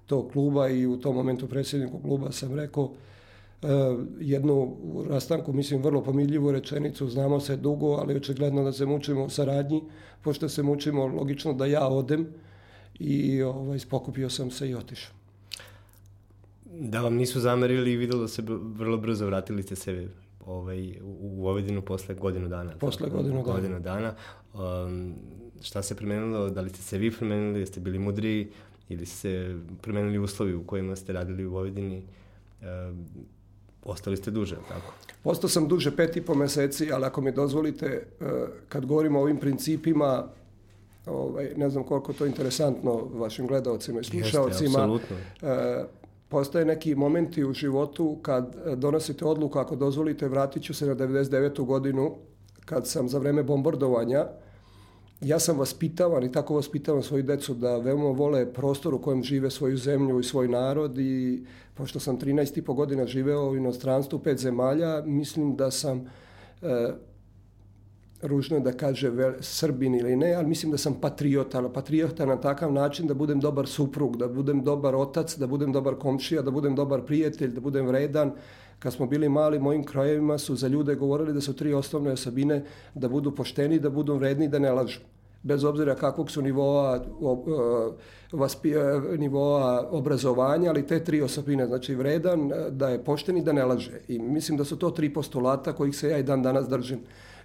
tog 0.06 0.32
kluba 0.32 0.70
i 0.70 0.86
u 0.86 0.98
tom 0.98 1.16
momentu 1.16 1.48
predsjedniku 1.48 2.00
kluba 2.00 2.32
sam 2.32 2.56
rekao 2.56 2.84
uh, 2.84 2.92
jednu 4.20 4.78
rastanku, 5.10 5.54
mislim, 5.54 5.82
vrlo 5.84 6.04
pomiljivu 6.04 6.52
rečenicu, 6.52 7.08
znamo 7.08 7.40
se 7.40 7.58
dugo, 7.58 7.88
ali 7.88 8.16
očigledno 8.16 8.64
da 8.64 8.74
se 8.74 8.86
mučimo 8.86 9.24
u 9.24 9.30
saradnji, 9.30 9.84
pošto 10.22 10.50
se 10.50 10.64
mučimo, 10.64 11.06
logično 11.08 11.54
da 11.54 11.66
ja 11.66 11.88
odem 11.88 12.28
i 13.00 13.42
ovaj, 13.42 13.80
spokupio 13.80 14.30
sam 14.30 14.52
se 14.52 14.70
i 14.70 14.76
otišao 14.76 15.21
da 16.82 17.02
vam 17.02 17.16
nisu 17.16 17.40
zamerili 17.40 17.94
i 17.94 17.98
videlo 17.98 18.22
da 18.22 18.28
se 18.28 18.44
vrlo 18.62 18.98
brzo 18.98 19.26
vratili 19.26 19.64
ste 19.64 19.76
se 19.76 20.08
ovaj, 20.46 21.00
u 21.02 21.42
Vojvodinu 21.42 21.82
posle 21.82 22.16
godinu 22.16 22.48
dana. 22.48 22.72
Posle 22.80 23.10
godinu 23.10 23.44
dana. 23.44 23.54
Godinu 23.54 23.80
dana. 23.80 24.14
Um, 24.54 25.16
šta 25.62 25.82
se 25.82 25.96
promenilo? 25.96 26.50
Da 26.50 26.62
li 26.62 26.70
ste 26.70 26.82
se 26.82 26.98
vi 26.98 27.12
promenili? 27.12 27.60
Jeste 27.60 27.80
bili 27.80 28.00
mudriji? 28.00 28.48
Ili 28.90 29.06
ste 29.06 29.56
promenili 29.82 30.20
uslovi 30.20 30.56
u 30.56 30.64
kojima 30.64 30.96
ste 30.96 31.14
radili 31.14 31.46
u 31.46 31.52
Vojvodini? 31.52 32.04
Um, 32.62 33.06
ostali 33.84 34.18
ste 34.18 34.32
duže, 34.32 34.56
tako? 34.68 34.94
Ostao 35.24 35.50
sam 35.50 35.68
duže 35.68 35.96
pet 35.96 36.18
i 36.18 36.22
po 36.22 36.36
meseci, 36.36 36.92
ali 36.92 37.06
ako 37.06 37.22
mi 37.22 37.32
dozvolite, 37.32 38.08
uh, 38.20 38.28
kad 38.70 38.86
govorimo 38.86 39.20
o 39.20 39.22
ovim 39.22 39.38
principima, 39.38 40.28
ovaj, 41.06 41.54
ne 41.56 41.70
znam 41.70 41.84
koliko 41.84 42.14
to 42.14 42.26
interesantno 42.26 43.10
vašim 43.14 43.48
gledalcima 43.48 44.00
i 44.00 44.04
slušalcima. 44.04 44.50
Jeste, 44.50 44.82
apsolutno. 44.82 45.16
Uh, 45.42 46.01
postoje 46.32 46.66
neki 46.66 46.96
momenti 46.96 47.44
u 47.44 47.54
životu 47.54 48.20
kad 48.22 48.56
e, 48.56 48.76
donosite 48.76 49.26
odluku, 49.26 49.60
ako 49.60 49.76
dozvolite, 49.76 50.28
vratit 50.28 50.64
ću 50.64 50.74
se 50.74 50.86
na 50.86 50.96
99. 50.96 51.66
godinu, 51.66 52.16
kad 52.66 52.88
sam 52.88 53.10
za 53.10 53.20
vreme 53.20 53.44
bombardovanja, 53.44 54.28
ja 55.22 55.40
sam 55.40 55.60
vaspitavan 55.60 56.24
i 56.24 56.32
tako 56.32 56.56
vaspitavam 56.56 57.04
svoju 57.04 57.24
decu 57.24 57.54
da 57.54 57.78
veoma 57.78 58.10
vole 58.10 58.54
prostor 58.54 58.94
u 58.94 59.02
kojem 59.02 59.24
žive 59.24 59.50
svoju 59.50 59.78
zemlju 59.78 60.20
i 60.20 60.24
svoj 60.24 60.48
narod 60.48 60.98
i 60.98 61.46
pošto 61.74 62.00
sam 62.00 62.20
13 62.20 62.58
i 62.58 62.62
po 62.62 62.74
godina 62.74 63.06
živeo 63.06 63.50
u 63.50 63.56
inostranstvu, 63.56 64.20
pet 64.20 64.38
zemalja, 64.38 65.02
mislim 65.06 65.56
da 65.56 65.72
sam 65.72 66.10
e, 66.62 66.94
ružno 68.22 68.60
da 68.60 68.72
kaže 68.72 69.10
vel, 69.10 69.34
Srbin 69.40 69.96
ili 69.96 70.16
ne, 70.16 70.34
ali 70.34 70.48
mislim 70.48 70.72
da 70.72 70.78
sam 70.78 70.94
patriota, 71.02 71.58
ali 71.58 71.70
patriota 71.74 72.26
na 72.26 72.36
takav 72.42 72.74
način 72.74 73.08
da 73.08 73.14
budem 73.14 73.40
dobar 73.40 73.68
suprug, 73.68 74.18
da 74.18 74.28
budem 74.28 74.64
dobar 74.64 74.96
otac, 74.96 75.38
da 75.38 75.48
budem 75.48 75.72
dobar 75.72 75.96
komšija, 75.96 76.42
da 76.42 76.52
budem 76.52 76.76
dobar 76.76 77.02
prijatelj, 77.02 77.54
da 77.54 77.62
budem 77.62 77.86
vredan. 77.86 78.32
Kad 78.80 78.94
smo 78.94 79.06
bili 79.06 79.30
mali, 79.30 79.60
mojim 79.60 79.84
krajevima 79.84 80.38
su 80.38 80.56
za 80.56 80.68
ljude 80.68 80.96
govorili 80.96 81.34
da 81.34 81.42
su 81.42 81.54
tri 81.54 81.74
osnovne 81.74 82.12
osobine 82.12 82.64
da 82.94 83.10
budu 83.10 83.36
pošteni, 83.36 83.80
da 83.80 83.90
budu 83.90 84.16
vredni, 84.16 84.48
da 84.48 84.60
ne 84.60 84.72
lažu 84.72 85.00
bez 85.44 85.64
obzira 85.64 85.96
kakvog 85.96 86.32
su 86.32 86.42
nivoa, 86.42 87.04
vaspi, 88.32 88.74
nivoa 89.18 89.88
obrazovanja, 89.92 90.70
ali 90.70 90.88
te 90.88 91.04
tri 91.04 91.22
osobine, 91.22 91.66
znači 91.66 91.96
vredan, 91.96 92.52
da 92.70 92.90
je 92.90 93.04
pošten 93.04 93.38
i 93.38 93.44
da 93.44 93.54
ne 93.54 93.66
laže. 93.66 94.02
I 94.08 94.20
mislim 94.20 94.58
da 94.58 94.64
su 94.64 94.78
to 94.78 94.92
tri 94.92 95.14
postulata 95.14 95.74
kojih 95.74 95.96
se 95.96 96.10
ja 96.10 96.18
i 96.18 96.24
dan 96.24 96.44
danas 96.44 96.68
držim. 96.68 97.00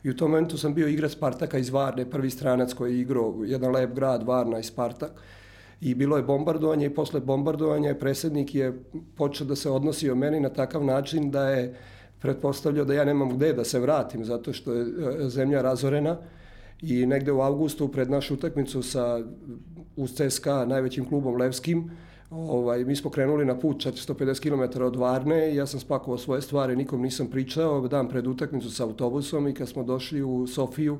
I 0.04 0.10
u 0.10 0.16
tom 0.16 0.30
momentu 0.30 0.58
sam 0.58 0.74
bio 0.74 0.88
igrač 0.88 1.12
Spartaka 1.12 1.58
iz 1.58 1.70
Varne, 1.70 2.10
prvi 2.10 2.30
stranac 2.30 2.72
koji 2.72 2.94
je 2.94 3.00
igrao 3.00 3.34
jedan 3.44 3.72
lep 3.72 3.94
grad, 3.94 4.22
Varna 4.22 4.58
i 4.58 4.62
Spartak. 4.62 5.10
i 5.80 5.94
bilo 5.94 6.16
je 6.16 6.22
bombardovanje 6.22 6.86
i 6.86 6.94
posle 6.94 7.20
bombardovanja 7.20 7.88
je 7.88 7.98
predsjednik 7.98 8.54
je 8.54 8.72
počeo 9.16 9.46
da 9.46 9.56
se 9.56 9.70
odnosi 9.70 10.10
o 10.10 10.14
meni 10.14 10.40
na 10.40 10.48
takav 10.48 10.84
način 10.84 11.30
da 11.30 11.48
je 11.48 11.74
pretpostavljao 12.18 12.84
da 12.84 12.94
ja 12.94 13.04
nemam 13.04 13.36
gde 13.36 13.52
da 13.52 13.64
se 13.64 13.80
vratim 13.80 14.24
zato 14.24 14.52
što 14.52 14.72
je 14.72 14.82
e, 14.82 15.28
zemlja 15.28 15.62
razorena 15.62 16.16
i 16.82 17.06
negde 17.06 17.32
u 17.32 17.40
avgustu 17.40 17.88
pred 17.88 18.10
našu 18.10 18.34
utakmicu 18.34 18.82
sa 18.82 19.20
uz 19.96 20.14
CSKA 20.14 20.64
najvećim 20.64 21.08
klubom 21.08 21.36
Levskim 21.36 21.90
Ovaj, 22.30 22.84
mi 22.84 22.96
smo 22.96 23.10
krenuli 23.10 23.44
na 23.44 23.58
put 23.58 23.76
450 23.76 24.40
km 24.40 24.82
od 24.82 24.96
Varne 24.96 25.52
i 25.52 25.56
ja 25.56 25.66
sam 25.66 25.80
spakovao 25.80 26.18
svoje 26.18 26.42
stvari, 26.42 26.76
nikom 26.76 27.02
nisam 27.02 27.26
pričao, 27.26 27.88
dan 27.88 28.08
pred 28.08 28.26
utakmicu 28.26 28.70
sa 28.70 28.84
autobusom 28.84 29.48
i 29.48 29.54
kad 29.54 29.68
smo 29.68 29.84
došli 29.84 30.22
u 30.22 30.46
Sofiju, 30.46 30.98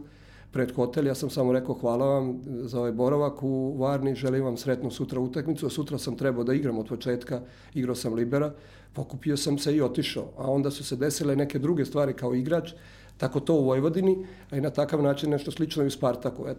pred 0.50 0.72
hotel, 0.74 1.06
ja 1.06 1.14
sam 1.14 1.30
samo 1.30 1.52
rekao 1.52 1.74
hvala 1.74 2.06
vam 2.06 2.40
za 2.62 2.78
ovaj 2.78 2.92
boravak 2.92 3.42
u 3.42 3.76
Varni, 3.78 4.14
želim 4.14 4.44
vam 4.44 4.56
sretnu 4.56 4.90
sutra 4.90 5.20
utakmicu, 5.20 5.66
a 5.66 5.70
sutra 5.70 5.98
sam 5.98 6.16
trebao 6.16 6.44
da 6.44 6.54
igram 6.54 6.78
od 6.78 6.88
početka, 6.88 7.40
igrao 7.74 7.94
sam 7.94 8.14
libera, 8.14 8.52
pokupio 8.92 9.36
sam 9.36 9.58
se 9.58 9.76
i 9.76 9.80
otišao, 9.80 10.28
a 10.38 10.50
onda 10.50 10.70
su 10.70 10.84
se 10.84 10.96
desile 10.96 11.36
neke 11.36 11.58
druge 11.58 11.84
stvari 11.84 12.14
kao 12.14 12.34
igrač, 12.34 12.72
tako 13.16 13.40
to 13.40 13.54
u 13.54 13.64
Vojvodini, 13.64 14.26
a 14.50 14.56
i 14.56 14.60
na 14.60 14.70
takav 14.70 15.02
način 15.02 15.30
nešto 15.30 15.50
slično 15.50 15.84
i 15.84 15.86
u 15.86 15.90
Spartaku. 15.90 16.46
E, 16.48 16.54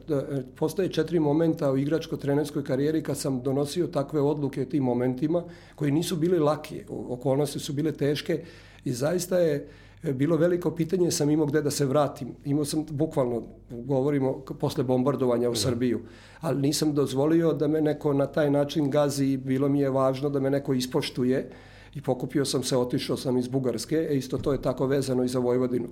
postoje 0.55 0.89
četiri 0.89 1.19
momenta 1.19 1.71
u 1.71 1.77
igračko-trenerskoj 1.77 2.63
karijeri 2.63 3.03
kad 3.03 3.17
sam 3.17 3.41
donosio 3.41 3.87
takve 3.87 4.21
odluke 4.21 4.65
tim 4.65 4.83
momentima 4.83 5.43
koji 5.75 5.91
nisu 5.91 6.15
bili 6.15 6.39
laki, 6.39 6.83
okolnosti 6.89 7.59
su 7.59 7.73
bile 7.73 7.91
teške 7.91 8.43
i 8.85 8.93
zaista 8.93 9.39
je 9.39 9.67
E, 10.03 10.13
bilo 10.13 10.37
veliko 10.37 10.71
pitanje, 10.71 11.11
sam 11.11 11.29
imao 11.29 11.45
gde 11.45 11.61
da 11.61 11.71
se 11.71 11.85
vratim. 11.85 12.35
Imao 12.45 12.65
sam, 12.65 12.85
bukvalno, 12.89 13.43
govorimo, 13.69 14.39
posle 14.59 14.83
bombardovanja 14.83 15.49
u 15.49 15.53
da. 15.53 15.59
Srbiju, 15.59 15.99
ali 16.39 16.61
nisam 16.61 16.93
dozvolio 16.93 17.53
da 17.53 17.67
me 17.67 17.81
neko 17.81 18.13
na 18.13 18.25
taj 18.25 18.51
način 18.51 18.89
gazi 18.89 19.25
i 19.25 19.37
bilo 19.37 19.69
mi 19.69 19.79
je 19.79 19.89
važno 19.89 20.29
da 20.29 20.39
me 20.39 20.49
neko 20.49 20.73
ispoštuje 20.73 21.49
i 21.95 22.01
pokupio 22.01 22.45
sam 22.45 22.63
se, 22.63 22.77
otišao 22.77 23.17
sam 23.17 23.37
iz 23.37 23.47
Bugarske, 23.47 23.95
e 23.95 24.17
isto 24.17 24.37
to 24.37 24.51
je 24.51 24.61
tako 24.61 24.85
vezano 24.87 25.23
i 25.23 25.27
za 25.27 25.39
Vojvodinu. 25.39 25.87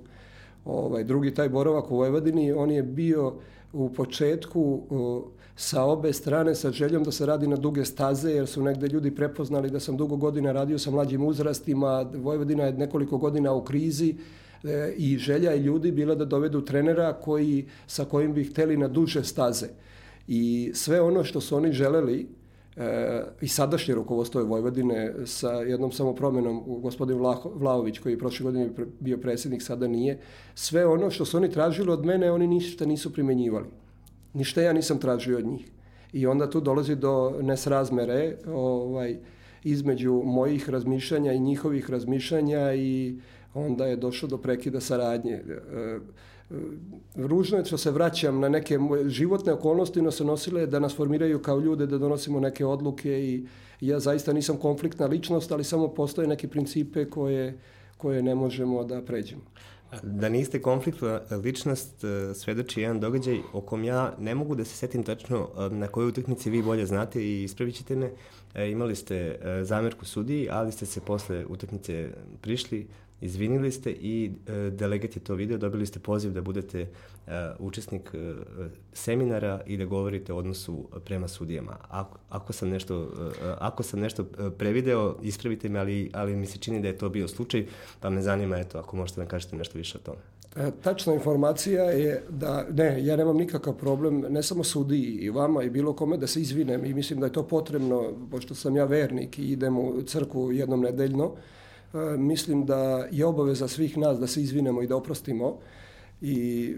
Ovaj, 0.66 1.04
drugi 1.04 1.34
taj 1.34 1.48
boravak 1.48 1.90
u 1.90 1.96
Vojvodini, 1.96 2.52
on 2.52 2.70
je 2.70 2.82
bio 2.82 3.34
u 3.72 3.92
početku 3.92 4.82
sa 5.56 5.84
obe 5.84 6.12
strane 6.12 6.54
sa 6.54 6.70
željom 6.70 7.04
da 7.04 7.12
se 7.12 7.26
radi 7.26 7.46
na 7.46 7.56
duge 7.56 7.84
staze, 7.84 8.30
jer 8.30 8.46
su 8.46 8.62
negde 8.62 8.88
ljudi 8.88 9.14
prepoznali 9.14 9.70
da 9.70 9.80
sam 9.80 9.96
dugo 9.96 10.16
godina 10.16 10.52
radio 10.52 10.78
sa 10.78 10.90
mlađim 10.90 11.24
uzrastima, 11.24 12.10
Vojvodina 12.14 12.64
je 12.64 12.72
nekoliko 12.72 13.18
godina 13.18 13.52
u 13.52 13.64
krizi, 13.64 14.14
e, 14.64 14.94
i 14.96 15.18
želja 15.18 15.54
i 15.54 15.60
ljudi 15.60 15.92
bila 15.92 16.14
da 16.14 16.24
dovedu 16.24 16.60
trenera 16.64 17.12
koji, 17.12 17.66
sa 17.86 18.04
kojim 18.04 18.34
bi 18.34 18.44
hteli 18.44 18.76
na 18.76 18.88
duže 18.88 19.24
staze. 19.24 19.66
I 20.28 20.70
sve 20.74 21.00
ono 21.00 21.24
što 21.24 21.40
su 21.40 21.56
oni 21.56 21.72
želeli, 21.72 22.28
e, 22.76 23.22
i 23.40 23.48
sadašnje 23.48 23.94
rukovodstvo 23.94 24.44
Vojvodine 24.44 25.14
sa 25.24 25.52
jednom 25.52 25.92
samo 25.92 26.14
promenom 26.14 26.80
gospodin 26.82 27.18
Vlaho, 27.18 27.50
Vlaović 27.54 27.98
koji 27.98 28.12
je 28.12 28.18
prošle 28.18 28.44
godine 28.44 28.70
bio 29.00 29.18
predsjednik, 29.18 29.62
sada 29.62 29.88
nije, 29.88 30.18
sve 30.54 30.86
ono 30.86 31.10
što 31.10 31.24
su 31.24 31.36
oni 31.36 31.50
tražili 31.50 31.90
od 31.90 32.04
mene, 32.04 32.32
oni 32.32 32.46
ništa 32.46 32.86
nisu 32.86 33.12
primenjivali. 33.12 33.66
Ništa 34.34 34.62
ja 34.62 34.72
nisam 34.72 34.98
tražio 34.98 35.38
od 35.38 35.46
njih. 35.46 35.70
I 36.12 36.26
onda 36.26 36.50
tu 36.50 36.60
dolazi 36.60 36.96
do 36.96 37.38
nesrazmere 37.42 38.36
ovaj, 38.46 39.16
između 39.64 40.22
mojih 40.24 40.70
razmišljanja 40.70 41.32
i 41.32 41.40
njihovih 41.40 41.90
razmišljanja 41.90 42.74
i 42.74 43.18
onda 43.54 43.86
je 43.86 43.96
došlo 43.96 44.28
do 44.28 44.38
prekida 44.38 44.80
saradnje. 44.80 45.32
E, 45.32 45.98
ružno 47.14 47.58
je 47.58 47.64
što 47.64 47.78
se 47.78 47.90
vraćam 47.90 48.40
na 48.40 48.48
neke 48.48 48.78
životne 49.06 49.52
okolnosti, 49.52 50.02
no 50.02 50.10
se 50.10 50.24
nosile 50.24 50.66
da 50.66 50.78
nas 50.78 50.96
formiraju 50.96 51.42
kao 51.42 51.60
ljude, 51.60 51.86
da 51.86 51.98
donosimo 51.98 52.40
neke 52.40 52.66
odluke 52.66 53.10
i 53.10 53.46
ja 53.80 54.00
zaista 54.00 54.32
nisam 54.32 54.56
konfliktna 54.56 55.06
ličnost, 55.06 55.52
ali 55.52 55.64
samo 55.64 55.88
postoje 55.88 56.28
neke 56.28 56.48
principe 56.48 57.10
koje, 57.10 57.58
koje 57.96 58.22
ne 58.22 58.34
možemo 58.34 58.84
da 58.84 59.02
pređemo. 59.02 59.42
Da 60.02 60.28
niste 60.28 60.62
konfliktna 60.62 61.20
ličnost 61.44 62.04
e, 62.04 62.34
svedoči 62.34 62.80
jedan 62.80 63.00
događaj 63.00 63.38
o 63.52 63.60
kom 63.60 63.84
ja 63.84 64.14
ne 64.18 64.34
mogu 64.34 64.54
da 64.54 64.64
se 64.64 64.76
setim 64.76 65.02
tačno 65.02 65.48
na 65.70 65.88
kojoj 65.88 66.08
utakmici 66.08 66.50
vi 66.50 66.62
bolje 66.62 66.86
znate 66.86 67.24
i 67.24 67.42
ispravit 67.42 67.74
ćete 67.74 67.96
me. 67.96 68.10
E, 68.56 68.70
imali 68.70 68.96
ste 68.96 69.38
zamerku 69.62 70.04
sudiji, 70.04 70.48
ali 70.50 70.72
ste 70.72 70.86
se 70.86 71.00
posle 71.00 71.44
utakmice 71.46 72.10
prišli, 72.40 72.86
izvinili 73.20 73.72
ste 73.72 73.90
i 73.90 74.30
e, 74.46 74.70
delegat 74.70 75.16
je 75.16 75.20
to 75.20 75.34
video, 75.34 75.58
dobili 75.58 75.86
ste 75.86 75.98
poziv 75.98 76.32
da 76.32 76.40
budete 76.40 76.80
e, 76.80 76.86
učesnik 77.58 78.10
e, 78.14 78.34
seminara 78.92 79.60
i 79.66 79.76
da 79.76 79.84
govorite 79.84 80.32
o 80.32 80.36
odnosu 80.36 80.88
prema 81.04 81.28
sudijama. 81.28 81.76
Ako, 81.88 82.18
ako 82.28 82.52
sam 82.52 82.68
nešto, 82.68 83.02
e, 83.42 83.54
ako 83.58 83.82
sam 83.82 84.00
nešto 84.00 84.22
e, 84.22 84.50
prevideo, 84.58 85.16
ispravite 85.22 85.68
me, 85.68 85.78
ali, 85.78 86.10
ali 86.12 86.36
mi 86.36 86.46
se 86.46 86.58
čini 86.58 86.82
da 86.82 86.88
je 86.88 86.98
to 86.98 87.08
bio 87.08 87.28
slučaj, 87.28 87.66
pa 88.00 88.10
me 88.10 88.22
zanima, 88.22 88.56
eto, 88.58 88.78
ako 88.78 88.96
možete 88.96 89.20
da 89.20 89.26
kažete 89.26 89.56
nešto 89.56 89.78
više 89.78 89.98
o 89.98 90.00
tome. 90.00 90.20
E, 90.56 90.70
tačna 90.82 91.14
informacija 91.14 91.82
je 91.82 92.22
da, 92.30 92.66
ne, 92.72 93.04
ja 93.04 93.16
nemam 93.16 93.36
nikakav 93.36 93.74
problem, 93.74 94.24
ne 94.28 94.42
samo 94.42 94.64
sudiji 94.64 95.12
i 95.12 95.30
vama 95.30 95.62
i 95.62 95.70
bilo 95.70 95.92
kome 95.92 96.16
da 96.16 96.26
se 96.26 96.40
izvinem 96.40 96.84
i 96.84 96.94
mislim 96.94 97.20
da 97.20 97.26
je 97.26 97.32
to 97.32 97.42
potrebno, 97.42 98.12
pošto 98.30 98.54
sam 98.54 98.76
ja 98.76 98.84
vernik 98.84 99.38
i 99.38 99.52
idem 99.52 99.78
u 99.78 100.02
crku 100.02 100.52
jednom 100.52 100.80
nedeljno, 100.80 101.32
E, 101.94 102.16
mislim 102.16 102.66
da 102.66 103.08
je 103.10 103.26
obaveza 103.26 103.68
svih 103.68 103.98
nas 103.98 104.18
da 104.18 104.26
se 104.26 104.42
izvinemo 104.42 104.82
i 104.82 104.86
da 104.86 104.96
oprostimo 104.96 105.58
i 106.20 106.74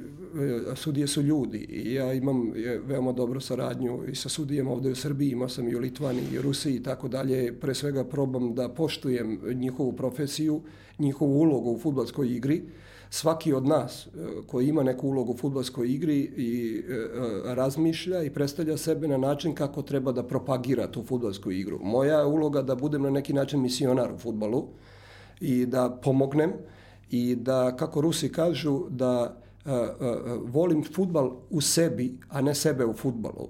e, 0.72 0.76
sudije 0.76 1.07
su 1.07 1.22
ljudi 1.22 1.59
i 1.59 1.95
ja 1.95 2.12
imam 2.12 2.53
veoma 2.85 3.12
dobru 3.12 3.41
saradnju 3.41 4.01
i 4.09 4.14
sa 4.14 4.29
sudijama 4.29 4.70
ovde 4.70 4.91
u 4.91 4.95
Srbiji, 4.95 5.31
imao 5.31 5.49
sam 5.49 5.68
i 5.68 5.76
u 5.76 5.79
Litvani 5.79 6.22
i 6.33 6.39
Rusiji 6.43 6.76
i 6.76 6.83
tako 6.83 7.09
dalje, 7.09 7.61
pre 7.61 7.74
svega 7.74 8.05
probam 8.05 8.55
da 8.55 8.68
poštujem 8.68 9.41
njihovu 9.55 9.93
profesiju, 9.93 10.61
njihovu 10.99 11.41
ulogu 11.41 11.70
u 11.70 11.79
futbolskoj 11.79 12.37
igri, 12.37 12.62
svaki 13.11 13.52
od 13.52 13.66
nas 13.66 14.06
e, 14.06 14.11
koji 14.46 14.68
ima 14.68 14.82
neku 14.82 15.09
ulogu 15.09 15.32
u 15.32 15.36
futbolskoj 15.36 15.88
igri 15.88 16.18
i 16.20 16.82
razmišlja 17.44 18.22
i 18.22 18.30
predstavlja 18.30 18.76
sebe 18.76 19.09
na 19.09 19.16
način 19.16 19.54
kako 19.54 19.82
treba 19.82 20.12
da 20.12 20.22
propagira 20.22 20.90
tu 20.90 21.02
futbolsku 21.02 21.50
igru. 21.50 21.78
Moja 21.82 22.26
uloga 22.26 22.62
da 22.62 22.74
budem 22.74 23.02
na 23.02 23.11
neki 23.11 23.32
način 23.32 23.62
misionar 23.62 24.12
u 24.12 24.18
futbolu, 24.18 24.68
i 25.40 25.66
da 25.66 25.98
pomognem 26.02 26.52
i 27.11 27.36
da, 27.36 27.76
kako 27.76 28.00
Rusi 28.00 28.32
kažu, 28.32 28.84
da 28.90 29.36
volim 30.44 30.84
futbal 30.94 31.32
u 31.50 31.61
sebi, 31.61 32.18
a 32.28 32.40
ne 32.40 32.54
sebe 32.54 32.84
u 32.84 32.92
futbalu 32.92 33.48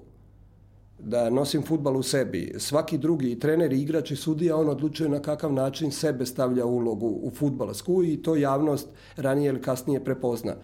da 0.99 1.29
nosim 1.29 1.63
futbal 1.63 1.97
u 1.97 2.03
sebi. 2.03 2.53
Svaki 2.57 2.97
drugi 2.97 3.39
trener, 3.39 3.73
igrač 3.73 4.11
i 4.11 4.15
sudija, 4.15 4.57
on 4.57 4.69
odlučuje 4.69 5.09
na 5.09 5.19
kakav 5.19 5.53
način 5.53 5.91
sebe 5.91 6.25
stavlja 6.25 6.65
ulogu 6.65 7.19
u 7.23 7.31
futbalsku 7.31 8.03
i 8.03 8.21
to 8.21 8.35
javnost 8.35 8.87
ranije 9.15 9.49
ili 9.49 9.61
kasnije 9.61 10.03
prepozna. 10.03 10.55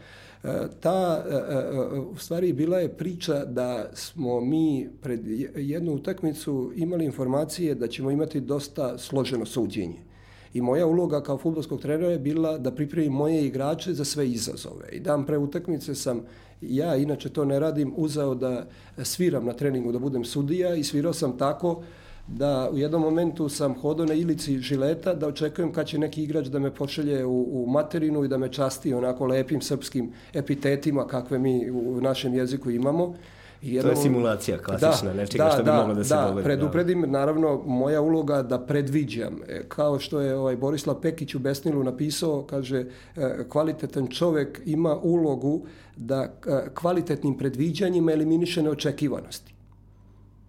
E, 0.44 0.48
ta, 0.80 1.26
e, 1.30 1.34
e, 1.34 2.00
u 2.00 2.18
stvari, 2.18 2.54
bila 2.54 2.80
je 2.80 2.98
priča 2.98 3.46
da 3.46 3.90
smo 3.94 4.42
mi 4.42 4.90
pred 5.02 5.28
jednu 5.56 5.94
utakmicu 5.94 6.72
imali 6.76 7.06
informacije 7.06 7.76
da 7.76 7.88
ćemo 7.88 8.12
imati 8.12 8.40
dosta 8.40 8.98
složeno 8.98 9.46
suđenje. 9.46 10.15
I 10.56 10.62
moja 10.62 10.86
uloga 10.88 11.22
kao 11.24 11.38
futbolskog 11.38 11.82
trenera 11.82 12.12
je 12.12 12.20
bila 12.20 12.58
da 12.58 12.72
pripremim 12.72 13.12
moje 13.12 13.46
igrače 13.46 13.94
za 13.94 14.06
sve 14.06 14.30
izazove. 14.30 14.90
I 14.92 15.00
dan 15.00 15.26
pre 15.26 15.38
utakmice 15.38 15.96
sam, 15.96 16.22
ja 16.62 16.96
inače 16.96 17.30
to 17.30 17.46
ne 17.46 17.60
radim, 17.60 17.94
uzao 17.96 18.36
da 18.36 18.68
sviram 19.04 19.46
na 19.46 19.54
treningu, 19.54 19.92
da 19.92 20.00
budem 20.00 20.24
sudija 20.26 20.76
i 20.76 20.84
svirao 20.84 21.14
sam 21.14 21.38
tako 21.38 21.82
da 22.28 22.70
u 22.72 22.78
jednom 22.78 23.02
momentu 23.02 23.50
sam 23.50 23.74
hodao 23.74 24.06
na 24.06 24.14
ilici 24.14 24.60
žileta 24.60 25.14
da 25.14 25.28
očekujem 25.28 25.74
kad 25.74 25.88
će 25.88 25.98
neki 25.98 26.24
igrač 26.24 26.48
da 26.48 26.60
me 26.60 26.72
pošalje 26.72 27.26
u, 27.26 27.64
u 27.64 27.68
materinu 27.70 28.24
i 28.24 28.28
da 28.28 28.38
me 28.38 28.52
časti 28.52 28.94
onako 28.94 29.26
lepim 29.26 29.62
srpskim 29.62 30.14
epitetima 30.34 31.08
kakve 31.08 31.40
mi 31.40 31.72
u 31.72 32.02
našem 32.02 32.34
jeziku 32.34 32.72
imamo 32.72 33.16
Jednom, 33.66 33.94
to 33.94 34.00
je 34.00 34.04
simulacija 34.04 34.58
klasična, 34.58 35.10
da, 35.10 35.14
nečega 35.14 35.44
da, 35.44 35.52
što 35.52 35.64
bi 35.64 35.66
da, 35.66 35.78
moglo 35.78 35.94
da 35.94 36.04
se 36.04 36.16
da, 36.16 36.22
dogodi. 36.22 36.42
Da, 36.42 36.44
predupredim, 36.44 37.02
da. 37.02 37.08
naravno, 37.08 37.62
moja 37.66 38.02
uloga 38.02 38.44
da 38.44 38.60
predviđam. 38.60 39.40
E, 39.48 39.64
kao 39.68 40.00
što 40.00 40.22
je 40.22 40.36
ovaj 40.36 40.56
Borislav 40.56 41.02
Pekić 41.02 41.36
u 41.36 41.40
Besnilu 41.40 41.84
napisao, 41.84 42.44
kaže, 42.44 42.86
e, 43.16 43.44
kvalitetan 43.50 44.08
čovek 44.08 44.62
ima 44.66 44.96
ulogu 44.96 45.66
da 45.98 46.22
e, 46.24 46.30
kvalitetnim 46.74 47.38
predviđanjima 47.38 48.12
eliminiše 48.12 48.64
neočekivanosti. 48.64 49.55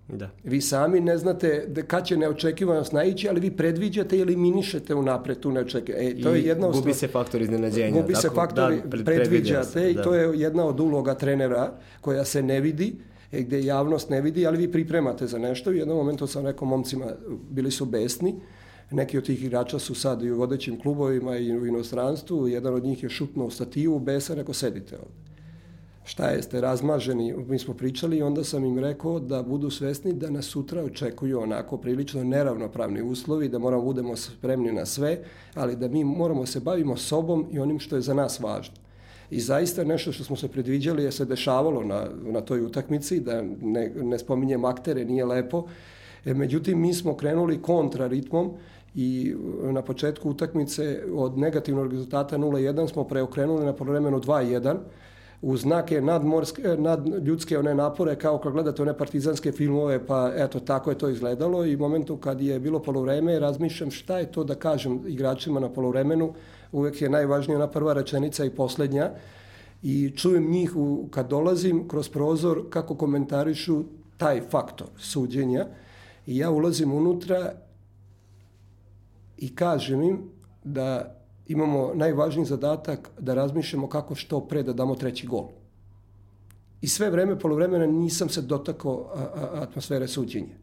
Da. 0.09 0.31
Vi 0.45 0.61
sami 0.61 1.01
ne 1.01 1.19
znate 1.19 1.65
da 1.69 1.83
kad 1.83 2.07
će 2.07 2.17
neočekivanost 2.17 2.93
naići, 2.93 3.29
ali 3.29 3.41
vi 3.41 3.51
predviđate 3.51 4.19
i 4.19 4.21
eliminišete 4.21 4.95
unapred 4.95 5.41
tu 5.41 5.53
neočekivanost. 5.53 6.19
E, 6.19 6.23
to 6.23 6.35
I 6.35 6.39
je 6.39 6.47
jedna 6.47 6.69
gubi 6.71 6.95
se 6.95 7.09
faktor 7.09 7.43
iznenađenja. 7.43 8.03
Gubi 8.03 8.15
se 8.15 8.31
faktor, 8.35 8.75
da, 8.75 8.91
pred, 8.91 9.05
predviđate 9.05 9.81
da. 9.81 9.89
i 9.89 9.95
to 9.95 10.15
je 10.15 10.41
jedna 10.41 10.65
od 10.65 10.81
uloga 10.81 11.15
trenera 11.15 11.73
koja 12.01 12.25
se 12.25 12.43
ne 12.43 12.61
vidi, 12.61 12.95
e, 13.33 13.43
gde 13.43 13.65
javnost 13.65 14.11
ne 14.11 14.21
vidi, 14.21 14.47
ali 14.47 14.59
vi 14.59 14.73
pripremate 14.73 15.27
za 15.27 15.39
nešto. 15.39 15.71
U 15.71 15.75
jednom 15.75 15.97
momentu 15.97 16.27
sam 16.27 16.47
rekao 16.47 16.69
momcima, 16.69 17.07
bili 17.51 17.71
su 17.71 17.85
besni, 17.85 18.35
neki 18.91 19.19
od 19.19 19.25
tih 19.25 19.45
igrača 19.45 19.79
su 19.79 19.95
sad 19.95 20.23
i 20.23 20.31
u 20.31 20.39
vodećim 20.39 20.81
klubovima 20.81 21.37
i 21.37 21.59
u 21.59 21.67
inostranstvu, 21.67 22.49
jedan 22.49 22.75
od 22.75 22.85
njih 22.85 23.03
je 23.03 23.09
šutnuo 23.09 23.51
stativu, 23.51 23.99
besa, 23.99 24.35
rekao 24.35 24.55
sedite 24.55 24.97
ovde. 24.97 25.26
Šta 26.07 26.29
jeste 26.29 26.61
razmaženi, 26.61 27.35
mi 27.49 27.59
smo 27.59 27.75
pričali 27.75 28.17
i 28.17 28.23
onda 28.23 28.45
sam 28.45 28.65
im 28.65 28.79
rekao 28.79 29.21
da 29.21 29.43
budu 29.43 29.71
svesni 29.71 30.13
da 30.13 30.31
nas 30.31 30.45
sutra 30.45 30.83
očekuju 30.83 31.41
onako 31.41 31.77
prilično 31.77 32.25
neravnopravni 32.25 33.03
uslovi, 33.03 33.49
da 33.49 33.59
moramo 33.59 33.83
budemo 33.83 34.17
spremni 34.17 34.73
na 34.73 34.87
sve, 34.87 35.19
ali 35.55 35.77
da 35.77 35.89
mi 35.89 36.05
moramo 36.05 36.47
se 36.47 36.61
bavimo 36.61 36.97
sobom 36.97 37.47
i 37.53 37.59
onim 37.59 37.79
što 37.79 37.97
je 37.97 38.03
za 38.03 38.15
nas 38.15 38.41
važno. 38.41 38.75
I 39.31 39.41
zaista 39.41 39.85
nešto 39.85 40.13
što 40.13 40.25
smo 40.25 40.37
se 40.37 40.49
predviđali 40.49 41.05
je 41.05 41.13
se 41.13 41.25
dešavalo 41.25 41.83
na, 41.85 42.07
na 42.23 42.41
toj 42.41 42.63
utakmici, 42.65 43.21
da 43.21 43.43
ne, 43.63 43.93
ne 44.03 44.19
spominjem 44.19 44.65
aktere, 44.65 45.05
nije 45.05 45.25
lepo. 45.25 45.65
E, 46.25 46.35
međutim, 46.35 46.81
mi 46.81 46.95
smo 46.95 47.17
krenuli 47.17 47.63
kontra 47.63 48.07
ritmom 48.07 48.53
i 48.95 49.35
na 49.63 49.83
početku 49.83 50.31
utakmice 50.31 51.03
od 51.15 51.39
negativnog 51.39 51.91
rezultata 51.91 52.39
0-1 52.39 52.93
smo 52.93 53.05
preokrenuli 53.05 53.65
na 53.65 53.73
polovremenu 53.73 54.21
2-1 54.21 54.77
uz 55.43 55.61
znake 55.61 56.01
nadmorske, 56.01 56.62
nadljudske 56.62 57.59
one 57.59 57.74
napore, 57.74 58.16
kao 58.16 58.39
kad 58.39 58.53
gledate 58.53 58.82
one 58.82 58.99
partizanske 58.99 59.53
filmove, 59.53 60.07
pa 60.07 60.32
eto, 60.37 60.61
tako 60.61 60.91
je 60.91 60.99
to 60.99 61.09
izgledalo. 61.09 61.64
I 61.64 61.76
u 61.76 61.78
momentu 61.78 62.16
kad 62.16 62.41
je 62.41 62.61
bilo 62.61 62.82
polovreme, 62.82 63.39
razmišljam 63.39 63.91
šta 63.91 64.18
je 64.18 64.32
to 64.32 64.45
da 64.45 64.55
kažem 64.55 65.03
igračima 65.07 65.61
na 65.61 65.68
polovremenu, 65.68 66.34
uvek 66.72 67.03
je 67.03 67.09
najvažnija 67.09 67.59
ona 67.59 67.66
prva 67.66 67.93
rečenica 67.93 68.45
i 68.45 68.51
poslednja, 68.51 69.11
i 69.82 70.12
čujem 70.16 70.51
njih 70.51 70.76
u, 70.76 71.09
kad 71.11 71.28
dolazim 71.28 71.89
kroz 71.89 72.09
prozor 72.09 72.62
kako 72.70 72.95
komentarišu 72.95 73.84
taj 74.16 74.41
faktor 74.41 74.87
suđenja. 74.99 75.66
I 76.26 76.39
ja 76.39 76.51
ulazim 76.51 76.93
unutra 76.93 77.53
i 79.39 79.55
kažem 79.55 80.03
im 80.03 80.18
da 80.64 81.16
imamo 81.47 81.90
najvažniji 81.94 82.47
zadatak 82.47 83.11
da 83.18 83.34
razmišljamo 83.34 83.88
kako 83.88 84.14
što 84.14 84.40
pre 84.40 84.62
da 84.62 84.72
damo 84.72 84.94
treći 84.94 85.26
gol. 85.26 85.49
I 86.80 86.88
sve 86.88 87.11
vreme, 87.11 87.38
polovremena, 87.38 87.86
nisam 87.86 88.28
se 88.28 88.42
dotakao 88.42 89.11
atmosfere 89.55 90.09
suđenja. 90.09 90.57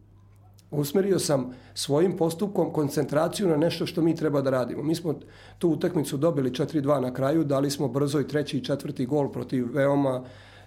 Usmerio 0.71 1.19
sam 1.19 1.53
svojim 1.73 2.17
postupkom 2.17 2.73
koncentraciju 2.73 3.47
na 3.47 3.57
nešto 3.57 3.85
što 3.85 4.01
mi 4.01 4.15
treba 4.15 4.41
da 4.41 4.49
radimo. 4.49 4.83
Mi 4.83 4.95
smo 4.95 5.15
tu 5.57 5.69
utakmicu 5.69 6.17
dobili 6.17 6.51
4-2 6.51 6.99
na 6.99 7.13
kraju, 7.13 7.43
dali 7.43 7.69
smo 7.71 7.87
brzo 7.87 8.19
i 8.19 8.27
treći 8.27 8.57
i 8.57 8.63
četvrti 8.63 9.05
gol 9.05 9.31
protiv 9.31 9.67
veoma 9.73 10.23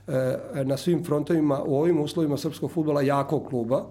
e, 0.07 0.39
na 0.65 0.77
svim 0.77 1.05
frontovima 1.05 1.63
u 1.67 1.79
ovim 1.79 2.01
uslovima 2.01 2.37
srpskog 2.37 2.71
futbola 2.71 3.03
jakog 3.03 3.49
kluba 3.49 3.87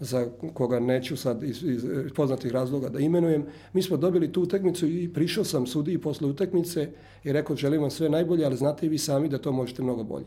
za 0.00 0.26
koga 0.54 0.80
neću 0.80 1.16
sad 1.16 1.42
iz, 1.42 1.62
iz 1.62 1.84
poznatih 2.16 2.52
razloga 2.52 2.88
da 2.88 2.98
imenujem. 2.98 3.46
Mi 3.72 3.82
smo 3.82 3.96
dobili 3.96 4.32
tu 4.32 4.42
utakmicu 4.42 4.86
i 4.86 5.12
prišao 5.12 5.44
sam 5.44 5.66
sudiji 5.66 5.98
posle 5.98 6.28
utakmice 6.28 6.88
i 7.24 7.32
rekao 7.32 7.56
želim 7.56 7.80
vam 7.80 7.90
sve 7.90 8.08
najbolje, 8.08 8.44
ali 8.44 8.56
znate 8.56 8.86
i 8.86 8.88
vi 8.88 8.98
sami 8.98 9.28
da 9.28 9.38
to 9.38 9.52
možete 9.52 9.82
mnogo 9.82 10.04
bolje. 10.04 10.26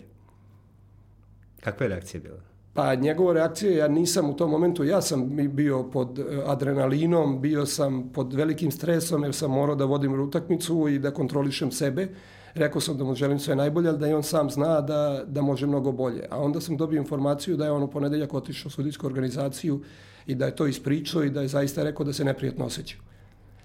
Kakva 1.62 1.84
je 1.84 1.90
reakcija 1.90 2.22
bila? 2.22 2.40
Pa 2.74 2.96
njegova 2.96 3.34
reakcija, 3.34 3.72
ja 3.72 3.88
nisam 3.88 4.30
u 4.30 4.36
tom 4.36 4.52
momentu, 4.52 4.84
ja 4.84 5.02
sam 5.02 5.30
bio 5.50 5.84
pod 5.84 6.20
e, 6.20 6.24
adrenalinom, 6.46 7.42
bio 7.42 7.66
sam 7.66 8.10
pod 8.14 8.34
velikim 8.34 8.72
stresom 8.72 9.24
jer 9.24 9.34
sam 9.34 9.52
morao 9.52 9.76
da 9.76 9.86
vodim 9.86 10.22
utakmicu 10.22 10.88
i 10.88 11.00
da 11.00 11.12
kontrolišem 11.12 11.72
sebe. 11.72 12.08
Rekao 12.56 12.82
sam 12.82 12.98
da 12.98 13.04
mu 13.04 13.16
želim 13.16 13.40
sve 13.40 13.56
najbolje, 13.56 13.90
ali 13.90 13.98
da 13.98 14.08
i 14.08 14.14
on 14.14 14.24
sam 14.24 14.50
zna 14.50 14.82
da, 14.82 15.24
da 15.28 15.42
može 15.42 15.68
mnogo 15.68 15.92
bolje. 15.92 16.26
A 16.30 16.40
onda 16.40 16.62
sam 16.62 16.78
dobio 16.78 16.98
informaciju 16.98 17.58
da 17.58 17.66
je 17.66 17.72
on 17.72 17.84
u 17.84 17.88
ponedeljak 17.88 18.34
otišao 18.34 18.68
u 18.68 18.72
sudijsku 18.72 19.08
organizaciju 19.08 19.82
i 20.28 20.36
da 20.36 20.46
je 20.46 20.56
to 20.56 20.68
ispričao 20.68 21.24
i 21.24 21.30
da 21.30 21.42
je 21.42 21.48
zaista 21.48 21.84
rekao 21.84 22.06
da 22.06 22.14
se 22.14 22.26
neprijatno 22.26 22.66
osjećao. 22.66 23.02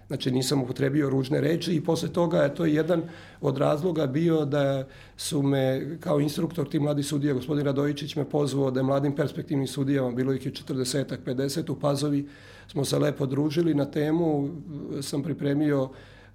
Znači 0.09 0.30
nisam 0.30 0.62
upotrebio 0.62 1.11
ružne 1.11 1.41
reči 1.41 1.74
i 1.74 1.84
posle 1.84 2.09
toga 2.09 2.43
je 2.43 2.55
to 2.55 2.64
jedan 2.64 3.03
od 3.41 3.59
razloga 3.59 4.07
bio 4.07 4.45
da 4.45 4.86
su 5.16 5.43
me 5.43 5.97
kao 6.01 6.20
instruktor 6.20 6.68
ti 6.68 6.78
mladi 6.78 7.03
sudija, 7.03 7.34
gospodin 7.34 7.64
Radojičić 7.64 8.16
me 8.16 8.24
pozvao 8.24 8.70
da 8.70 8.80
je 8.80 8.84
mladim 8.84 9.16
perspektivnim 9.16 9.66
sudijama, 9.66 10.11
bilo 10.11 10.32
ih 10.32 10.47
je 10.47 10.53
40 10.53 11.16
50 11.26 11.70
u 11.70 11.80
Pazovi, 11.80 12.28
smo 12.68 12.84
se 12.84 12.99
lepo 12.99 13.26
družili 13.26 13.74
na 13.74 13.84
temu, 13.84 14.51
sam 15.01 15.22
pripremio 15.22 15.89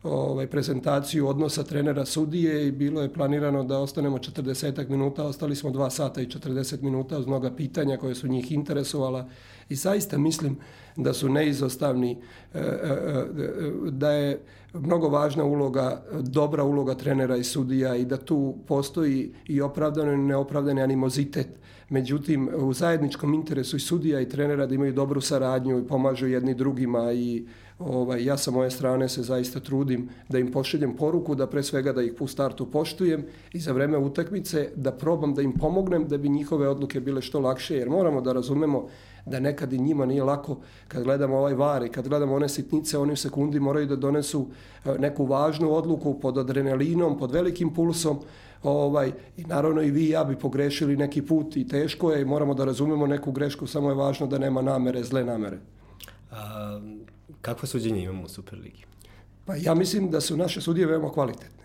ovaj, 0.04 0.48
prezentaciju 0.48 1.28
odnosa 1.28 1.64
trenera 1.64 2.06
sudije 2.06 2.68
i 2.68 2.72
bilo 2.72 3.02
je 3.02 3.14
planirano 3.14 3.64
da 3.64 3.80
ostanemo 3.80 4.18
40 4.18 4.90
minuta, 4.90 5.24
ostali 5.24 5.56
smo 5.56 5.70
2 5.70 5.90
sata 5.90 6.22
i 6.22 6.28
40 6.28 6.82
minuta 6.82 7.20
uz 7.20 7.28
mnoga 7.28 7.52
pitanja 7.56 7.98
koje 7.98 8.16
su 8.16 8.28
njih 8.28 8.52
interesovala 8.52 9.30
i 9.70 9.76
zaista 9.76 10.18
mislim 10.18 10.58
da 10.96 11.14
su 11.14 11.30
neizostavni, 11.30 12.18
e, 12.54 12.60
e, 12.60 12.62
e, 12.62 13.26
da 13.90 14.12
je 14.12 14.42
mnogo 14.74 15.10
važna 15.10 15.44
uloga, 15.44 16.04
dobra 16.22 16.64
uloga 16.64 16.96
trenera 16.96 17.38
i 17.38 17.44
sudija 17.44 17.96
i 17.96 18.06
da 18.06 18.18
tu 18.18 18.56
postoji 18.68 19.34
i 19.48 19.62
opravdano 19.62 20.12
i 20.12 20.18
neopravdani 20.18 20.82
animozitet. 20.82 21.48
Međutim, 21.90 22.50
u 22.56 22.74
zajedničkom 22.74 23.34
interesu 23.34 23.78
i 23.78 23.80
sudija 23.80 24.22
i 24.22 24.30
trenera 24.30 24.66
da 24.66 24.76
imaju 24.76 24.94
dobru 24.94 25.22
saradnju 25.22 25.80
i 25.80 25.88
pomažu 25.88 26.28
jedni 26.28 26.54
drugima 26.54 27.12
i 27.12 27.46
ovaj, 27.86 28.26
ja 28.26 28.38
sa 28.38 28.52
moje 28.52 28.72
strane 28.72 29.10
se 29.10 29.22
zaista 29.24 29.60
trudim 29.60 30.10
da 30.30 30.40
im 30.40 30.52
pošaljem 30.52 30.96
poruku, 30.96 31.36
da 31.36 31.48
pre 31.48 31.64
svega 31.64 31.94
da 31.94 32.02
ih 32.02 32.14
u 32.20 32.28
startu 32.28 32.66
poštujem 32.72 33.26
i 33.54 33.60
za 33.60 33.72
vreme 33.72 33.98
utakmice 33.98 34.70
da 34.76 34.92
probam 34.92 35.34
da 35.34 35.42
im 35.42 35.52
pomognem 35.52 36.08
da 36.08 36.18
bi 36.18 36.30
njihove 36.30 36.68
odluke 36.68 37.00
bile 37.00 37.22
što 37.22 37.40
lakše, 37.40 37.76
jer 37.76 37.90
moramo 37.90 38.22
da 38.22 38.34
razumemo 38.34 38.88
da 39.26 39.40
nekad 39.40 39.74
i 39.74 39.80
njima 39.80 40.06
nije 40.06 40.24
lako 40.24 40.58
kad 40.88 41.04
gledamo 41.04 41.38
ovaj 41.38 41.54
var 41.54 41.86
i 41.86 41.90
kad 41.90 42.08
gledamo 42.08 42.36
one 42.36 42.50
sitnice, 42.50 42.98
oni 42.98 43.14
u 43.14 43.16
sekundi 43.16 43.60
moraju 43.60 43.88
da 43.88 43.96
donesu 43.96 44.48
e, 44.86 44.98
neku 45.00 45.26
važnu 45.26 45.72
odluku 45.72 46.20
pod 46.20 46.38
adrenalinom, 46.38 47.18
pod 47.18 47.32
velikim 47.32 47.74
pulsom, 47.74 48.20
ovaj, 48.64 49.12
i 49.38 49.44
naravno 49.44 49.82
i 49.82 49.92
vi 49.92 50.06
i 50.06 50.10
ja 50.10 50.24
bi 50.24 50.36
pogrešili 50.36 50.98
neki 50.98 51.22
put 51.22 51.58
i 51.58 51.68
teško 51.68 52.12
je 52.12 52.22
i 52.22 52.26
moramo 52.26 52.54
da 52.54 52.66
razumemo 52.66 53.08
neku 53.08 53.32
grešku, 53.32 53.68
samo 53.68 53.90
je 53.90 53.96
važno 53.96 54.28
da 54.28 54.38
nema 54.38 54.62
namere, 54.62 55.04
zle 55.04 55.24
namere. 55.24 55.60
Kakva 57.44 57.68
suđenja 57.68 58.02
imamo 58.02 58.24
u 58.24 58.30
Superligi? 58.30 58.86
Pa 59.46 59.56
ja 59.56 59.76
mislim 59.76 60.12
da 60.12 60.22
su 60.22 60.38
naše 60.38 60.62
sudije 60.62 60.88
veoma 60.88 61.12
kvalitetne. 61.12 61.64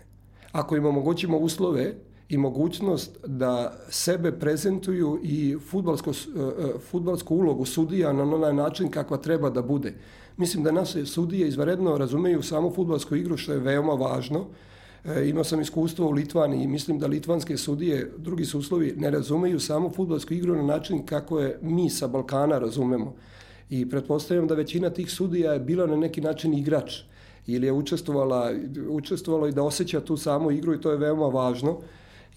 Ako 0.51 0.75
im 0.75 0.85
omogućimo 0.85 1.37
uslove 1.37 1.93
i 2.29 2.37
mogućnost 2.37 3.17
da 3.25 3.79
sebe 3.89 4.31
prezentuju 4.31 5.19
i 5.23 5.57
futbalsko, 5.69 6.11
e, 6.11 6.13
e, 6.13 6.79
futbalsku 6.89 7.35
ulogu 7.35 7.65
sudija 7.65 8.13
na 8.13 8.23
onaj 8.23 8.53
način 8.53 8.91
kakva 8.91 9.17
treba 9.17 9.49
da 9.49 9.61
bude. 9.61 9.93
Mislim 10.37 10.63
da 10.63 10.71
naše 10.71 11.05
sudije 11.05 11.47
izvaredno 11.47 11.97
razumeju 11.97 12.41
samo 12.41 12.73
futbalsku 12.73 13.15
igru, 13.15 13.37
što 13.37 13.53
je 13.53 13.59
veoma 13.59 13.93
važno. 13.93 14.45
E, 15.05 15.29
imao 15.29 15.43
sam 15.43 15.61
iskustvo 15.61 16.07
u 16.07 16.11
Litvani 16.11 16.63
i 16.63 16.67
mislim 16.67 16.99
da 16.99 17.07
litvanske 17.07 17.57
sudije, 17.57 18.11
drugi 18.17 18.45
su 18.45 18.59
uslovi, 18.59 18.93
ne 18.97 19.11
razumeju 19.11 19.59
samo 19.59 19.89
futbalsku 19.89 20.33
igru 20.33 20.55
na 20.55 20.63
način 20.63 21.05
kako 21.05 21.39
je 21.39 21.59
mi 21.61 21.89
sa 21.89 22.07
Balkana 22.07 22.59
razumemo. 22.59 23.15
I 23.69 23.89
pretpostavljam 23.89 24.47
da 24.47 24.55
većina 24.55 24.89
tih 24.89 25.11
sudija 25.11 25.53
je 25.53 25.59
bila 25.59 25.87
na 25.87 25.95
neki 25.95 26.21
način 26.21 26.53
igrač 26.53 27.01
ili 27.47 27.67
je 27.67 27.73
učestvovala, 27.73 28.51
učestvovalo 28.89 29.47
i 29.47 29.51
da 29.51 29.63
osjeća 29.63 30.01
tu 30.01 30.17
samu 30.17 30.51
igru 30.51 30.73
i 30.73 30.81
to 30.81 30.91
je 30.91 30.97
veoma 30.97 31.27
važno. 31.27 31.77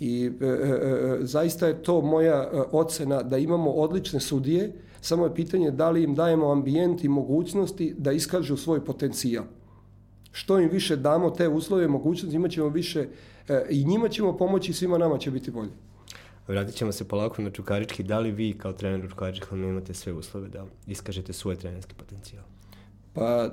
I 0.01 0.31
e, 0.41 0.47
e, 0.47 0.49
e, 0.49 1.19
zaista 1.21 1.67
je 1.67 1.83
to 1.83 2.01
moja 2.01 2.43
e, 2.43 2.63
ocena 2.73 3.23
da 3.23 3.39
imamo 3.39 3.71
odlične 3.71 4.21
sudije, 4.21 4.73
samo 5.01 5.25
je 5.25 5.35
pitanje 5.35 5.71
da 5.71 5.91
li 5.91 6.03
im 6.03 6.15
dajemo 6.15 6.51
ambijent 6.51 7.05
i 7.05 7.09
mogućnosti 7.09 7.95
da 7.99 8.13
iskažu 8.13 8.57
svoj 8.57 8.85
potencijal. 8.85 9.45
Što 10.33 10.61
im 10.61 10.69
više 10.71 10.97
damo 10.97 11.31
te 11.31 11.49
uslove, 11.49 11.89
mogućnosti, 11.89 12.37
imat 12.37 12.51
ćemo 12.51 12.69
više 12.69 13.09
e, 13.49 13.67
i 13.71 13.85
njima 13.85 14.09
ćemo 14.09 14.37
pomoći, 14.37 14.73
svima 14.73 14.99
nama 14.99 15.19
će 15.19 15.31
biti 15.31 15.51
bolje. 15.51 15.71
Vratit 16.49 16.75
ćemo 16.75 16.93
se 16.93 17.09
polako 17.09 17.43
na 17.43 17.51
Čukarički. 17.51 18.03
Da 18.03 18.19
li 18.19 18.31
vi 18.31 18.59
kao 18.59 18.73
trener 18.73 19.05
u 19.07 19.09
Čukaričkom 19.09 19.65
imate 19.65 19.95
sve 19.95 20.13
uslove 20.13 20.49
da 20.49 20.65
iskažete 20.87 21.33
svoj 21.33 21.57
trenerski 21.57 21.95
potencijal? 21.95 22.45
Pa, 23.13 23.51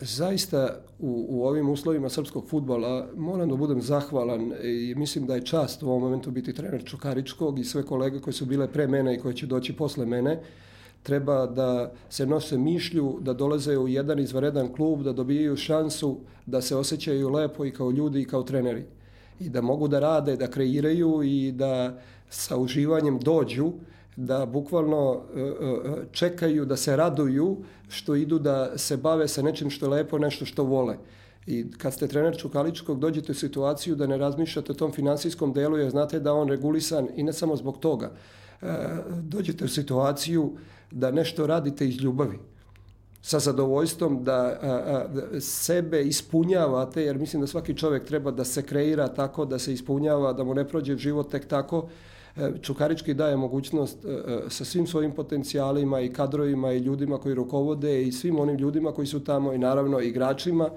zaista 0.00 0.80
u, 0.98 1.26
u 1.28 1.46
ovim 1.46 1.68
uslovima 1.68 2.08
srpskog 2.08 2.48
futbola 2.48 3.08
moram 3.16 3.48
da 3.48 3.56
budem 3.56 3.82
zahvalan 3.82 4.52
i 4.62 4.94
mislim 4.96 5.26
da 5.26 5.34
je 5.34 5.44
čast 5.44 5.82
u 5.82 5.88
ovom 5.88 6.02
momentu 6.02 6.30
biti 6.30 6.52
trener 6.52 6.84
Čukaričkog 6.84 7.58
i 7.58 7.64
sve 7.64 7.82
kolege 7.82 8.20
koje 8.20 8.34
su 8.34 8.46
bile 8.46 8.72
pre 8.72 8.86
mene 8.86 9.14
i 9.14 9.18
koje 9.18 9.34
će 9.34 9.46
doći 9.46 9.72
posle 9.72 10.06
mene 10.06 10.42
treba 11.06 11.46
da 11.46 11.92
se 12.10 12.26
nose 12.26 12.58
mišlju, 12.58 13.18
da 13.20 13.32
dolaze 13.32 13.78
u 13.78 13.88
jedan 13.88 14.18
izvaredan 14.18 14.72
klub, 14.72 15.02
da 15.02 15.12
dobijaju 15.12 15.56
šansu, 15.56 16.16
da 16.46 16.62
se 16.62 16.76
osjećaju 16.76 17.30
lepo 17.30 17.64
i 17.64 17.70
kao 17.70 17.90
ljudi 17.90 18.20
i 18.20 18.24
kao 18.24 18.42
treneri. 18.42 18.84
I 19.40 19.48
da 19.48 19.60
mogu 19.60 19.88
da 19.88 20.00
rade, 20.00 20.36
da 20.36 20.50
kreiraju 20.50 21.22
i 21.22 21.52
da 21.52 21.98
sa 22.30 22.56
uživanjem 22.56 23.18
dođu 23.18 23.72
da 24.16 24.46
bukvalno 24.46 25.22
e, 25.36 25.40
e, 25.40 25.52
čekaju, 26.12 26.64
da 26.64 26.76
se 26.76 26.96
raduju 26.96 27.56
što 27.88 28.14
idu 28.14 28.38
da 28.38 28.78
se 28.78 28.96
bave 28.96 29.28
sa 29.28 29.42
nečim 29.42 29.70
što 29.70 29.86
je 29.86 29.90
lepo, 29.90 30.18
nešto 30.18 30.44
što 30.44 30.64
vole. 30.64 30.96
I 31.46 31.70
kad 31.78 31.94
ste 31.94 32.08
trener 32.08 32.36
Čukaličkog, 32.36 33.00
dođete 33.00 33.32
u 33.32 33.34
situaciju 33.34 33.94
da 33.94 34.06
ne 34.06 34.16
razmišljate 34.18 34.72
o 34.72 34.74
tom 34.74 34.92
finansijskom 34.92 35.52
delu, 35.52 35.78
jer 35.78 35.90
znate 35.90 36.20
da 36.20 36.34
on 36.34 36.48
regulisan 36.48 37.08
i 37.16 37.22
ne 37.22 37.32
samo 37.32 37.56
zbog 37.56 37.78
toga. 37.78 38.12
E, 38.62 38.66
dođete 39.22 39.64
u 39.64 39.68
situaciju 39.68 40.52
da 40.90 41.10
nešto 41.10 41.46
radite 41.46 41.88
iz 41.88 42.00
ljubavi. 42.00 42.38
Sa 43.26 43.38
zadovoljstvom 43.38 44.24
da 44.24 44.58
sebe 45.40 46.02
ispunjavate, 46.02 47.02
jer 47.02 47.18
mislim 47.18 47.40
da 47.40 47.46
svaki 47.46 47.74
čovjek 47.74 48.04
treba 48.04 48.30
da 48.30 48.44
se 48.44 48.62
kreira 48.62 49.08
tako, 49.08 49.44
da 49.44 49.58
se 49.58 49.72
ispunjava, 49.72 50.32
da 50.32 50.44
mu 50.44 50.54
ne 50.54 50.68
prođe 50.68 50.96
život 50.96 51.30
tek 51.30 51.48
tako. 51.48 51.88
E, 52.36 52.52
Čukarički 52.62 53.14
daje 53.14 53.36
mogućnost 53.36 54.04
e, 54.04 54.08
e, 54.08 54.40
sa 54.48 54.64
svim 54.64 54.86
svojim 54.86 55.12
potencijalima 55.12 56.00
i 56.00 56.12
kadrovima 56.12 56.72
i 56.72 56.78
ljudima 56.78 57.18
koji 57.18 57.34
rukovode 57.34 58.02
i 58.02 58.12
svim 58.12 58.38
onim 58.38 58.56
ljudima 58.56 58.92
koji 58.92 59.06
su 59.06 59.24
tamo 59.24 59.52
i 59.52 59.58
naravno 59.58 60.00
igračima 60.00 60.70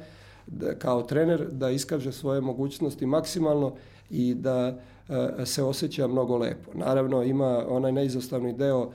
da, 0.47 0.73
kao 0.75 1.03
trener 1.03 1.47
da 1.51 1.69
iskaže 1.69 2.11
svoje 2.11 2.41
mogućnosti 2.41 3.05
maksimalno 3.05 3.75
i 4.09 4.33
da 4.33 4.79
se 5.45 5.63
osjeća 5.63 6.07
mnogo 6.07 6.37
lepo. 6.37 6.71
Naravno 6.73 7.23
ima 7.23 7.65
onaj 7.67 7.91
neizostavni 7.91 8.53
deo, 8.53 8.91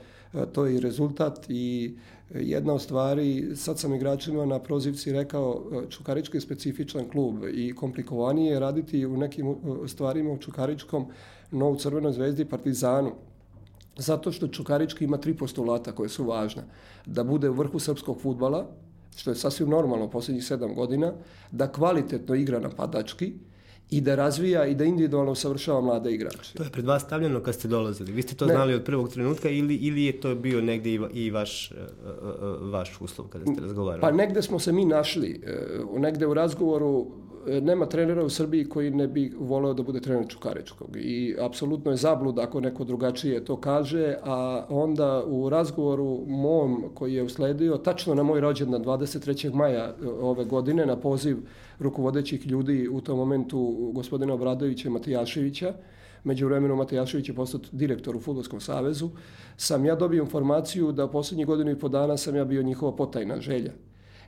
to 0.51 0.65
je 0.65 0.75
i 0.75 0.79
rezultat 0.79 1.45
i 1.49 1.95
jedna 2.33 2.73
od 2.73 2.81
stvari, 2.81 3.55
sad 3.55 3.79
sam 3.79 3.93
igračima 3.93 4.45
na 4.45 4.59
prozivci 4.59 5.11
rekao, 5.11 5.63
Čukarički 5.89 6.37
je 6.37 6.41
specifičan 6.41 7.09
klub 7.09 7.43
i 7.53 7.75
komplikovanije 7.75 8.51
je 8.51 8.59
raditi 8.59 9.05
u 9.05 9.17
nekim 9.17 9.55
stvarima 9.87 10.31
u 10.31 10.37
Čukaričkom, 10.37 11.05
no 11.51 11.69
u 11.69 11.75
Crvenoj 11.75 12.13
zvezdi 12.13 12.45
Partizanu. 12.45 13.11
Zato 13.97 14.31
što 14.31 14.47
Čukarički 14.47 15.03
ima 15.03 15.17
tri 15.17 15.33
postulata 15.37 15.91
koje 15.91 16.09
su 16.09 16.23
važne. 16.23 16.63
Da 17.05 17.23
bude 17.23 17.49
u 17.49 17.53
vrhu 17.53 17.79
srpskog 17.79 18.21
futbala, 18.21 18.65
što 19.15 19.31
je 19.31 19.35
sasvim 19.35 19.69
normalno 19.69 20.09
posljednjih 20.09 20.45
sedam 20.45 20.75
godina, 20.75 21.13
da 21.51 21.71
kvalitetno 21.71 22.35
igra 22.35 22.59
napadački, 22.59 23.33
i 23.89 24.01
da 24.01 24.15
razvija 24.15 24.65
i 24.65 24.75
da 24.75 24.83
individualno 24.83 25.31
usavršava 25.31 25.81
mlade 25.81 26.13
igrače. 26.13 26.53
To 26.53 26.63
je 26.63 26.69
pred 26.69 26.85
vas 26.85 27.03
stavljeno 27.03 27.39
kad 27.39 27.55
ste 27.55 27.67
dolazili. 27.67 28.11
Vi 28.11 28.21
ste 28.21 28.35
to 28.35 28.45
ne. 28.45 28.53
znali 28.53 28.73
od 28.73 28.83
prvog 28.83 29.09
trenutka 29.09 29.49
ili, 29.49 29.75
ili 29.75 30.03
je 30.03 30.19
to 30.19 30.35
bio 30.35 30.61
negde 30.61 30.89
i, 30.89 30.99
i 31.13 31.31
vaš, 31.31 31.71
e, 31.71 31.75
e, 31.75 31.79
e, 31.79 32.69
vaš 32.71 33.01
uslov 33.01 33.27
kada 33.27 33.45
ste 33.45 33.61
razgovarali? 33.61 34.01
Pa 34.01 34.11
negde 34.11 34.41
smo 34.41 34.59
se 34.59 34.71
mi 34.71 34.85
našli. 34.85 35.41
Negde 35.97 36.27
u 36.27 36.33
razgovoru 36.33 37.07
nema 37.61 37.85
trenera 37.85 38.23
u 38.23 38.29
Srbiji 38.29 38.69
koji 38.69 38.91
ne 38.91 39.07
bi 39.07 39.33
voleo 39.39 39.73
da 39.73 39.83
bude 39.83 39.99
trener 39.99 40.27
Čukaričkog 40.27 40.97
i 40.97 41.35
apsolutno 41.39 41.91
je 41.91 41.97
zablud 41.97 42.39
ako 42.39 42.59
neko 42.59 42.83
drugačije 42.83 43.45
to 43.45 43.57
kaže, 43.57 44.15
a 44.23 44.65
onda 44.69 45.23
u 45.27 45.49
razgovoru 45.49 46.23
mom 46.27 46.83
koji 46.93 47.13
je 47.13 47.23
usledio, 47.23 47.77
tačno 47.77 48.15
na 48.15 48.23
moj 48.23 48.39
rođendan 48.39 48.83
23. 48.83 49.53
maja 49.53 49.93
ove 50.21 50.45
godine 50.45 50.85
na 50.85 50.95
poziv 50.95 51.37
rukovodećih 51.79 52.47
ljudi 52.47 52.87
u 52.87 53.01
tom 53.01 53.17
momentu 53.17 53.91
gospodina 53.93 54.33
Obradovića 54.33 54.87
i 54.87 54.91
Matijaševića, 54.91 55.73
među 56.23 56.45
vremenu 56.45 56.75
Matijašević 56.75 57.29
je 57.29 57.35
postao 57.35 57.61
direktor 57.71 58.15
u 58.15 58.19
Futbolskom 58.19 58.61
savezu, 58.61 59.09
sam 59.57 59.85
ja 59.85 59.95
dobio 59.95 60.21
informaciju 60.21 60.91
da 60.91 61.07
poslednjih 61.07 61.47
godinu 61.47 61.71
i 61.71 61.79
po 61.79 61.89
dana 61.89 62.17
sam 62.17 62.35
ja 62.35 62.45
bio 62.45 62.63
njihova 62.63 62.95
potajna 62.95 63.41
želja. 63.41 63.71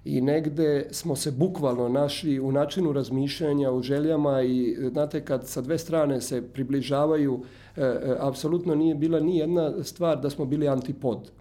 I 0.07 0.21
negde 0.21 0.87
smo 0.91 1.15
se 1.15 1.31
bukvalno 1.31 1.89
našli 1.89 2.39
u 2.39 2.51
načinu 2.51 2.93
razmišljanja, 2.93 3.71
u 3.71 3.81
željama 3.81 4.41
i 4.41 4.77
znate 4.91 5.25
kad 5.25 5.47
sa 5.47 5.61
dve 5.61 5.77
strane 5.77 6.21
se 6.21 6.41
približavaju, 6.41 7.43
e, 7.75 7.81
e, 7.81 8.15
apsolutno 8.19 8.75
nije 8.75 8.95
bila 8.95 9.19
ni 9.19 9.37
jedna 9.37 9.83
stvar 9.83 10.21
da 10.21 10.29
smo 10.29 10.45
bili 10.45 10.67
antipod. 10.67 11.31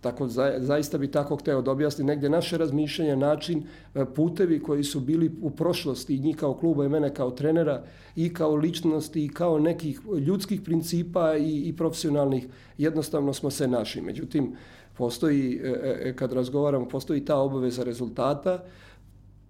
Tako, 0.00 0.28
za, 0.28 0.54
zaista 0.58 0.98
bi 0.98 1.10
tako 1.10 1.36
hteo 1.36 1.62
da 1.62 1.70
objasni 1.70 2.04
negde 2.04 2.28
naše 2.28 2.58
razmišljanje, 2.58 3.16
način, 3.16 3.62
e, 3.94 4.04
putevi 4.04 4.62
koji 4.62 4.84
su 4.84 5.00
bili 5.00 5.30
u 5.42 5.50
prošlosti 5.50 6.16
i 6.16 6.20
njih 6.20 6.36
kao 6.36 6.54
kluba 6.54 6.84
i 6.84 6.88
mene 6.88 7.14
kao 7.14 7.30
trenera 7.30 7.82
i 8.16 8.34
kao 8.34 8.56
ličnosti 8.56 9.24
i 9.24 9.28
kao 9.28 9.58
nekih 9.58 10.00
ljudskih 10.26 10.60
principa 10.60 11.36
i, 11.36 11.68
i 11.68 11.76
profesionalnih, 11.76 12.46
jednostavno 12.78 13.32
smo 13.32 13.50
se 13.50 13.68
naši. 13.68 14.00
Međutim, 14.00 14.54
postoji, 14.96 15.60
e, 15.64 15.98
e, 16.08 16.16
kad 16.16 16.32
razgovaramo, 16.32 16.88
postoji 16.88 17.24
ta 17.24 17.36
obaveza 17.36 17.84
rezultata, 17.84 18.64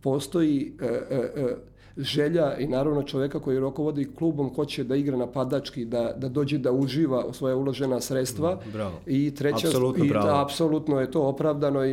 postoji 0.00 0.76
želja 1.96 2.56
i 2.58 2.66
naravno 2.66 3.02
čoveka 3.02 3.40
koji 3.40 3.58
rukovodi 3.58 4.08
klubom 4.14 4.54
hoće 4.54 4.84
da 4.84 4.96
igra 4.96 5.16
napadački, 5.16 5.84
da, 5.84 6.12
da 6.16 6.28
dođe 6.28 6.58
da 6.58 6.72
uživa 6.72 7.32
svoje 7.32 7.54
uložena 7.54 8.00
sredstva. 8.00 8.54
Mm, 8.54 8.72
bravo. 8.72 8.92
I 9.06 9.34
treća 9.34 9.66
apsolutno, 9.66 10.04
i, 10.04 10.08
bravo. 10.08 10.40
apsolutno 10.40 11.00
je 11.00 11.10
to 11.10 11.22
opravdano 11.22 11.84
i, 11.84 11.92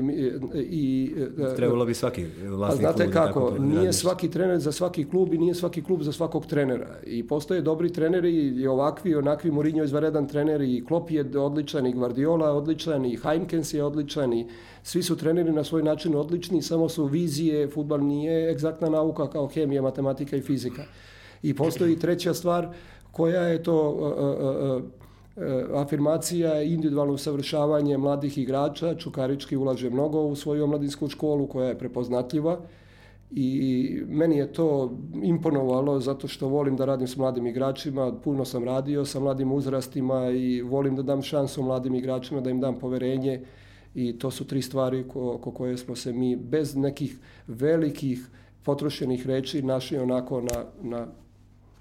i 0.55 1.15
e, 1.51 1.55
Trebalo 1.55 1.85
bi 1.85 1.93
svaki 1.93 2.25
vlasnik 2.47 2.81
znate 2.81 3.11
kako, 3.11 3.49
tako 3.49 3.63
nije 3.63 3.79
radiš. 3.79 3.95
svaki 3.95 4.31
trener 4.31 4.59
za 4.59 4.71
svaki 4.71 5.09
klub 5.09 5.33
i 5.33 5.37
nije 5.37 5.55
svaki 5.55 5.83
klub 5.83 6.01
za 6.01 6.11
svakog 6.11 6.45
trenera. 6.45 6.95
I 7.05 7.27
postoje 7.27 7.61
dobri 7.61 7.93
treneri 7.93 8.31
i 8.33 8.67
ovakvi 8.67 9.11
i 9.11 9.15
onakvi 9.15 9.51
Mourinho 9.51 9.83
izvaredan 9.83 10.27
trener 10.27 10.61
i 10.61 10.83
Klopp 10.87 11.11
je 11.11 11.37
odličan 11.37 11.87
i 11.87 11.93
Guardiola 11.93 12.47
je 12.47 12.53
odličan 12.53 13.05
i 13.05 13.17
Heimkens 13.23 13.73
je 13.73 13.83
odličan 13.83 14.33
i 14.33 14.47
svi 14.83 15.03
su 15.03 15.17
treneri 15.17 15.51
na 15.51 15.63
svoj 15.63 15.83
način 15.83 16.15
odlični, 16.15 16.61
samo 16.61 16.89
su 16.89 17.05
vizije, 17.05 17.67
futbal 17.67 18.05
nije 18.05 18.51
egzaktna 18.51 18.89
nauka 18.89 19.29
kao 19.29 19.47
hemija, 19.47 19.81
matematika 19.81 20.35
i 20.37 20.41
fizika. 20.41 20.83
I 21.43 21.53
postoji 21.53 21.99
treća 21.99 22.33
stvar 22.33 22.67
koja 23.11 23.41
je 23.41 23.63
to 23.63 23.89
uh, 23.89 23.99
uh, 23.99 24.83
uh, 25.71 25.81
afirmacija 25.81 26.61
individualno 26.61 27.13
usavršavanje 27.13 27.97
mladih 27.97 28.37
igrača. 28.37 28.95
Čukarički 28.95 29.57
ulaže 29.57 29.89
mnogo 29.89 30.21
u 30.21 30.35
svoju 30.35 30.63
omladinsku 30.63 31.07
školu 31.07 31.47
koja 31.47 31.67
je 31.67 31.77
prepoznatljiva 31.77 32.59
i 33.35 34.01
meni 34.07 34.37
je 34.37 34.53
to 34.53 34.91
imponovalo 35.23 35.99
zato 35.99 36.27
što 36.27 36.47
volim 36.47 36.75
da 36.75 36.85
radim 36.85 37.07
s 37.07 37.17
mladim 37.17 37.47
igračima, 37.47 38.13
puno 38.23 38.45
sam 38.45 38.63
radio 38.63 39.05
sa 39.05 39.19
mladim 39.19 39.51
uzrastima 39.51 40.29
i 40.29 40.61
volim 40.61 40.95
da 40.95 41.01
dam 41.01 41.21
šansu 41.21 41.63
mladim 41.63 41.95
igračima, 41.95 42.41
da 42.41 42.49
im 42.49 42.59
dam 42.59 42.79
poverenje 42.79 43.41
i 43.95 44.19
to 44.19 44.31
su 44.31 44.47
tri 44.47 44.61
stvari 44.61 45.05
oko 45.15 45.51
koje 45.51 45.77
smo 45.77 45.95
se 45.95 46.13
mi 46.13 46.35
bez 46.35 46.75
nekih 46.75 47.17
velikih 47.47 48.27
potrošenih 48.63 49.27
reči 49.27 49.61
našli 49.61 49.97
onako 49.97 50.41
na, 50.41 50.65
na, 50.81 51.07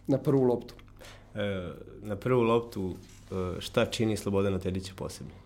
na 0.06 0.18
prvu 0.18 0.42
loptu. 0.42 0.74
E, 1.34 1.68
na 2.02 2.16
prvu 2.16 2.42
loptu 2.42 2.94
e, 3.30 3.60
šta 3.60 3.86
čini 3.86 4.16
Slobodana 4.16 4.58
Tedića 4.58 4.92
posebno? 4.96 5.42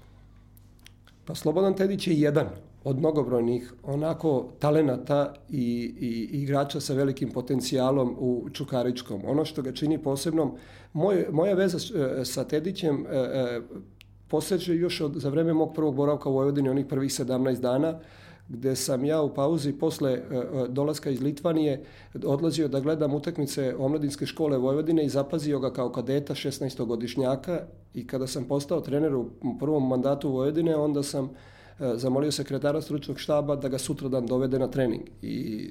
Pa 1.27 1.35
Slobodan 1.35 1.75
Tedić 1.75 2.07
je 2.07 2.21
jedan 2.21 2.47
od 2.85 2.99
mnogobrojnih 2.99 3.75
onako 3.83 4.49
talenata 4.59 5.35
i, 5.51 5.95
i, 6.01 6.39
i 6.39 6.43
igrača 6.43 6.81
sa 6.81 6.95
velikim 6.95 7.31
potencijalom 7.31 8.17
u 8.19 8.49
Čukaričkom. 8.53 9.23
Ono 9.27 9.45
što 9.45 9.63
ga 9.63 9.73
čini 9.73 10.03
posebnom, 10.03 10.53
moj, 10.93 11.27
moja 11.33 11.55
veza 11.55 11.79
e, 11.79 12.25
sa 12.25 12.45
Tedićem 12.45 13.07
e, 13.07 13.17
e, 13.17 13.61
poseže 14.29 14.77
još 14.77 15.01
od, 15.01 15.13
za 15.15 15.29
vreme 15.29 15.53
mog 15.53 15.75
prvog 15.75 15.95
boravka 15.95 16.29
u 16.29 16.33
Vojvodini, 16.33 16.69
onih 16.69 16.87
prvih 16.87 17.11
17 17.11 17.61
dana, 17.61 17.99
gde 18.49 18.77
sam 18.77 19.05
ja 19.05 19.23
u 19.23 19.35
pauzi 19.35 19.73
posle 19.73 20.13
e, 20.13 20.19
e, 20.19 20.43
dolaska 20.69 21.11
iz 21.11 21.21
Litvanije 21.21 21.85
odlazio 22.25 22.69
da 22.69 22.81
gledam 22.81 23.15
utakmice 23.15 23.75
omladinske 23.79 24.27
škole 24.27 24.59
Vojvodine 24.59 25.05
i 25.05 25.09
zapazio 25.09 25.59
ga 25.59 25.73
kao 25.73 25.93
kadeta 25.93 26.35
16-godišnjaka 26.35 27.61
i 27.95 28.07
kada 28.07 28.27
sam 28.27 28.45
postao 28.45 28.81
trener 28.81 29.15
u 29.15 29.31
prvom 29.61 29.89
mandatu 29.89 30.31
Vojvodine, 30.31 30.77
onda 30.77 31.03
sam 31.03 31.25
e, 31.25 31.31
zamolio 31.95 32.33
sekretara 32.33 32.81
stručnog 32.81 33.19
štaba 33.19 33.57
da 33.57 33.69
ga 33.69 33.79
sutra 33.79 34.09
dan 34.09 34.27
dovede 34.27 34.59
na 34.59 34.69
trening. 34.69 35.03
I 35.23 35.71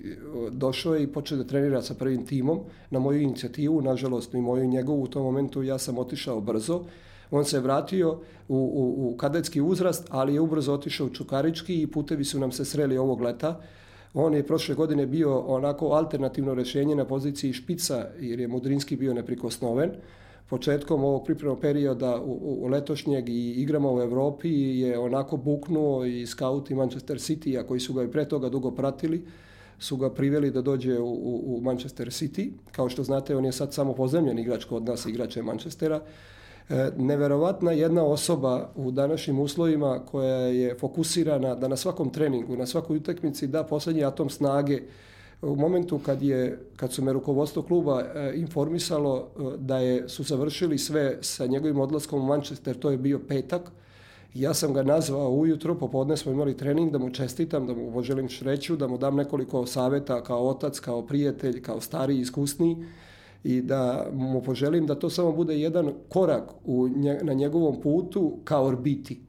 došao 0.51 0.95
je 0.95 1.03
i 1.03 1.07
počeo 1.07 1.37
da 1.37 1.43
trenira 1.43 1.81
sa 1.81 1.93
prvim 1.93 2.25
timom 2.25 2.59
na 2.89 2.99
moju 2.99 3.21
inicijativu, 3.21 3.81
nažalost 3.81 4.33
i 4.33 4.41
moju 4.41 4.63
i 4.63 4.67
njegovu 4.67 5.03
u 5.03 5.07
tom 5.07 5.23
momentu 5.23 5.63
ja 5.63 5.77
sam 5.77 5.97
otišao 5.97 6.41
brzo 6.41 6.83
On 7.32 7.45
se 7.45 7.59
vratio 7.59 8.11
u, 8.47 8.57
u, 8.57 9.09
u 9.09 9.17
kadetski 9.17 9.61
uzrast, 9.61 10.07
ali 10.09 10.34
je 10.34 10.41
ubrzo 10.41 10.73
otišao 10.73 11.07
u 11.07 11.09
Čukarički 11.09 11.82
i 11.82 11.88
putevi 11.88 12.23
su 12.23 12.39
nam 12.39 12.51
se 12.51 12.65
sreli 12.65 12.97
ovog 12.97 13.21
leta. 13.21 13.61
On 14.13 14.34
je 14.34 14.47
prošle 14.47 14.76
godine 14.76 15.05
bio 15.05 15.39
onako 15.39 15.88
alternativno 15.88 16.53
rešenje 16.53 16.95
na 16.95 17.05
poziciji 17.05 17.53
špica, 17.53 18.07
jer 18.19 18.39
je 18.39 18.47
Mudrinski 18.47 18.95
bio 18.95 19.13
neprikosnoven. 19.13 19.91
Početkom 20.49 21.03
ovog 21.03 21.26
pripremnog 21.26 21.59
perioda 21.59 22.21
u, 22.21 22.63
u 22.63 22.67
letošnjeg 22.67 23.30
i 23.30 23.51
igrama 23.51 23.91
u 23.91 24.01
Evropi 24.01 24.49
je 24.80 24.99
onako 24.99 25.38
buknuo 25.38 26.05
i 26.05 26.26
skauti 26.26 26.76
Manchester 26.76 27.17
City, 27.17 27.59
a 27.59 27.67
koji 27.67 27.80
su 27.80 27.93
ga 27.93 28.03
i 28.03 28.11
pre 28.11 28.30
toga 28.30 28.49
dugo 28.49 28.71
pratili, 28.71 29.26
su 29.80 29.97
ga 29.97 30.09
priveli 30.09 30.51
da 30.51 30.61
dođe 30.61 30.99
u, 30.99 31.07
u, 31.07 31.57
u 31.57 31.61
Manchester 31.61 32.07
City. 32.07 32.51
Kao 32.71 32.89
što 32.89 33.03
znate, 33.03 33.36
on 33.36 33.45
je 33.45 33.51
sad 33.51 33.73
samo 33.73 33.93
pozemljen 33.93 34.39
igrač 34.39 34.65
kod 34.65 34.84
nas, 34.84 35.05
igrač 35.05 35.38
je 35.38 35.43
Manchestera. 35.43 36.01
Neverovatna 36.97 37.72
jedna 37.72 38.03
osoba 38.03 38.70
u 38.76 38.91
današnjim 38.91 39.39
uslovima 39.39 39.99
koja 40.05 40.36
je 40.36 40.76
fokusirana 40.80 41.55
da 41.55 41.68
na 41.68 41.76
svakom 41.76 42.09
treningu, 42.09 42.57
na 42.57 42.66
svakoj 42.66 42.97
utakmici 42.97 43.47
da 43.47 43.63
poslednji 43.63 44.03
atom 44.03 44.30
snage. 44.30 44.82
U 45.41 45.55
momentu 45.55 45.99
kad, 45.99 46.22
je, 46.22 46.59
kad 46.76 46.93
su 46.93 47.03
me 47.03 47.13
rukovodstvo 47.13 47.61
kluba 47.61 48.01
e, 48.01 48.34
informisalo 48.36 49.18
e, 49.18 49.41
da 49.57 49.78
je, 49.78 50.09
su 50.09 50.24
završili 50.24 50.78
sve 50.78 51.18
sa 51.22 51.45
njegovim 51.45 51.80
odlaskom 51.80 52.22
u 52.22 52.26
Manchester, 52.26 52.80
to 52.80 52.91
je 52.91 52.97
bio 52.97 53.20
petak, 53.28 53.61
ja 54.34 54.53
sam 54.53 54.74
ga 54.74 54.84
nazvao 54.84 55.32
ujutro, 55.32 55.76
popodne 55.76 56.18
smo 56.18 56.32
imali 56.32 56.57
trening 56.57 56.91
da 56.91 56.97
mu 56.97 57.09
čestitam, 57.09 57.68
da 57.68 57.74
mu 57.74 57.93
poželim 57.93 58.30
sreću, 58.30 58.76
da 58.76 58.88
mu 58.88 58.97
dam 58.97 59.16
nekoliko 59.16 59.66
saveta 59.66 60.24
kao 60.24 60.47
otac, 60.47 60.80
kao 60.80 61.05
prijatelj, 61.05 61.61
kao 61.61 61.82
stariji, 61.82 62.20
iskusniji 62.20 62.78
i 63.45 63.61
da 63.61 64.07
mu 64.13 64.41
poželim 64.41 64.87
da 64.87 64.95
to 64.95 65.09
samo 65.09 65.31
bude 65.31 65.59
jedan 65.59 65.93
korak 66.09 66.43
u 66.63 66.87
na 67.21 67.33
njegovom 67.33 67.81
putu 67.81 68.37
ka 68.43 68.61
orbiti. 68.61 69.21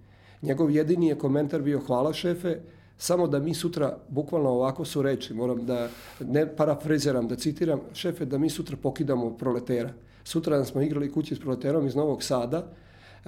Njegov 0.43 0.71
jedini 0.71 1.09
je 1.09 1.19
komentar 1.19 1.63
bio 1.63 1.81
hvala 1.81 2.13
šefe, 2.13 2.61
samo 2.99 3.27
da 3.29 3.39
mi 3.39 3.55
sutra, 3.55 3.99
bukvalno 4.09 4.51
ovako 4.51 4.85
su 4.85 5.03
reči, 5.03 5.35
moram 5.35 5.67
da 5.67 5.89
ne 6.21 6.57
parafraziram, 6.57 7.29
da 7.29 7.37
citiram, 7.37 7.81
šefe, 7.93 8.25
da 8.25 8.39
mi 8.39 8.51
sutra 8.51 8.77
pokidamo 8.83 9.37
proletera. 9.37 9.93
Sutra 10.25 10.65
smo 10.65 10.83
igrali 10.83 11.13
kući 11.13 11.35
s 11.35 11.41
proleterom 11.41 11.87
iz 11.87 11.95
Novog 11.95 12.23
Sada, 12.23 12.67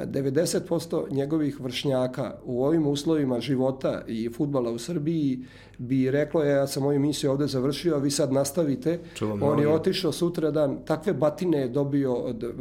90% 0.07 1.13
njegovih 1.13 1.61
vršnjaka 1.61 2.35
u 2.45 2.65
ovim 2.65 2.87
uslovima 2.87 3.41
života 3.41 4.03
i 4.07 4.31
futbala 4.37 4.71
u 4.71 4.79
Srbiji 4.79 5.45
bi 5.79 6.11
reklo 6.11 6.45
ja 6.45 6.67
sam 6.67 6.83
moju 6.83 7.01
misiju 7.01 7.31
ovde 7.31 7.47
završio, 7.47 7.95
a 7.95 7.99
vi 7.99 8.11
sad 8.11 8.33
nastavite. 8.33 8.99
Čuvam 9.15 9.43
On 9.43 9.61
je 9.61 9.69
otišao 9.69 10.13
sutra 10.13 10.51
dan, 10.51 10.79
takve 10.85 11.13
batine 11.13 11.59
je 11.59 11.69
dobio 11.69 12.15
od 12.15 12.43
uh, 12.43 12.53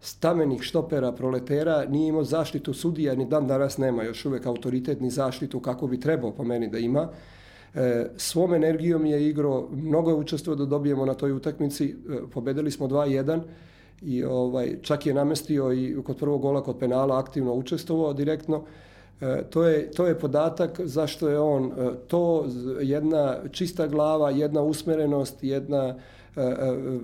stamenih 0.00 0.62
štopera 0.62 1.12
proletera, 1.12 1.84
nije 1.88 2.08
imao 2.08 2.24
zaštitu 2.24 2.74
sudija, 2.74 3.14
ni 3.14 3.26
dan 3.26 3.46
danas 3.46 3.78
nema 3.78 4.02
još 4.02 4.24
uvek 4.24 4.46
autoritet 4.46 5.00
ni 5.00 5.10
zaštitu 5.10 5.60
kako 5.60 5.86
bi 5.86 6.00
trebao 6.00 6.30
po 6.30 6.44
meni 6.44 6.68
da 6.68 6.78
ima. 6.78 7.08
E, 7.74 8.10
svom 8.16 8.54
energijom 8.54 9.06
je 9.06 9.28
igrao, 9.28 9.68
mnogo 9.72 10.10
je 10.10 10.16
učestvovao 10.16 10.64
da 10.64 10.70
dobijemo 10.70 11.06
na 11.06 11.14
toj 11.14 11.32
utakmici, 11.32 11.84
e, 11.86 12.30
pobedili 12.32 12.70
smo 12.70 12.86
2-1 12.86 13.40
i 14.02 14.24
ovaj, 14.24 14.76
čak 14.82 15.06
je 15.06 15.14
namestio 15.14 15.72
i 15.72 15.96
kod 16.04 16.16
prvog 16.16 16.42
gola 16.42 16.62
kod 16.62 16.78
penala 16.78 17.18
aktivno 17.18 17.52
učestvovao 17.52 18.12
direktno. 18.12 18.64
E, 19.20 19.42
to, 19.50 19.64
je, 19.64 19.90
to 19.90 20.06
je 20.06 20.18
podatak 20.18 20.80
zašto 20.84 21.28
je 21.28 21.38
on 21.38 21.64
e, 21.64 21.90
to 22.06 22.46
jedna 22.80 23.36
čista 23.50 23.86
glava, 23.86 24.30
jedna 24.30 24.62
usmerenost, 24.62 25.44
jedna 25.44 25.96
e, 26.36 26.40
e, 26.40 26.56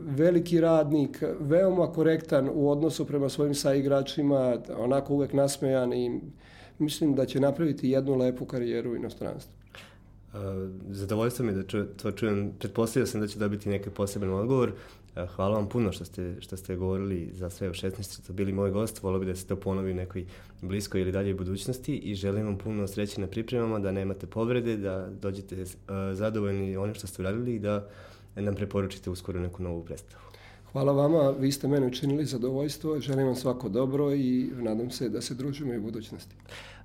veliki 0.07 0.61
radnik, 0.61 1.23
veoma 1.41 1.93
korektan 1.93 2.51
u 2.55 2.71
odnosu 2.71 3.05
prema 3.05 3.29
svojim 3.29 3.55
saigračima, 3.55 4.57
onako 4.79 5.15
uvek 5.15 5.33
nasmejan 5.33 5.93
i 5.93 6.21
mislim 6.79 7.15
da 7.15 7.27
će 7.27 7.41
napraviti 7.41 7.91
jednu 7.91 8.15
lepu 8.15 8.45
karijeru 8.45 8.93
u 8.93 8.97
inostranstvu. 8.97 9.53
Uh, 10.35 10.41
zadovoljstvo 10.91 11.45
mi 11.45 11.53
je 11.53 11.57
da 11.57 11.63
ču, 11.63 11.85
to 12.03 12.13
čujem. 12.13 12.53
Pretpostavio 12.59 13.07
sam 13.07 13.21
da 13.21 13.27
će 13.27 13.39
dobiti 13.39 13.69
neki 13.69 13.91
poseban 13.91 14.33
odgovor. 14.35 14.73
Hvala 15.37 15.57
vam 15.57 15.69
puno 15.69 15.93
što 15.93 16.05
ste, 16.05 16.37
što 16.41 16.57
ste 16.57 16.77
govorili 16.77 17.31
za 17.33 17.51
sve 17.51 17.71
u 17.71 17.73
16. 17.73 18.23
što 18.23 18.33
bili 18.33 18.53
moj 18.53 18.71
gost. 18.71 19.03
Volio 19.03 19.21
bi 19.21 19.27
da 19.27 19.37
se 19.37 19.47
to 19.47 19.57
ponovi 19.57 19.91
u 19.91 19.95
nekoj 19.95 20.27
bliskoj 20.63 21.01
ili 21.01 21.13
daljoj 21.13 21.35
budućnosti 21.35 21.97
i 21.97 22.15
želim 22.15 22.47
vam 22.47 22.59
puno 22.59 22.87
sreće 22.87 23.21
na 23.21 23.27
pripremama, 23.27 23.79
da 23.79 23.93
nemate 23.93 24.27
povrede, 24.27 24.77
da 24.77 25.09
dođete 25.23 25.63
uh, 25.63 25.69
zadovoljni 26.13 26.77
onim 26.77 26.95
što 26.95 27.07
ste 27.07 27.23
uradili 27.23 27.55
i 27.55 27.59
da 27.59 27.89
nam 28.37 28.55
preporučite 28.55 29.11
uskoro 29.11 29.41
neku 29.41 29.63
novu 29.63 29.85
predstavu. 29.85 30.23
Hvala 30.73 30.93
vama, 30.93 31.31
vi 31.31 31.53
ste 31.53 31.69
mene 31.69 31.87
učinili 31.87 32.25
zadovoljstvo, 32.25 33.01
želim 33.01 33.27
vam 33.27 33.37
svako 33.37 33.69
dobro 33.69 34.13
i 34.15 34.51
nadam 34.55 34.91
se 34.91 35.09
da 35.09 35.21
se 35.21 35.35
družimo 35.35 35.75
i 35.75 35.79
u 35.79 35.83
budućnosti. 35.83 36.37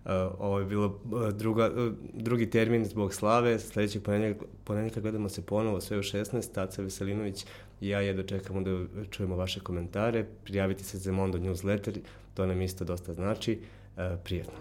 Uh, 0.06 0.12
ovo 0.40 0.60
je 0.60 0.66
bilo 0.66 0.86
uh, 0.86 1.30
druga, 1.30 1.72
drugi 2.14 2.50
termin 2.50 2.86
zbog 2.86 3.14
slave. 3.14 3.60
Sledećeg 3.60 4.04
ponedjeljka, 4.04 4.46
ponedjeljka 4.64 5.02
gledamo 5.02 5.30
se 5.30 5.42
ponovo 5.42 5.82
sve 5.82 5.98
u 5.98 6.02
16. 6.02 6.54
Taca 6.54 6.82
Veselinović 6.82 7.46
ja 7.82 8.02
jedno 8.02 8.24
čekamo 8.24 8.62
da 8.62 8.86
čujemo 9.10 9.36
vaše 9.36 9.60
komentare. 9.60 10.26
Prijavite 10.44 10.84
se 10.84 10.98
za 10.98 11.12
Mondo 11.12 11.38
newsletter, 11.38 12.00
to 12.34 12.46
nam 12.46 12.62
isto 12.62 12.86
dosta 12.86 13.14
znači. 13.14 13.60
Uh, 13.98 14.04
prijetno. 14.24 14.54